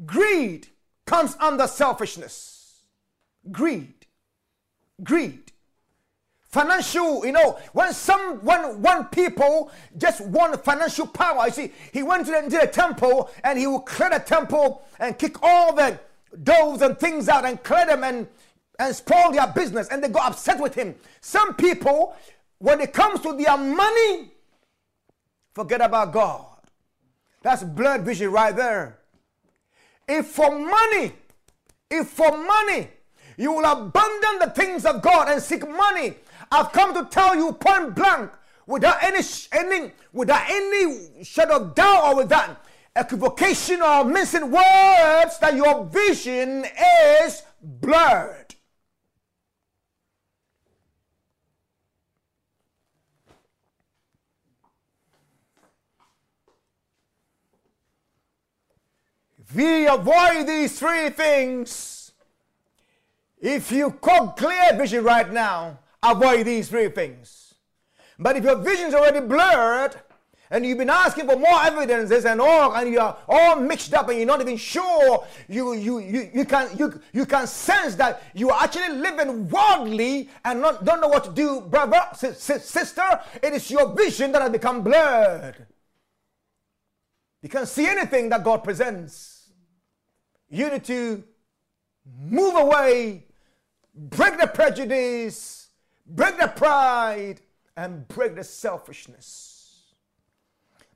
Greed 0.07 0.69
comes 1.05 1.37
under 1.39 1.67
selfishness. 1.67 2.83
Greed. 3.51 4.07
Greed 5.03 5.52
financial 6.53 7.25
you 7.25 7.33
know 7.33 7.59
when 7.73 7.93
some 7.95 8.37
when 8.45 8.81
one 8.83 9.07
people 9.07 9.73
just 9.97 10.21
want 10.27 10.63
financial 10.63 11.07
power 11.07 11.47
you 11.47 11.53
see 11.53 11.73
he 11.93 12.03
went 12.03 12.27
to 12.27 12.31
the, 12.31 12.39
into 12.45 12.59
the 12.59 12.67
temple 12.67 13.31
and 13.43 13.59
he 13.59 13.67
would 13.67 13.87
clear 13.87 14.11
the 14.11 14.19
temple 14.19 14.85
and 15.01 15.19
kick 15.19 15.43
all 15.43 15.75
the 15.75 15.99
doves 16.43 16.83
and 16.83 16.99
things 16.99 17.29
out 17.29 17.47
and 17.47 17.63
clear 17.63 17.87
them 17.87 18.05
and 18.05 18.27
and 18.79 18.95
spoil 18.95 19.33
their 19.33 19.47
business 19.49 19.89
and 19.89 20.03
they 20.03 20.09
got 20.09 20.33
upset 20.33 20.61
with 20.61 20.75
him. 20.75 20.95
Some 21.21 21.55
people 21.55 22.17
when 22.59 22.81
it 22.81 22.93
comes 22.93 23.21
to 23.21 23.35
their 23.35 23.57
money 23.57 24.33
forget 25.55 25.81
about 25.81 26.13
god. 26.13 26.47
That's 27.43 27.65
blood 27.65 28.03
vision 28.03 28.31
right 28.31 28.55
there. 28.55 28.99
If 30.07 30.27
for 30.27 30.51
money 30.51 31.13
if 31.91 32.09
for 32.09 32.37
money 32.37 32.89
you 33.39 33.53
will 33.53 33.65
abandon 33.65 34.39
the 34.41 34.53
things 34.55 34.85
of 34.85 35.01
god 35.01 35.29
and 35.29 35.41
seek 35.41 35.67
money 35.67 36.15
I've 36.53 36.71
come 36.71 36.93
to 36.93 37.09
tell 37.09 37.35
you 37.35 37.53
point 37.55 37.95
blank, 37.95 38.31
without 38.67 39.03
any 39.03 39.25
any 39.53 39.93
without 40.13 40.51
any 40.51 41.25
shadow 41.25 41.57
of 41.57 41.75
doubt 41.75 42.05
or 42.05 42.17
without 42.17 42.63
equivocation 42.95 43.81
or 43.81 44.05
missing 44.05 44.51
words, 44.51 45.39
that 45.39 45.55
your 45.57 45.87
vision 45.87 46.67
is 47.15 47.43
blurred. 47.63 48.55
If 59.39 59.55
we 59.55 59.87
avoid 59.87 60.47
these 60.47 60.79
three 60.79 61.09
things, 61.09 62.13
if 63.41 63.73
you 63.73 63.97
got 64.03 64.37
clear 64.37 64.77
vision 64.77 65.03
right 65.03 65.33
now, 65.33 65.79
avoid 66.03 66.47
these 66.47 66.69
three 66.69 66.89
things. 66.89 67.55
But 68.19 68.37
if 68.37 68.45
your 68.45 68.57
vision 68.57 68.89
is 68.89 68.95
already 68.95 69.21
blurred, 69.21 69.97
and 70.51 70.67
you've 70.67 70.77
been 70.77 70.91
asking 70.91 71.27
for 71.27 71.37
more 71.37 71.63
evidences 71.63 72.27
and 72.27 72.39
all, 72.39 72.75
and 72.75 72.93
you're 72.93 73.17
all 73.27 73.57
mixed 73.57 73.95
up, 73.95 74.11
and 74.11 74.19
you're 74.19 74.27
not 74.27 74.43
even 74.43 74.59
sure, 74.59 75.27
you 75.49 75.73
you 75.73 75.99
you, 75.99 76.31
you 76.35 76.45
can 76.45 76.69
you 76.77 77.01
you 77.13 77.25
can 77.25 77.47
sense 77.47 77.95
that 77.95 78.23
you 78.35 78.51
are 78.51 78.63
actually 78.63 78.91
living 78.91 79.49
worldly 79.49 80.29
and 80.45 80.61
not 80.61 80.85
don't 80.85 81.01
know 81.01 81.09
what 81.09 81.25
to 81.25 81.31
do, 81.31 81.63
brother, 81.63 82.03
sister. 82.13 83.21
It 83.43 83.55
is 83.55 83.71
your 83.71 83.95
vision 83.95 84.31
that 84.33 84.43
has 84.43 84.51
become 84.51 84.83
blurred. 84.83 85.67
You 87.41 87.49
can't 87.49 87.67
see 87.67 87.87
anything 87.87 88.29
that 88.29 88.45
God 88.45 88.63
presents. 88.63 89.51
You 90.51 90.71
need 90.71 90.85
to 90.85 91.25
move 92.05 92.57
away, 92.57 93.25
break 93.95 94.39
the 94.39 94.47
prejudice, 94.47 95.62
break 96.07 96.39
the 96.39 96.49
pride, 96.49 97.41
and 97.77 98.07
break 98.09 98.35
the 98.35 98.45
selfishness. 98.45 99.95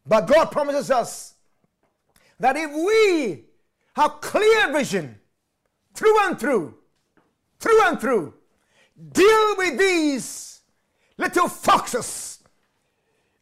But 0.07 0.27
God 0.27 0.51
promises 0.51 0.91
us 0.91 1.35
that 2.39 2.57
if 2.57 2.71
we 2.71 3.45
have 3.95 4.21
clear 4.21 4.73
vision 4.73 5.19
through 5.95 6.27
and 6.27 6.39
through, 6.39 6.75
through 7.59 7.83
and 7.87 8.01
through. 8.01 8.35
Deal 9.13 9.57
with 9.57 9.79
these 9.79 10.61
little 11.19 11.49
foxes, 11.49 12.43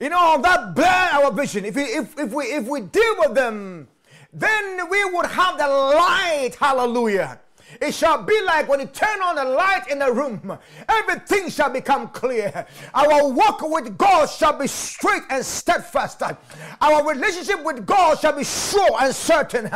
you 0.00 0.08
know, 0.08 0.40
that 0.42 0.74
blur 0.74 0.84
our 0.84 1.32
vision. 1.32 1.64
If 1.64 1.76
we, 1.76 1.82
if, 1.82 2.18
if 2.18 2.32
we, 2.32 2.44
if 2.46 2.66
we 2.66 2.80
deal 2.80 3.14
with 3.18 3.34
them, 3.34 3.88
then 4.32 4.88
we 4.88 5.04
would 5.04 5.26
have 5.26 5.58
the 5.58 5.68
light. 5.68 6.56
Hallelujah 6.58 7.40
it 7.80 7.92
shall 7.94 8.22
be 8.22 8.40
like 8.42 8.68
when 8.68 8.80
you 8.80 8.86
turn 8.86 9.20
on 9.22 9.36
the 9.36 9.44
light 9.44 9.88
in 9.90 9.98
the 9.98 10.12
room, 10.12 10.58
everything 10.88 11.48
shall 11.50 11.70
become 11.70 12.08
clear. 12.08 12.66
Our 12.94 13.28
walk 13.28 13.62
with 13.62 13.96
God 13.96 14.26
shall 14.26 14.58
be 14.58 14.66
straight 14.66 15.22
and 15.30 15.44
steadfast. 15.44 16.22
Our 16.80 17.08
relationship 17.08 17.64
with 17.64 17.86
God 17.86 18.18
shall 18.18 18.36
be 18.36 18.44
sure 18.44 18.96
and 19.00 19.14
certain. 19.14 19.70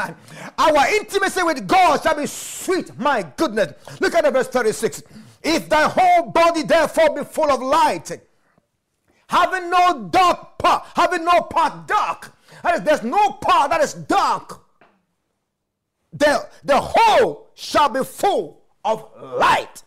Our 0.58 0.88
intimacy 0.94 1.42
with 1.42 1.66
God 1.66 2.02
shall 2.02 2.16
be 2.16 2.26
sweet. 2.26 2.96
My 2.98 3.22
goodness. 3.36 3.72
Look 4.00 4.14
at 4.14 4.24
the 4.24 4.30
verse 4.30 4.48
36. 4.48 5.02
If 5.42 5.68
thy 5.68 5.88
whole 5.88 6.30
body 6.30 6.62
therefore 6.62 7.14
be 7.14 7.24
full 7.24 7.50
of 7.50 7.60
light, 7.62 8.10
having 9.28 9.70
no 9.70 10.08
dark 10.10 10.58
part, 10.58 10.86
having 10.94 11.24
no 11.24 11.42
part 11.42 11.86
dark, 11.86 12.34
that 12.62 12.74
is, 12.74 12.82
there's 12.82 13.02
no 13.02 13.32
part 13.32 13.70
that 13.70 13.80
is 13.80 13.94
dark 13.94 14.67
the, 16.12 16.46
the 16.64 16.80
whole 16.80 17.50
shall 17.54 17.88
be 17.88 18.02
full 18.04 18.62
of 18.84 19.08
light. 19.20 19.82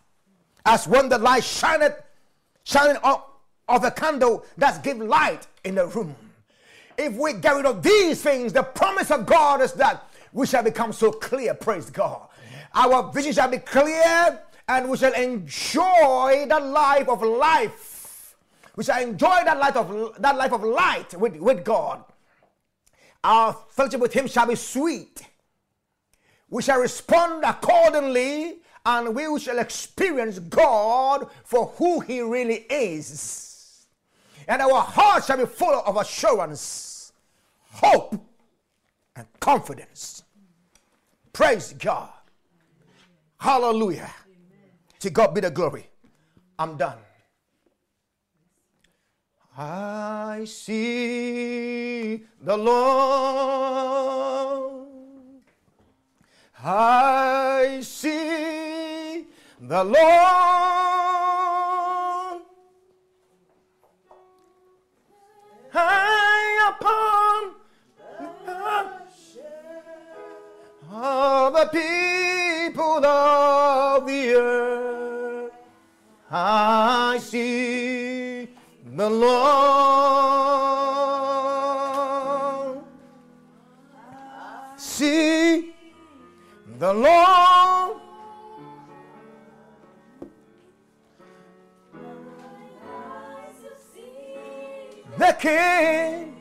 As 0.66 0.88
when 0.88 1.10
the 1.10 1.18
light 1.18 1.44
shineth, 1.44 2.02
shining 2.64 2.98
of, 3.04 3.24
of 3.68 3.84
a 3.84 3.92
candle 3.92 4.46
that 4.58 4.84
give 4.84 4.98
light 4.98 5.48
in 5.64 5.76
the 5.76 5.88
room. 5.88 6.16
If 6.98 7.14
we 7.14 7.34
get 7.34 7.56
rid 7.56 7.66
of 7.66 7.82
these 7.82 8.22
things, 8.22 8.54
the 8.54 8.64
promise 8.64 9.10
of 9.10 9.26
God 9.26 9.62
is 9.62 9.74
that 9.74 10.08
we 10.34 10.46
shall 10.46 10.64
become 10.64 10.94
so 10.94 11.12
clear. 11.12 11.54
Praise 11.54 11.90
God. 11.90 12.28
Our 12.74 13.12
vision 13.12 13.34
shall 13.34 13.50
be 13.50 13.58
clear 13.58 14.40
and 14.68 14.90
we 14.90 14.98
shall 14.98 15.14
enjoy 15.14 16.46
the 16.48 16.60
life 16.60 17.10
of 17.10 17.22
life. 17.24 18.36
We 18.76 18.84
shall 18.84 19.02
enjoy 19.02 19.40
that 19.44 19.58
light 19.58 19.76
of 19.76 20.16
that 20.20 20.38
life 20.38 20.54
of 20.54 20.64
light 20.64 21.14
with, 21.16 21.36
with 21.38 21.66
God. 21.66 22.04
Our 23.24 23.54
fellowship 23.70 24.00
with 24.00 24.14
Him 24.14 24.28
shall 24.28 24.48
be 24.48 24.56
sweet 24.56 25.22
we 26.52 26.62
shall 26.62 26.80
respond 26.80 27.44
accordingly 27.44 28.58
and 28.86 29.16
we 29.16 29.40
shall 29.40 29.58
experience 29.58 30.38
God 30.38 31.28
for 31.46 31.68
who 31.78 32.02
He 32.02 32.22
really 32.22 32.66
is. 32.70 33.88
And 34.48 34.62
our 34.62 34.82
hearts 34.82 35.28
shall 35.28 35.38
be 35.38 35.46
full 35.46 35.82
of 35.86 35.96
assurance, 35.96 37.14
hope, 37.72 38.16
and 39.16 39.26
confidence. 39.40 40.24
Praise 41.32 41.74
God. 41.74 42.10
Hallelujah. 43.38 44.12
To 45.00 45.10
God 45.10 45.34
be 45.34 45.42
the 45.42 45.52
glory. 45.52 45.88
I'm 46.60 46.76
done. 46.76 46.98
I 49.58 50.44
see 50.46 52.26
the 52.42 52.58
Lord 52.58 54.02
I 56.64 57.80
see 57.82 59.26
the 59.60 59.84
Lord 59.84 59.96
high 65.72 66.70
upon 66.70 67.54
the, 68.46 68.92
all 70.92 71.52
the 71.52 71.66
people 71.72 73.06
of 73.06 74.06
the 74.06 74.34
earth. 74.36 75.52
I 76.30 77.18
see 77.24 78.50
the 78.86 79.10
Lord. 79.10 80.31
The 86.82 86.94
Lord. 86.96 87.98
The 95.20 95.38
King 95.40 96.36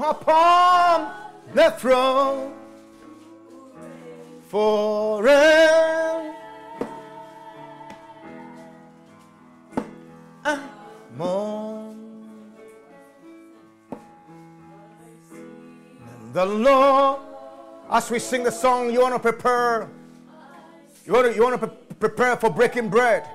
upon 0.00 1.12
the 1.54 1.70
throne 1.78 2.52
forever. 4.48 6.19
The 16.40 16.54
Lord. 16.54 17.20
As 17.90 18.10
we 18.10 18.18
sing 18.18 18.42
the 18.44 18.50
song, 18.50 18.90
you 18.90 19.00
want 19.00 19.14
to 19.14 19.18
prepare. 19.20 19.90
You 21.04 21.12
want 21.12 21.26
to, 21.26 21.34
you 21.34 21.42
want 21.42 21.60
to 21.60 21.66
pre- 21.66 21.96
prepare 22.08 22.36
for 22.36 22.48
breaking 22.48 22.88
bread. 22.88 23.28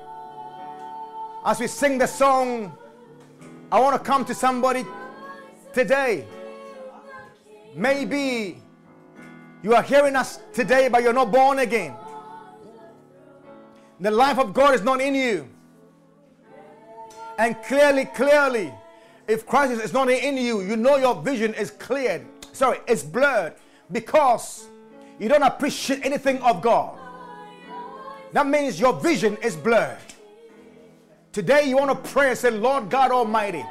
As 1.46 1.60
we 1.60 1.68
sing 1.68 2.00
the 2.00 2.08
song, 2.08 2.76
I 3.72 3.80
want 3.80 3.96
to 3.96 4.04
come 4.04 4.26
to 4.26 4.34
somebody 4.34 4.86
today. 5.72 6.26
Maybe 7.76 8.60
you 9.62 9.76
are 9.76 9.84
hearing 9.84 10.16
us 10.16 10.40
today, 10.54 10.88
but 10.88 11.04
you're 11.04 11.14
not 11.14 11.32
born 11.32 11.60
again. 11.60 11.94
The 14.00 14.10
life 14.10 14.40
of 14.40 14.54
God 14.54 14.74
is 14.74 14.82
not 14.82 15.00
in 15.00 15.14
you. 15.14 15.48
And 17.38 17.56
clearly, 17.64 18.06
clearly, 18.06 18.74
if 19.28 19.46
Christ 19.46 19.74
is 19.74 19.94
not 19.94 20.10
in 20.10 20.38
you, 20.38 20.62
you 20.62 20.76
know 20.76 20.96
your 20.96 21.22
vision 21.22 21.54
is 21.54 21.70
cleared 21.70 22.26
sorry, 22.56 22.80
it's 22.88 23.04
blurred 23.04 23.54
because 23.92 24.68
you 25.20 25.30
don't 25.30 25.44
appreciate 25.44 26.06
anything 26.06 26.40
of 26.42 26.62
God. 26.62 26.98
That 28.34 28.48
means 28.48 28.80
your 28.80 28.94
vision 28.94 29.38
is 29.44 29.56
blurred. 29.56 29.98
Today 31.32 31.68
you 31.68 31.78
want 31.78 31.92
to 31.92 32.10
pray 32.10 32.30
and 32.30 32.38
say, 32.38 32.50
Lord 32.50 32.90
God 32.90 33.12
Almighty, 33.12 33.64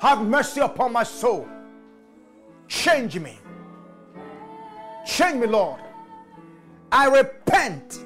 have 0.00 0.22
mercy 0.22 0.60
upon 0.60 0.92
my 0.92 1.02
soul. 1.02 1.48
Change 2.66 3.18
me. 3.18 3.38
Change 5.06 5.40
me, 5.40 5.46
Lord. 5.46 5.80
I 6.92 7.08
repent. 7.08 8.04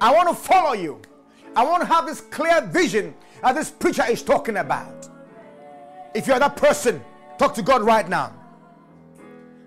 I 0.00 0.12
want 0.12 0.28
to 0.28 0.34
follow 0.34 0.72
you. 0.72 1.00
I 1.54 1.64
want 1.64 1.82
to 1.82 1.86
have 1.86 2.06
this 2.06 2.20
clear 2.20 2.60
vision 2.66 3.14
that 3.42 3.54
this 3.54 3.70
preacher 3.70 4.04
is 4.08 4.22
talking 4.22 4.56
about. 4.56 5.08
If 6.14 6.26
you're 6.26 6.38
that 6.38 6.56
person, 6.56 7.02
talk 7.38 7.54
to 7.54 7.62
God 7.62 7.82
right 7.82 8.08
now. 8.08 8.32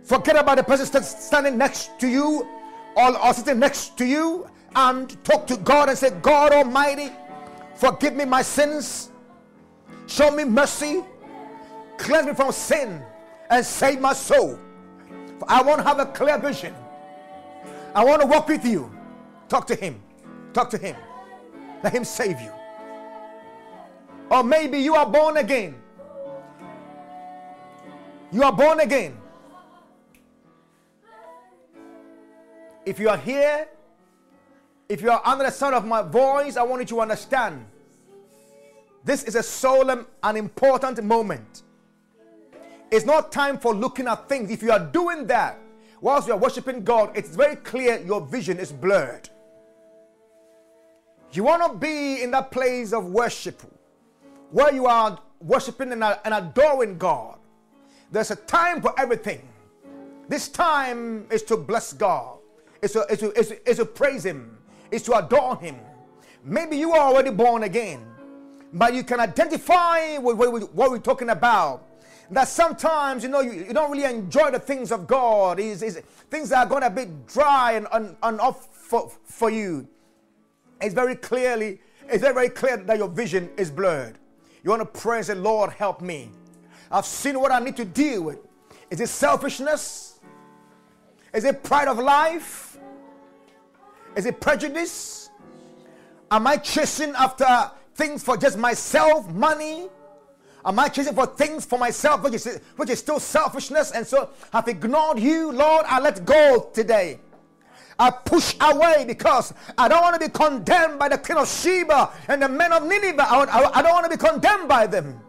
Forget 0.06 0.36
about 0.36 0.58
the 0.58 0.64
person 0.64 1.02
standing 1.04 1.58
next 1.58 2.00
to 2.00 2.08
you 2.08 2.48
or, 2.96 3.18
or 3.18 3.34
sitting 3.34 3.60
next 3.60 3.98
to 3.98 4.06
you 4.06 4.48
and 4.76 5.22
talk 5.24 5.48
to 5.48 5.58
God 5.58 5.90
and 5.90 5.98
say, 5.98 6.12
God 6.22 6.52
Almighty, 6.54 7.12
forgive 7.76 8.16
me 8.16 8.24
my 8.24 8.44
sins, 8.44 9.10
show 10.06 10.30
me 10.30 10.44
mercy, 10.44 11.04
cleanse 11.98 12.28
me 12.28 12.34
from 12.36 12.52
sin, 12.52 13.02
and 13.50 13.66
save 13.66 14.00
my 14.00 14.14
soul. 14.14 14.60
For 15.40 15.50
I 15.50 15.64
want 15.64 15.80
to 15.80 15.84
have 15.84 16.00
a 16.00 16.06
clear 16.06 16.38
vision. 16.38 16.76
I 17.96 18.06
want 18.06 18.22
to 18.22 18.28
walk 18.28 18.48
with 18.48 18.64
you. 18.64 18.92
Talk 19.50 19.66
to 19.68 19.76
Him. 19.76 20.00
Talk 20.54 20.70
to 20.70 20.78
Him. 20.78 20.96
Let 21.84 21.94
Him 21.94 22.04
save 22.04 22.40
you. 22.40 22.52
Or 24.30 24.44
maybe 24.44 24.78
you 24.78 24.94
are 24.94 25.10
born 25.10 25.38
again. 25.38 25.76
You 28.32 28.44
are 28.44 28.54
born 28.54 28.82
again. 28.82 29.18
If 32.86 33.00
you 33.00 33.10
are 33.10 33.18
here, 33.18 33.68
if 34.88 35.02
you 35.02 35.10
are 35.10 35.22
under 35.26 35.44
the 35.44 35.52
sound 35.52 35.74
of 35.74 35.86
my 35.86 36.04
voice, 36.04 36.56
I 36.58 36.64
want 36.64 36.82
you 36.82 36.86
to 36.88 37.02
understand 37.02 37.66
this 39.04 39.24
is 39.24 39.36
a 39.36 39.44
solemn 39.44 40.06
and 40.22 40.38
important 40.38 41.04
moment. 41.04 41.64
It's 42.92 43.06
not 43.06 43.32
time 43.32 43.58
for 43.58 43.74
looking 43.74 44.08
at 44.08 44.30
things. 44.30 44.52
If 44.52 44.62
you 44.62 44.72
are 44.72 44.80
doing 44.80 45.26
that 45.28 45.58
whilst 46.00 46.28
you 46.28 46.34
are 46.34 46.40
worshiping 46.40 46.84
God, 46.84 47.12
it's 47.16 47.36
very 47.36 47.56
clear 47.58 48.00
your 48.00 48.22
vision 48.22 48.60
is 48.60 48.72
blurred. 48.72 49.30
You 51.32 51.44
want 51.44 51.64
to 51.64 51.78
be 51.78 52.22
in 52.22 52.32
that 52.32 52.52
place 52.52 52.94
of 52.94 53.08
worship 53.08 53.62
where 54.52 54.74
you 54.74 54.86
are 54.86 55.20
worshiping 55.42 55.92
and 55.92 56.04
adoring 56.34 56.98
God. 56.98 57.40
There's 58.12 58.32
a 58.32 58.36
time 58.36 58.82
for 58.82 58.94
everything. 58.98 59.42
This 60.30 60.48
time 60.48 61.26
is 61.32 61.44
to 61.44 61.58
bless 61.58 61.92
God 61.92 62.38
is 62.86 62.92
to, 62.94 63.06
is 63.12 63.20
to, 63.20 63.32
is 63.40 63.48
to, 63.50 63.70
is 63.70 63.78
to 63.78 63.86
praise 63.86 64.26
Him, 64.26 64.58
is 64.92 65.02
to 65.04 65.18
adore 65.18 65.58
Him. 65.58 65.76
Maybe 66.44 66.78
you 66.78 66.94
are 66.94 67.12
already 67.12 67.32
born 67.32 67.64
again, 67.64 68.06
but 68.72 68.94
you 68.94 69.04
can 69.04 69.20
identify 69.20 70.18
with 70.20 70.38
what 70.38 70.92
we're 70.92 71.00
talking 71.00 71.30
about 71.30 71.84
that 72.32 72.48
sometimes 72.48 73.24
you 73.24 73.30
know 73.30 73.42
you, 73.42 73.52
you 73.52 73.74
don't 73.74 73.92
really 73.92 74.04
enjoy 74.04 74.52
the 74.52 74.60
things 74.60 74.92
of 74.92 75.08
God. 75.08 75.60
Is 75.60 76.02
things 76.30 76.52
are 76.52 76.66
going 76.66 76.82
to 76.82 76.90
be 76.90 77.06
dry 77.28 77.74
and, 77.74 77.88
and, 77.92 78.16
and 78.24 78.40
off 78.40 78.68
for, 78.72 79.12
for 79.24 79.50
you. 79.50 79.88
It's 80.82 80.94
very 80.94 81.16
clearly, 81.16 81.80
it's 82.08 82.22
very, 82.22 82.34
very 82.34 82.50
clear 82.50 82.78
that 82.78 82.98
your 82.98 83.08
vision 83.08 83.50
is 83.58 83.72
blurred. 83.72 84.18
You 84.64 84.72
want 84.72 84.82
to 84.82 85.00
pray 85.00 85.18
and 85.18 85.26
say, 85.26 85.36
Lord, 85.36 85.72
help 85.72 86.02
me. 86.02 86.30
I've 86.92 87.06
seen 87.06 87.40
what 87.40 87.52
I 87.52 87.60
need 87.60 87.78
to 87.78 87.86
deal 87.86 88.24
with. 88.24 88.40
Is 88.90 89.00
it 89.02 89.10
selfishness? 89.10 90.20
Is 91.34 91.44
it 91.46 91.64
pride 91.64 91.88
of 91.88 92.00
life? 92.00 92.65
Is 94.16 94.26
it 94.26 94.40
prejudice? 94.40 95.30
Am 96.32 96.48
I 96.48 96.58
chasing 96.58 97.14
after 97.16 97.72
things 97.94 98.24
for 98.24 98.38
just 98.38 98.58
myself, 98.58 99.28
money? 99.30 99.90
Am 100.66 100.80
I 100.80 100.88
chasing 100.88 101.14
for 101.14 101.28
things 101.28 101.66
for 101.66 101.78
myself, 101.78 102.24
which 102.24 102.34
is, 102.34 102.60
which 102.78 102.90
is 102.90 103.00
still 103.00 103.20
selfishness? 103.20 103.92
And 103.92 104.06
so 104.06 104.30
I've 104.52 104.68
ignored 104.68 105.20
you, 105.20 105.52
Lord. 105.52 105.86
I 105.88 106.00
let 106.00 106.26
go 106.26 106.72
today. 106.74 107.20
I 107.98 108.10
push 108.10 108.56
away 108.60 109.06
because 109.08 109.54
I 109.78 109.88
don't 109.88 110.02
want 110.02 110.20
to 110.20 110.28
be 110.28 110.32
condemned 110.32 111.00
by 111.00 111.08
the 111.08 111.18
king 111.18 111.38
of 111.38 111.48
Sheba 111.48 112.12
and 112.28 112.42
the 112.42 112.50
men 112.50 112.74
of 112.74 112.84
Nineveh. 112.84 113.22
I, 113.22 113.44
I, 113.44 113.80
I 113.80 113.82
don't 113.82 113.94
want 113.94 114.12
to 114.12 114.18
be 114.18 114.18
condemned 114.18 114.68
by 114.68 114.88
them. 114.88 115.22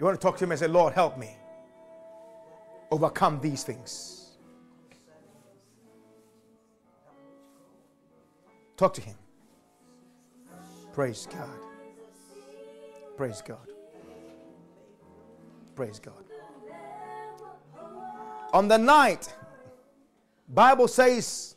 You 0.00 0.06
want 0.06 0.18
to 0.18 0.26
talk 0.26 0.38
to 0.38 0.44
him 0.44 0.52
and 0.52 0.58
say, 0.58 0.66
Lord, 0.66 0.94
help 0.94 1.18
me 1.18 1.36
overcome 2.90 3.38
these 3.42 3.62
things. 3.62 4.38
Talk 8.78 8.94
to 8.94 9.02
him. 9.02 9.14
Praise 10.94 11.28
God. 11.30 11.50
Praise 13.14 13.42
God. 13.42 13.58
Praise 15.76 15.98
God. 15.98 16.24
On 18.54 18.68
the 18.68 18.78
night, 18.78 19.34
Bible 20.48 20.88
says, 20.88 21.56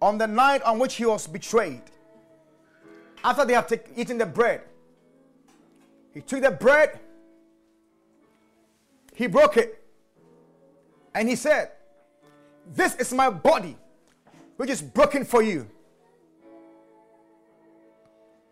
on 0.00 0.18
the 0.18 0.26
night 0.28 0.62
on 0.62 0.78
which 0.78 0.94
he 0.94 1.04
was 1.04 1.26
betrayed, 1.26 1.82
after 3.24 3.44
they 3.44 3.54
have 3.54 3.70
eaten 3.96 4.18
the 4.18 4.26
bread, 4.26 4.62
he 6.14 6.20
took 6.20 6.42
the 6.42 6.52
bread, 6.52 7.00
he 9.20 9.26
broke 9.26 9.58
it, 9.58 9.78
and 11.14 11.28
he 11.28 11.36
said, 11.36 11.72
This 12.72 12.94
is 12.94 13.12
my 13.12 13.28
body, 13.28 13.76
which 14.56 14.70
is 14.70 14.80
broken 14.80 15.26
for 15.26 15.42
you 15.42 15.68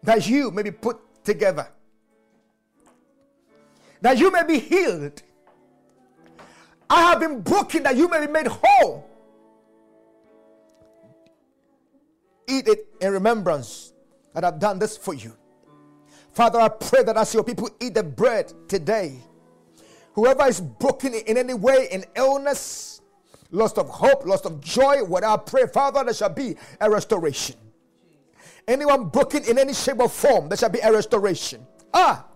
that 0.03 0.28
you 0.28 0.51
may 0.51 0.62
be 0.62 0.70
put 0.70 0.99
together, 1.24 1.66
that 4.03 4.19
you 4.19 4.31
may 4.31 4.45
be 4.45 4.59
healed. 4.59 5.23
I 6.90 7.01
have 7.01 7.20
been 7.20 7.40
broken 7.40 7.85
that 7.85 7.97
you 7.97 8.07
may 8.07 8.27
be 8.27 8.31
made 8.31 8.47
whole. 8.47 9.09
Eat 12.47 12.69
it 12.69 12.89
in 13.01 13.11
remembrance 13.11 13.95
that 14.35 14.45
I've 14.45 14.59
done 14.59 14.78
this 14.78 14.99
for 14.99 15.15
you. 15.15 15.35
Father, 16.35 16.61
I 16.61 16.69
pray 16.69 17.05
that 17.05 17.16
as 17.16 17.32
your 17.32 17.43
people 17.43 17.70
eat 17.81 17.95
the 17.95 18.03
bread 18.03 18.53
today, 18.69 19.19
whoever 20.19 20.47
is 20.47 20.61
broken 20.61 21.15
in 21.15 21.39
any 21.39 21.55
way 21.55 21.86
in 21.93 22.05
illness, 22.16 23.01
loss 23.53 23.73
of 23.74 23.89
hope, 23.89 24.27
loss 24.27 24.45
of 24.45 24.61
joy, 24.61 25.05
what 25.05 25.23
I 25.23 25.36
pray, 25.36 25.66
Father, 25.73 26.03
there 26.03 26.12
shall 26.12 26.28
be 26.35 26.57
a 26.81 26.90
restoration. 26.90 27.55
Anyone 28.66 29.05
broken 29.05 29.45
in 29.45 29.59
any 29.59 29.73
shape 29.73 30.01
or 30.01 30.09
form, 30.09 30.49
there 30.49 30.59
shall 30.59 30.70
be 30.70 30.81
a 30.81 30.93
restoration. 30.93 31.65
Ah! 31.95 32.27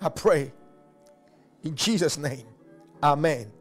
I 0.00 0.08
pray 0.08 0.52
in 1.62 1.76
Jesus' 1.76 2.18
name. 2.18 2.46
Amen. 3.00 3.52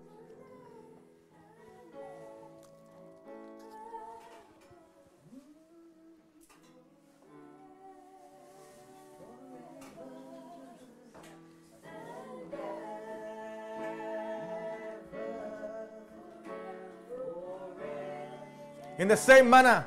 In 18.98 19.08
the 19.08 19.18
same 19.18 19.50
manner, 19.50 19.86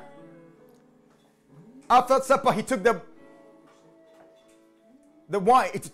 after 1.88 2.20
supper, 2.20 2.52
he 2.52 2.62
took 2.62 2.82
the 2.82 3.00
the 5.28 5.38
wine, 5.38 5.70
it 5.74 5.90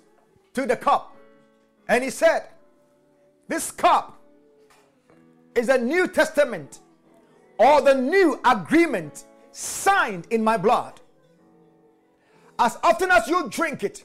took 0.55 0.69
the 0.69 0.77
cup, 0.77 1.15
and 1.89 2.03
he 2.03 2.11
said, 2.11 2.49
This 3.49 3.71
cup 3.71 4.19
is 5.55 5.69
a 5.69 5.79
New 5.79 6.09
Testament 6.09 6.81
or 7.59 7.81
the 7.81 7.95
new 7.95 8.41
agreement 8.45 9.25
signed 9.53 10.27
in 10.31 10.43
my 10.45 10.57
blood. 10.57 11.01
As 12.59 12.79
often 12.83 13.11
as 13.11 13.29
you 13.29 13.49
drink 13.49 13.83
it, 13.85 14.05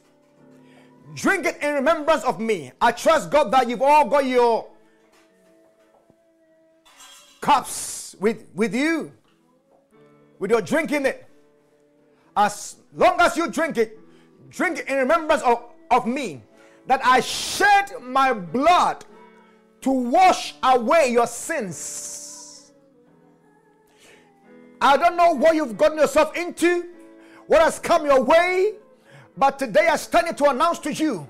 drink 1.13 1.45
it 1.45 1.61
in 1.61 1.73
remembrance 1.73 2.23
of 2.23 2.39
me. 2.39 2.71
I 2.79 2.91
trust 2.91 3.31
God 3.31 3.51
that 3.51 3.69
you've 3.69 3.81
all 3.81 4.07
got 4.07 4.25
your 4.25 4.67
cups 7.41 8.00
with, 8.21 8.45
with 8.53 8.73
you, 8.73 9.11
with 10.39 10.51
your 10.51 10.61
drinking 10.61 11.07
it. 11.07 11.25
As 12.37 12.77
long 12.95 13.19
as 13.19 13.35
you 13.35 13.49
drink 13.49 13.77
it, 13.77 13.97
drink 14.49 14.77
it 14.77 14.87
in 14.87 14.97
remembrance 14.97 15.41
of, 15.41 15.63
of 15.89 16.05
me, 16.05 16.43
that 16.85 17.01
I 17.03 17.19
shed 17.19 17.93
my 17.99 18.31
blood 18.31 19.03
to 19.81 19.91
wash 19.91 20.53
away 20.61 21.09
your 21.11 21.25
sins. 21.25 22.71
I 24.79 24.97
don't 24.97 25.17
know 25.17 25.33
what 25.33 25.55
you've 25.55 25.77
gotten 25.77 25.97
yourself 25.97 26.37
into, 26.37 26.89
what 27.47 27.61
has 27.61 27.79
come 27.79 28.05
your 28.05 28.21
way, 28.23 28.73
but 29.35 29.57
today 29.57 29.87
I 29.87 29.95
stand 29.95 30.27
here 30.27 30.35
to 30.35 30.49
announce 30.51 30.77
to 30.79 30.93
you 30.93 31.27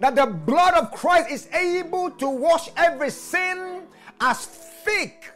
that 0.00 0.16
the 0.16 0.26
blood 0.26 0.74
of 0.74 0.90
Christ 0.90 1.30
is 1.30 1.48
able 1.52 2.10
to 2.10 2.28
wash 2.28 2.70
every 2.76 3.10
sin 3.10 3.82
as 4.20 4.46
thick 4.46 5.33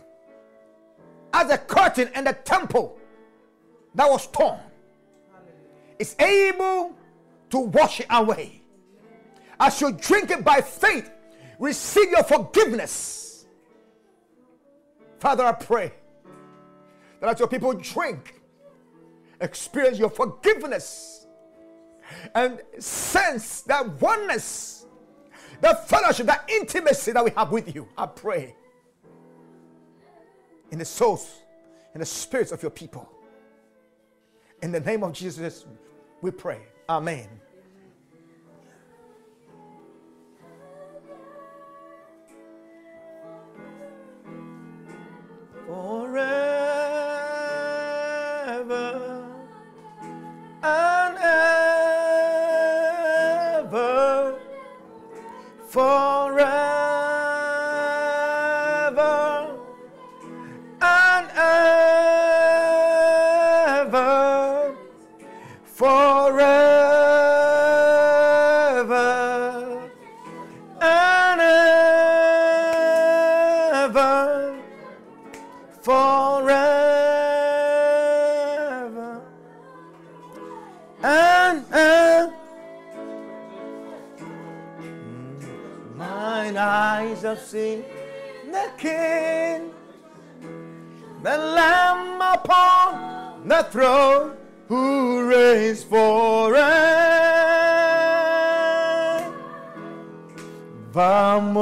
as 1.32 1.50
a 1.50 1.58
curtain 1.58 2.10
in 2.14 2.24
the 2.24 2.32
temple 2.32 2.98
that 3.94 4.08
was 4.08 4.26
torn 4.28 4.58
is 5.98 6.14
able 6.18 6.94
to 7.50 7.58
wash 7.58 8.00
it 8.00 8.06
away. 8.10 8.62
As 9.60 9.80
you 9.80 9.92
drink 9.92 10.30
it 10.30 10.44
by 10.44 10.60
faith, 10.60 11.10
receive 11.58 12.10
your 12.10 12.22
forgiveness. 12.22 13.46
Father, 15.18 15.44
I 15.44 15.52
pray 15.52 15.92
that 17.20 17.30
as 17.30 17.38
your 17.38 17.48
people 17.48 17.72
drink, 17.72 18.40
experience 19.40 19.98
your 19.98 20.10
forgiveness 20.10 21.26
and 22.34 22.60
sense 22.78 23.62
that 23.62 24.00
oneness, 24.00 24.86
that 25.60 25.88
fellowship, 25.88 26.26
that 26.26 26.48
intimacy 26.48 27.12
that 27.12 27.24
we 27.24 27.30
have 27.32 27.50
with 27.50 27.74
you. 27.74 27.88
I 27.96 28.06
pray 28.06 28.54
in 30.70 30.78
the 30.78 30.84
souls 30.84 31.42
and 31.94 32.00
the 32.02 32.06
spirits 32.06 32.52
of 32.52 32.62
your 32.62 32.70
people. 32.70 33.08
In 34.62 34.72
the 34.72 34.80
name 34.80 35.02
of 35.02 35.12
Jesus, 35.12 35.66
we 36.20 36.30
pray. 36.30 36.60
Amen. 36.88 37.28
Forever 45.66 46.48
and 50.62 51.18
ever. 53.64 54.38
Forever. 55.68 56.17
The 87.52 88.70
King, 88.76 89.72
the 91.22 91.38
Lamb 91.38 92.20
upon 92.20 93.48
the 93.48 93.62
throne 93.70 94.36
who 94.68 95.26
reigns 95.26 95.82
forever. 95.82 96.58
Vamos. 100.92 101.54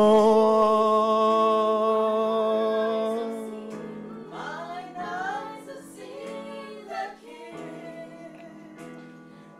Mine 4.30 4.96
eyes 4.96 5.66
have 5.68 5.84
seen 5.94 6.88
the 6.88 7.10
King, 7.24 8.10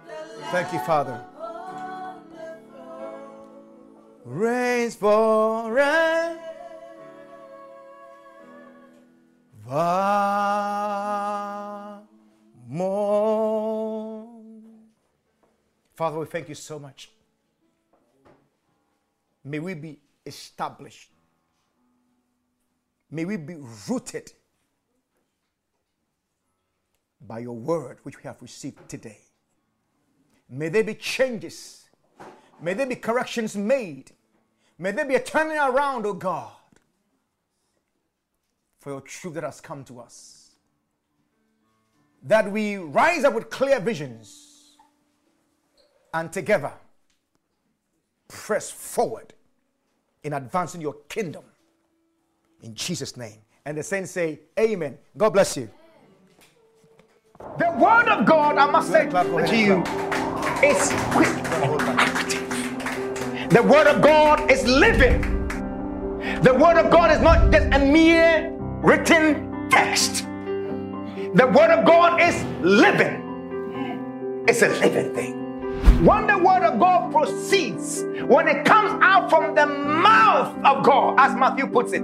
the 0.08 0.44
Thank 0.50 0.72
you, 0.72 0.80
Father. 0.80 1.25
Reigns 4.36 4.94
forever. 4.94 6.38
Father, 15.94 16.18
we 16.18 16.26
thank 16.26 16.50
you 16.50 16.54
so 16.54 16.78
much. 16.78 17.10
May 19.42 19.58
we 19.58 19.72
be 19.72 20.00
established. 20.26 21.10
May 23.10 23.24
we 23.24 23.38
be 23.38 23.56
rooted 23.88 24.32
by 27.26 27.38
your 27.38 27.56
word 27.56 28.00
which 28.02 28.18
we 28.18 28.24
have 28.24 28.42
received 28.42 28.86
today. 28.86 29.16
May 30.50 30.68
there 30.68 30.84
be 30.84 30.94
changes. 30.94 31.88
May 32.60 32.74
there 32.74 32.86
be 32.86 32.96
corrections 32.96 33.56
made. 33.56 34.12
May 34.78 34.90
there 34.90 35.06
be 35.06 35.14
a 35.14 35.20
turning 35.20 35.56
around, 35.56 36.04
O 36.04 36.12
God, 36.12 36.52
for 38.78 38.90
your 38.90 39.00
truth 39.00 39.34
that 39.34 39.44
has 39.44 39.60
come 39.60 39.84
to 39.84 40.00
us. 40.00 40.50
That 42.22 42.50
we 42.50 42.76
rise 42.76 43.24
up 43.24 43.34
with 43.34 43.50
clear 43.50 43.80
visions 43.80 44.76
and 46.12 46.32
together 46.32 46.72
press 48.28 48.70
forward 48.70 49.32
in 50.24 50.32
advancing 50.32 50.80
your 50.80 50.96
kingdom. 51.08 51.44
In 52.62 52.74
Jesus' 52.74 53.16
name. 53.16 53.38
And 53.64 53.78
the 53.78 53.82
saints 53.82 54.10
say, 54.10 54.40
Amen. 54.58 54.98
God 55.16 55.30
bless 55.30 55.56
you. 55.56 55.70
The 57.58 57.70
word 57.78 58.08
of 58.08 58.26
God, 58.26 58.56
I 58.56 58.70
must 58.70 58.90
say 58.90 59.08
to 59.08 59.56
you, 59.56 59.82
is 60.62 60.92
quick. 61.12 61.95
The 63.56 63.62
word 63.62 63.86
of 63.86 64.02
God 64.02 64.50
is 64.50 64.66
living. 64.66 65.22
The 66.42 66.52
word 66.52 66.76
of 66.76 66.90
God 66.90 67.10
is 67.10 67.22
not 67.22 67.50
just 67.50 67.64
a 67.72 67.78
mere 67.78 68.50
written 68.82 69.70
text. 69.70 70.26
The 70.26 71.46
word 71.46 71.70
of 71.70 71.86
God 71.86 72.20
is 72.20 72.44
living. 72.60 74.44
It's 74.46 74.60
a 74.60 74.68
living 74.68 75.14
thing. 75.14 76.04
When 76.04 76.26
the 76.26 76.36
word 76.36 76.64
of 76.64 76.78
God 76.78 77.10
proceeds, 77.10 78.02
when 78.26 78.46
it 78.46 78.66
comes 78.66 79.00
out 79.02 79.30
from 79.30 79.54
the 79.54 79.64
mouth 79.64 80.54
of 80.62 80.84
God, 80.84 81.14
as 81.18 81.34
Matthew 81.34 81.66
puts 81.66 81.94
it, 81.94 82.02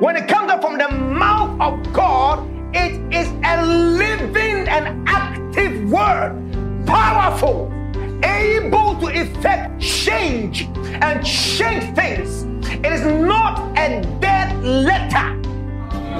when 0.00 0.16
it 0.16 0.26
comes 0.26 0.50
out 0.50 0.62
from 0.62 0.78
the 0.78 0.88
mouth 0.88 1.60
of 1.60 1.92
God, 1.92 2.48
it 2.74 2.98
is 3.14 3.28
a 3.44 3.62
living 3.62 4.66
and 4.66 5.06
active 5.06 5.90
word, 5.90 6.32
powerful, 6.86 7.70
able 8.24 8.98
to 9.00 9.06
effect 9.08 9.80
change 9.80 10.68
and 11.02 11.24
change 11.24 11.94
things. 11.94 12.44
It 12.84 12.92
is 12.92 13.04
not 13.06 13.76
a 13.78 14.02
dead 14.20 14.62
letter. 14.64 15.34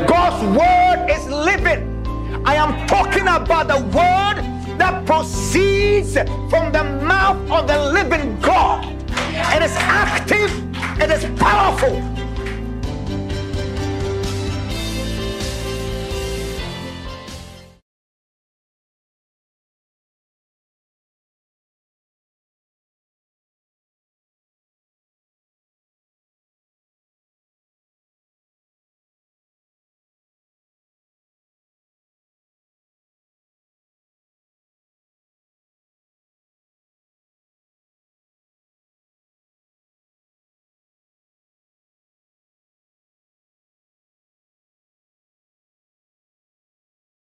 God's 0.06 0.42
word 0.56 1.08
is 1.10 1.26
living. 1.28 1.98
I 2.46 2.54
am 2.54 2.86
talking 2.86 3.22
about 3.28 3.68
the 3.68 3.80
word 3.96 4.44
that 4.78 5.04
proceeds 5.06 6.14
from 6.14 6.72
the 6.72 6.84
mouth 6.84 7.50
of 7.50 7.66
the 7.66 7.90
living 7.92 8.38
God. 8.40 8.84
And 9.20 9.62
It 9.62 9.70
is 9.70 9.76
active, 9.76 10.50
it 11.00 11.10
is 11.10 11.24
powerful, 11.40 11.96